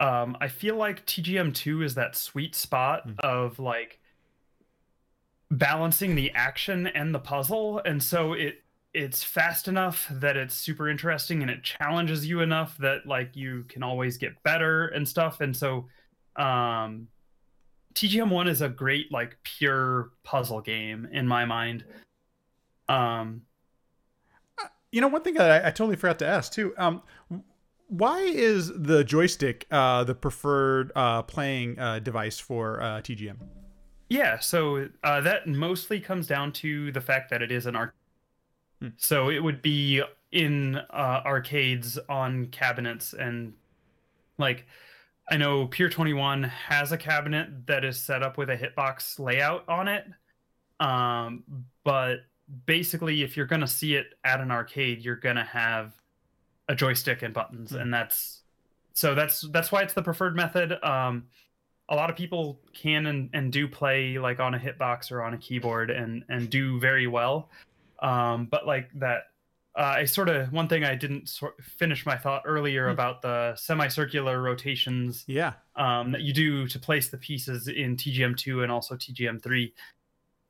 [0.00, 3.20] um, I feel like TGM two is that sweet spot mm-hmm.
[3.20, 3.98] of like
[5.50, 8.62] balancing the action and the puzzle, and so it
[8.94, 13.64] it's fast enough that it's super interesting and it challenges you enough that like you
[13.68, 15.40] can always get better and stuff.
[15.40, 15.86] And so
[16.36, 17.08] um,
[17.94, 21.84] TGM one is a great like pure puzzle game in my mind.
[22.88, 23.42] Um,
[24.90, 26.72] you know, one thing that I, I totally forgot to ask too.
[26.78, 27.02] Um,
[27.88, 33.36] why is the joystick uh, the preferred uh, playing uh, device for uh, TGM?
[34.08, 37.94] Yeah, so uh, that mostly comes down to the fact that it is an arcade.
[38.80, 38.88] Hmm.
[38.96, 40.02] So it would be
[40.32, 43.54] in uh, arcades on cabinets and
[44.36, 44.66] like
[45.30, 49.68] I know Pier 21 has a cabinet that is set up with a hitbox layout
[49.68, 50.06] on it.
[50.80, 51.44] Um,
[51.84, 52.20] but
[52.66, 55.92] basically if you're going to see it at an arcade you're going to have
[56.68, 57.82] a joystick and buttons mm-hmm.
[57.82, 58.42] and that's
[58.94, 61.24] so that's that's why it's the preferred method um
[61.88, 65.34] a lot of people can and, and do play like on a hitbox or on
[65.34, 67.48] a keyboard and and do very well
[68.00, 69.24] um but like that
[69.78, 72.94] uh, I sort of one thing I didn't sort finish my thought earlier mm-hmm.
[72.94, 75.24] about the semicircular rotations.
[75.28, 75.52] Yeah.
[75.76, 79.72] Um, that you do to place the pieces in TGM2 and also TGM3.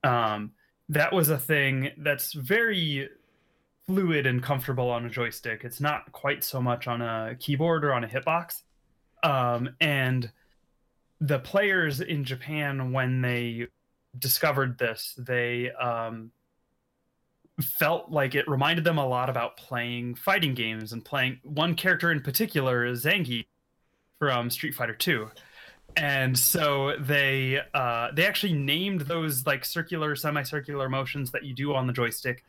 [0.02, 0.52] Um,
[0.88, 3.10] that was a thing that's very
[3.86, 5.62] fluid and comfortable on a joystick.
[5.62, 8.62] It's not quite so much on a keyboard or on a hitbox.
[9.22, 10.30] Um, and
[11.20, 13.68] the players in Japan, when they
[14.18, 16.30] discovered this, they um,
[17.60, 22.10] felt like it reminded them a lot about playing fighting games and playing one character
[22.10, 23.46] in particular Zangief
[24.18, 25.28] from Street Fighter 2
[25.96, 31.74] and so they uh, they actually named those like circular semicircular motions that you do
[31.74, 32.44] on the joystick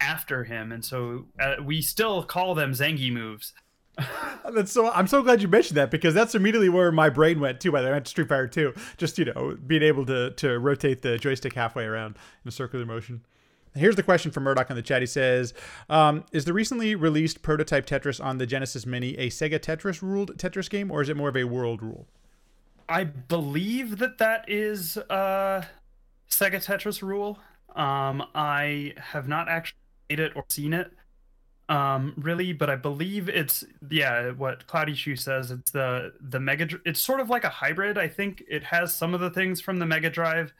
[0.00, 0.72] after him.
[0.72, 3.52] And so uh, we still call them zangi moves
[4.54, 7.60] that's so i'm so glad you mentioned that because that's immediately where my brain went
[7.60, 10.06] too by the way I went to street fighter 2 just you know being able
[10.06, 13.22] to to rotate the joystick halfway around in a circular motion
[13.74, 15.00] Here's the question from Murdoch in the chat.
[15.00, 15.54] He says,
[15.88, 20.36] um, "Is the recently released prototype Tetris on the Genesis Mini a Sega Tetris ruled
[20.36, 22.06] Tetris game, or is it more of a world rule?"
[22.88, 25.64] I believe that that is uh,
[26.28, 27.38] Sega Tetris rule.
[27.74, 29.78] Um, I have not actually
[30.08, 30.92] played it or seen it,
[31.68, 34.30] um, really, but I believe it's yeah.
[34.30, 36.68] What Cloudy Shoe says, it's the the Mega.
[36.84, 37.98] It's sort of like a hybrid.
[37.98, 40.52] I think it has some of the things from the Mega Drive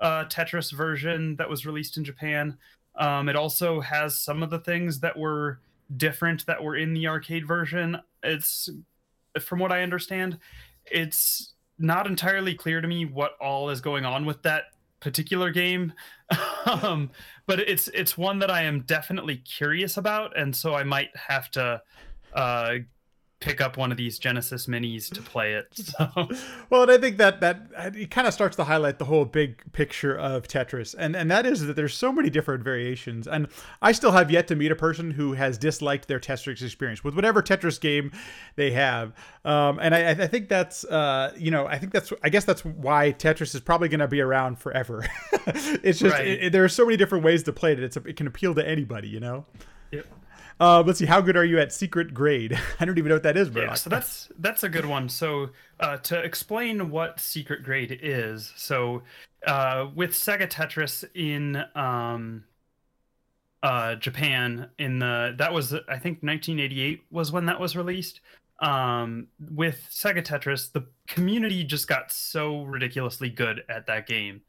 [0.00, 2.56] uh, Tetris version that was released in Japan.
[2.96, 5.60] Um, it also has some of the things that were
[5.96, 7.98] different that were in the arcade version.
[8.22, 8.68] It's
[9.40, 10.38] from what I understand,
[10.86, 14.64] it's not entirely clear to me what all is going on with that
[15.06, 15.92] particular game.
[16.66, 17.10] Um,
[17.46, 21.48] but it's it's one that i am definitely curious about and so i might have
[21.52, 21.80] to
[22.34, 22.78] uh,
[23.40, 25.66] pick up one of these Genesis minis to play it.
[25.96, 26.28] So.
[26.68, 29.62] well, and I think that that it kind of starts to highlight the whole big
[29.72, 33.48] picture of Tetris, and and that is that there's so many different variations, and
[33.80, 37.14] I still have yet to meet a person who has disliked their Tetris experience with
[37.14, 38.10] whatever Tetris game
[38.56, 39.12] they have,
[39.44, 42.64] um, and I, I think that's uh, you know I think that's I guess that's
[42.64, 45.06] why Tetris is probably going to be around forever.
[45.46, 46.26] it's just right.
[46.26, 47.80] it, it, there are so many different ways to play it.
[47.80, 49.46] It's a, it can appeal to anybody, you know.
[49.92, 50.06] Yep.
[50.58, 51.06] Uh, let's see.
[51.06, 52.58] How good are you at secret grade?
[52.80, 53.62] I don't even know what that is, bro.
[53.62, 55.08] Yeah, so that's that's a good one.
[55.08, 55.50] So
[55.80, 59.02] uh, to explain what secret grade is, so
[59.46, 62.44] uh, with Sega Tetris in um,
[63.62, 68.20] uh, Japan, in the that was I think 1988 was when that was released.
[68.60, 74.40] Um, with Sega Tetris, the community just got so ridiculously good at that game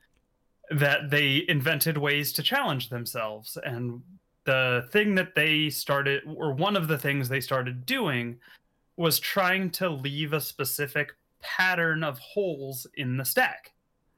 [0.69, 4.01] that they invented ways to challenge themselves and
[4.47, 8.39] the thing that they started or one of the things they started doing
[8.95, 11.11] was trying to leave a specific
[11.41, 13.73] pattern of holes in the stack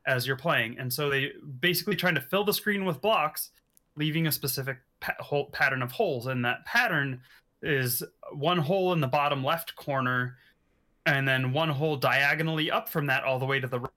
[0.06, 0.78] as you're playing.
[0.78, 3.50] And so they basically trying to fill the screen with blocks
[3.96, 6.28] leaving a specific pa- hole, pattern of holes.
[6.28, 7.22] And that pattern
[7.64, 10.38] is one hole in the bottom left corner
[11.08, 13.92] and then one hole diagonally up from that all the way to the right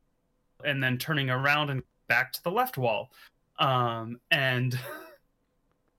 [0.64, 3.10] and then turning around and back to the left wall.
[3.59, 4.78] Um, and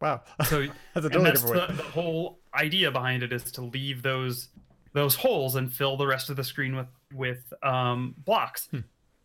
[0.04, 0.22] Wow.
[0.46, 1.76] So that's a and totally that's different way.
[1.78, 4.50] the, the whole idea behind it is to leave those
[4.94, 8.68] those holes and fill the rest of the screen with with um, blocks.
[8.70, 8.80] Hmm.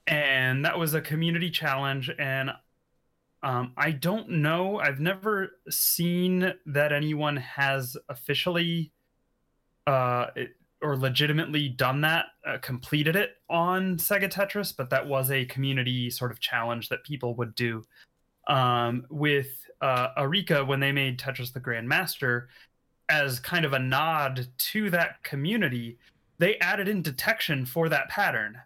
[0.07, 2.51] And that was a community challenge, and
[3.43, 4.79] um, I don't know.
[4.79, 8.93] I've never seen that anyone has officially
[9.87, 15.31] uh, it- or legitimately done that, uh, completed it on Sega Tetris, but that was
[15.31, 17.85] a community sort of challenge that people would do.
[18.49, 19.49] Um, with
[19.81, 22.47] uh, Arika, when they made Tetris the Grandmaster,
[23.09, 25.99] as kind of a nod to that community,
[26.39, 28.59] they added in detection for that pattern.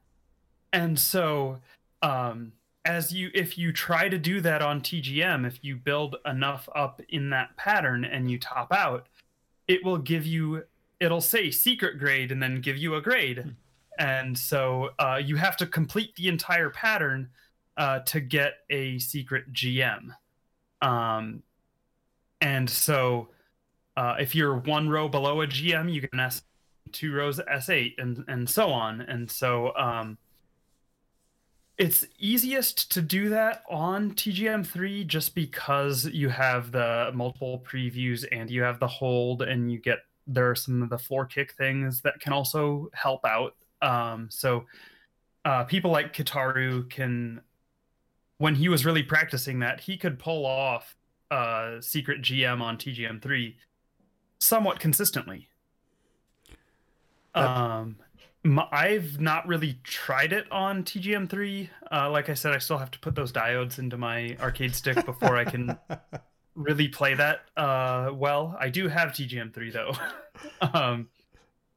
[0.73, 1.59] And so,
[2.03, 2.53] um,
[2.85, 7.01] as you if you try to do that on TGM, if you build enough up
[7.11, 9.07] in that pattern and you top out,
[9.69, 10.65] it will give you
[11.01, 13.55] it'll say secret grade and then give you a grade.
[13.99, 17.29] And so uh, you have to complete the entire pattern
[17.77, 20.09] uh, to get a secret GM.
[20.81, 21.43] Um,
[22.41, 23.29] and so
[23.97, 26.43] uh, if you're one row below a GM, you can S
[26.91, 29.01] two rows S8 and and so on.
[29.03, 30.19] And so um,
[31.79, 38.51] it's easiest to do that on TGM3 just because you have the multiple previews and
[38.51, 42.01] you have the hold and you get there are some of the floor kick things
[42.03, 43.57] that can also help out.
[43.81, 44.65] Um, so
[45.45, 47.41] uh, people like Kitaru can,
[48.43, 50.97] when he was really practicing that, he could pull off
[51.31, 53.55] uh, secret GM on TGM3
[54.41, 55.49] somewhat consistently.
[57.37, 57.97] That- Um,
[58.73, 61.69] I've not really tried it on TGM3.
[61.93, 65.07] Uh, like I said, I still have to put those diodes into my arcade stick
[65.07, 65.79] before I can
[66.57, 68.57] really play that uh, well.
[68.59, 69.93] I do have TGM3 though.
[70.75, 71.09] um,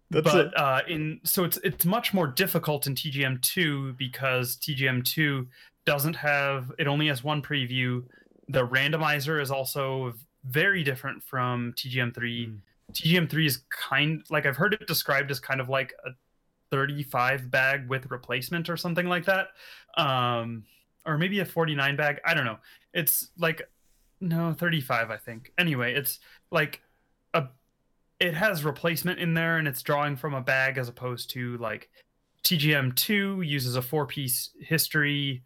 [0.10, 0.58] That's but it.
[0.58, 5.46] uh, in so it's it's much more difficult in TGM2 because TGM2
[5.86, 8.04] doesn't have it only has one preview.
[8.50, 10.14] The randomizer is also
[10.46, 12.14] very different from TGM3.
[12.14, 12.58] Mm.
[12.94, 16.10] TGM3 is kind like I've heard it described as kind of like a
[16.72, 19.48] 35 bag with replacement or something like that.
[19.98, 20.64] Um
[21.06, 22.58] or maybe a 49 bag, I don't know.
[22.94, 23.70] It's like
[24.22, 25.52] no, 35 I think.
[25.58, 26.20] Anyway, it's
[26.52, 26.82] like
[27.34, 27.46] a
[28.20, 31.90] it has replacement in there and it's drawing from a bag as opposed to like
[32.44, 35.44] TGM2 uses a four piece history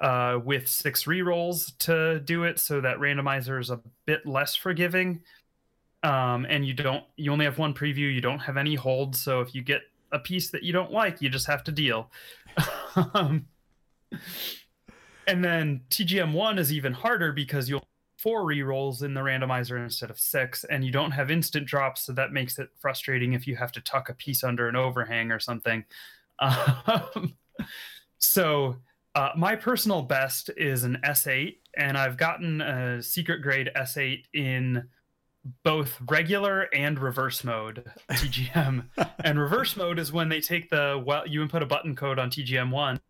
[0.00, 5.20] uh, with six rerolls to do it, so that randomizer is a bit less forgiving.
[6.02, 9.40] Um, and you don't, you only have one preview, you don't have any hold, so
[9.40, 9.82] if you get
[10.12, 12.10] a piece that you don't like, you just have to deal.
[13.14, 13.46] um,
[15.26, 17.84] and then TGM1 is even harder because you'll
[18.20, 22.12] four rerolls in the randomizer instead of six, and you don't have instant drops, so
[22.12, 25.40] that makes it frustrating if you have to tuck a piece under an overhang or
[25.40, 25.84] something.
[26.42, 27.36] Um,
[28.16, 28.76] so
[29.14, 34.88] uh, my personal best is an S8, and I've gotten a secret grade S8 in
[35.64, 38.84] both regular and reverse mode TGM.
[39.24, 42.30] and reverse mode is when they take the well, you input a button code on
[42.30, 43.00] TGM1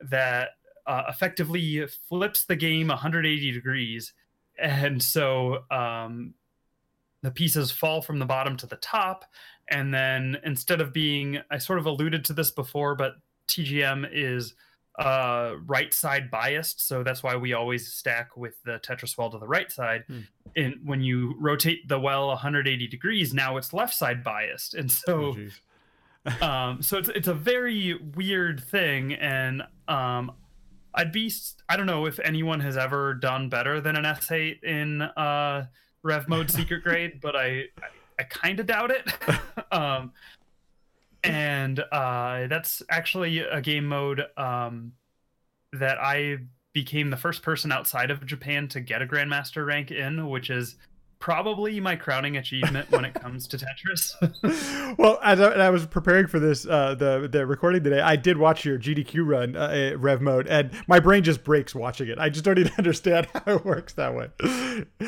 [0.00, 0.50] that
[0.86, 4.14] uh, effectively flips the game 180 degrees,
[4.58, 6.34] and so um,
[7.22, 9.24] the pieces fall from the bottom to the top,
[9.68, 13.14] and then instead of being, I sort of alluded to this before, but
[13.48, 14.54] TGM is
[14.98, 16.80] uh right side biased.
[16.86, 20.04] So that's why we always stack with the tetris well to the right side.
[20.08, 20.20] Hmm.
[20.56, 24.74] and when you rotate the well 180 degrees now it's left side biased.
[24.74, 26.42] And Oh, so jeez.
[26.42, 29.12] um so it's it's a very weird thing.
[29.14, 30.32] And um
[30.94, 31.30] i'd be
[31.68, 35.66] I don't know if anyone has ever done better than an s8 in uh
[36.02, 37.88] rev mode secret grade but i i,
[38.20, 39.06] I kind of doubt it.
[39.72, 40.12] Um
[41.26, 44.92] and uh that's actually a game mode um
[45.72, 46.36] that i
[46.72, 50.76] became the first person outside of japan to get a grandmaster rank in which is
[51.18, 54.14] probably my crowning achievement when it comes to tetris
[54.98, 58.38] well, as I, I was preparing for this, uh, the the recording today, I did
[58.38, 62.18] watch your GDQ run, uh, uh, Rev mode, and my brain just breaks watching it.
[62.18, 64.30] I just don't even understand how it works that way.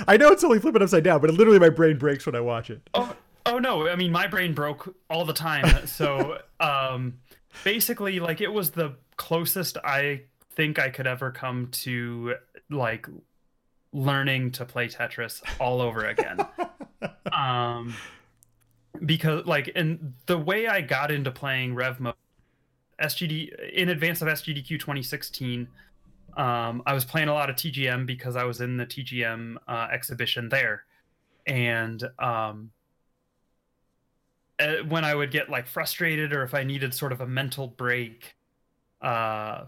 [0.07, 2.71] I know it's only flipping upside down, but literally my brain breaks when I watch
[2.71, 2.89] it.
[2.95, 3.17] Oh,
[3.49, 3.89] oh no!
[3.89, 5.87] I mean, my brain broke all the time.
[5.87, 7.19] So, um,
[7.65, 10.23] basically, like it was the closest I
[10.53, 12.35] think I could ever come to
[12.71, 13.07] like
[13.93, 16.47] learning to play Tetris all over again.
[17.33, 17.95] um,
[19.05, 22.15] because like, and the way I got into playing Rev mode,
[23.01, 25.69] SGD in advance of SGDQ 2016.
[26.37, 29.89] Um, I was playing a lot of TGM because I was in the TGM uh,
[29.91, 30.85] exhibition there,
[31.47, 32.71] and um,
[34.61, 37.69] uh, when I would get like frustrated or if I needed sort of a mental
[37.69, 38.35] break
[39.01, 39.65] uh,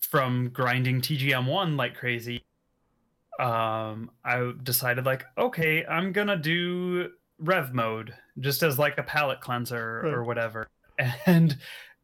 [0.00, 2.44] from grinding TGM1 like crazy,
[3.38, 9.40] um, I decided like, okay, I'm gonna do rev mode just as like a palate
[9.40, 10.12] cleanser Right.
[10.12, 10.68] or whatever,
[11.26, 11.56] and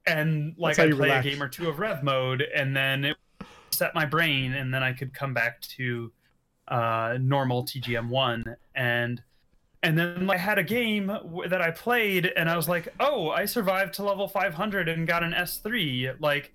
[0.06, 1.26] and like I play relax.
[1.26, 3.16] a game or two of rev mode, and then it
[3.70, 6.12] set my brain, and then I could come back to
[6.68, 9.22] uh, normal TGM one and.
[9.82, 11.06] And then I had a game
[11.48, 15.22] that I played, and I was like, "Oh, I survived to level 500 and got
[15.22, 16.52] an S3." Like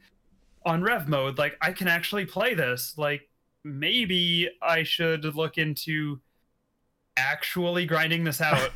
[0.66, 2.98] on rev mode, like I can actually play this.
[2.98, 3.30] Like
[3.64, 6.20] maybe I should look into
[7.18, 8.72] actually grinding this out.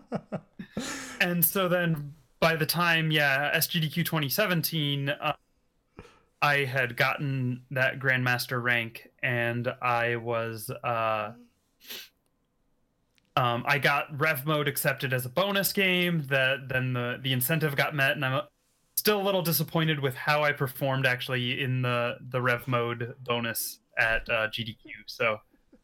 [1.20, 5.32] and so then by the time, yeah, SGDQ 2017, uh,
[6.40, 10.70] I had gotten that Grandmaster rank and I was.
[10.70, 11.32] Uh,
[13.38, 16.26] um, I got Rev mode accepted as a bonus game.
[16.28, 18.42] That then the the incentive got met, and I'm
[18.96, 23.78] still a little disappointed with how I performed actually in the the Rev mode bonus
[23.96, 24.76] at uh, GDQ.
[25.06, 25.38] So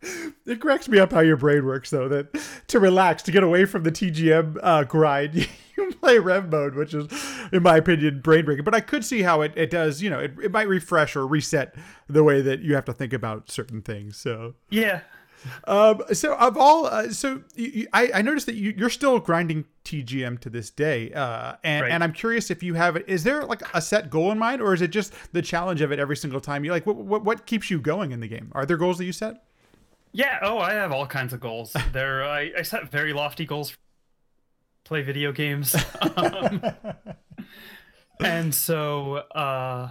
[0.47, 2.09] It cracks me up how your brain works, though.
[2.09, 5.35] That to relax, to get away from the TGM uh, grind,
[5.77, 7.07] you play Rev mode, which is,
[7.53, 8.65] in my opinion, brain breaking.
[8.65, 10.03] But I could see how it, it does.
[10.03, 11.75] You know, it, it might refresh or reset
[12.09, 14.19] the way that you have to think about certain things.
[14.19, 15.01] So, yeah,
[15.67, 19.19] um, so of all, uh, so you, you, I, I noticed that you, you're still
[19.19, 21.93] grinding TGM to this day, uh, and Right.
[21.93, 23.05] and I'm curious if you have it.
[23.09, 25.93] Is there like a set goal in mind, or is it just the challenge of
[25.93, 26.65] it every single time?
[26.65, 28.51] You like what what, what keeps you going in the game?
[28.53, 29.43] Are there goals that you set?
[30.13, 30.39] yeah.
[30.43, 31.75] Oh, I have all kinds of goals.
[31.93, 33.77] There, I, I set very lofty goals.
[34.85, 35.75] Play video games.
[36.17, 36.63] um,
[38.21, 39.91] and so uh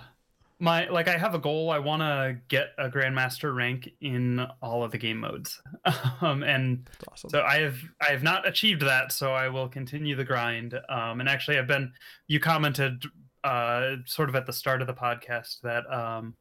[0.64, 1.70] my like i have a goal.
[1.70, 5.62] I want to get a grandmaster rank in all of the game modes.
[6.22, 7.30] Um and awesome.
[7.30, 10.80] so i have i have not achieved that so i will continue the grind.
[10.88, 11.92] Um and actually i've been
[12.28, 13.04] you commented
[13.44, 16.36] uh sort of at the start of the podcast that um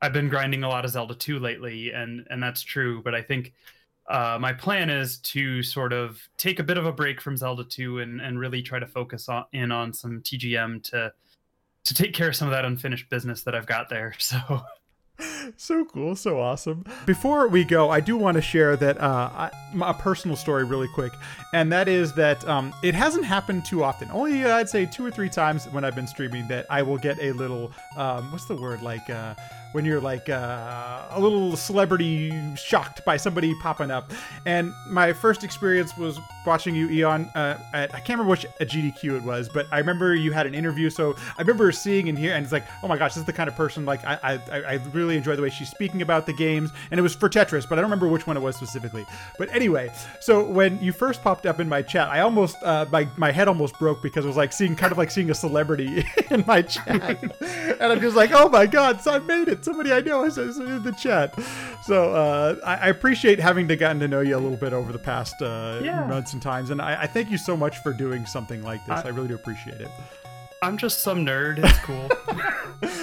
[0.00, 3.02] i've been grinding a lot of zelda 2 lately and and that's true.
[3.02, 3.52] But i think
[4.06, 7.64] uh, my plan is to sort of take a bit of a break from Zelda
[7.64, 11.10] 2 and, and really try to focus on, in on some TGM to
[11.84, 14.14] to take care of some of that unfinished business that I've got there.
[14.24, 14.62] So
[15.56, 16.84] so cool, so awesome.
[17.06, 19.50] Before we go, I do want to share that uh, I,
[19.80, 21.12] a personal story really quick,
[21.52, 24.10] and that is that um, it hasn't happened too often.
[24.10, 27.18] Only I'd say two or three times when I've been streaming that I will get
[27.20, 29.34] a little um, what's the word like uh,
[29.74, 34.12] when you're like uh, a little celebrity shocked by somebody popping up.
[34.46, 37.24] And my first experience was watching you, Eon.
[37.34, 40.46] Uh, at, I can't remember which at GDQ it was, but I remember you had
[40.46, 40.90] an interview.
[40.90, 43.32] So I remember seeing and hearing, and it's like, oh my gosh, this is the
[43.32, 46.24] kind of person like I I, I I really enjoy the way she's speaking about
[46.26, 46.70] the games.
[46.92, 49.04] And it was for Tetris, but I don't remember which one it was specifically.
[49.38, 53.08] But anyway, so when you first popped up in my chat, I almost uh, my
[53.16, 56.04] my head almost broke because it was like seeing kind of like seeing a celebrity
[56.30, 59.63] in my chat, and I'm just like, oh my god, so I made it.
[59.64, 61.34] Somebody I know is, in the chat.
[61.84, 64.92] So uh, I, I appreciate having to gotten to know you a little bit over
[64.92, 66.06] the past uh, Yeah.
[66.06, 69.00] months and times, and I, I thank you so much for doing something like this.
[69.04, 69.88] I, I- really do appreciate it.
[70.62, 71.58] I'm just some nerd.
[71.62, 72.08] It's cool.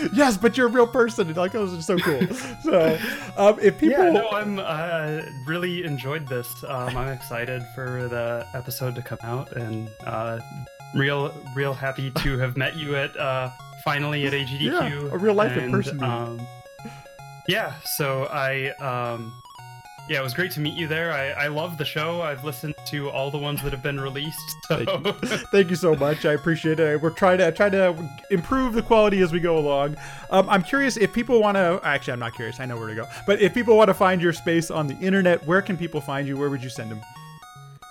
[0.13, 1.31] yes, but you're a real person.
[1.35, 2.21] Like, those are so cool.
[2.63, 2.97] so,
[3.37, 6.47] um, if people, yeah, no, I'm uh, really enjoyed this.
[6.67, 10.39] Um, I'm excited for the episode to come out and uh,
[10.95, 13.51] real real happy to have met you at uh,
[13.83, 14.61] finally at AGDQ.
[14.61, 16.03] Yeah, a real life in and, person.
[16.03, 16.39] Um,
[17.47, 19.33] yeah, so I um,
[20.11, 21.13] yeah, it was great to meet you there.
[21.13, 22.21] I, I love the show.
[22.21, 24.37] I've listened to all the ones that have been released.
[24.71, 24.85] So
[25.51, 26.25] Thank you so much.
[26.25, 27.01] I appreciate it.
[27.01, 27.93] We're trying to try to
[28.29, 29.97] improve the quality as we go along.
[30.29, 31.81] Um, I'm curious if people want to.
[31.83, 32.61] Actually, I'm not curious.
[32.61, 33.05] I know where to go.
[33.27, 36.25] But if people want to find your space on the internet, where can people find
[36.25, 36.37] you?
[36.37, 37.01] Where would you send them?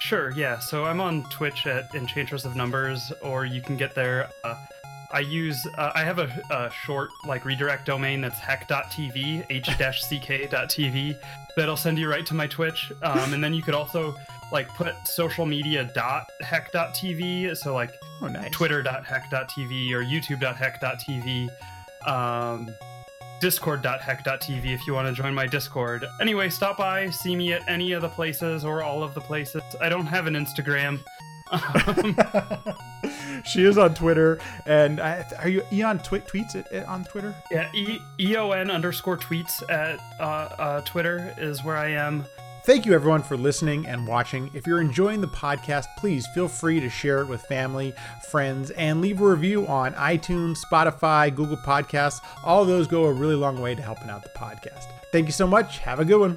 [0.01, 0.59] Sure, yeah.
[0.59, 4.31] So I'm on Twitch at Enchantress of Numbers, or you can get there.
[4.43, 4.57] Uh,
[5.13, 11.19] I use, uh, I have a, a short like redirect domain that's heck.tv, h-ck.tv,
[11.57, 12.93] that'll send you right to my Twitch.
[13.03, 14.15] Um, and then you could also
[14.53, 17.93] like put social media dot heck.tv, so like
[18.23, 18.51] Oh, nice.
[18.53, 21.49] twitter.heck.tv or youtube.heck.tv,
[22.07, 22.69] um,
[23.41, 26.05] discord.heck.tv if you want to join my discord.
[26.21, 29.63] Anyway, stop by, see me at any of the places or all of the places.
[29.81, 31.01] I don't have an Instagram.
[31.51, 32.17] Um,
[33.45, 37.35] she is on Twitter, and I, are you Eon twi- tweets it, it on Twitter?
[37.51, 42.25] yeah, e- eon underscore tweets at uh, uh, Twitter is where I am.
[42.65, 44.51] Thank you, everyone, for listening and watching.
[44.53, 47.95] If you're enjoying the podcast, please feel free to share it with family,
[48.31, 52.21] friends, and leave a review on iTunes, Spotify, Google Podcasts.
[52.45, 54.85] All of those go a really long way to helping out the podcast.
[55.11, 55.79] Thank you so much.
[55.79, 56.37] Have a good one.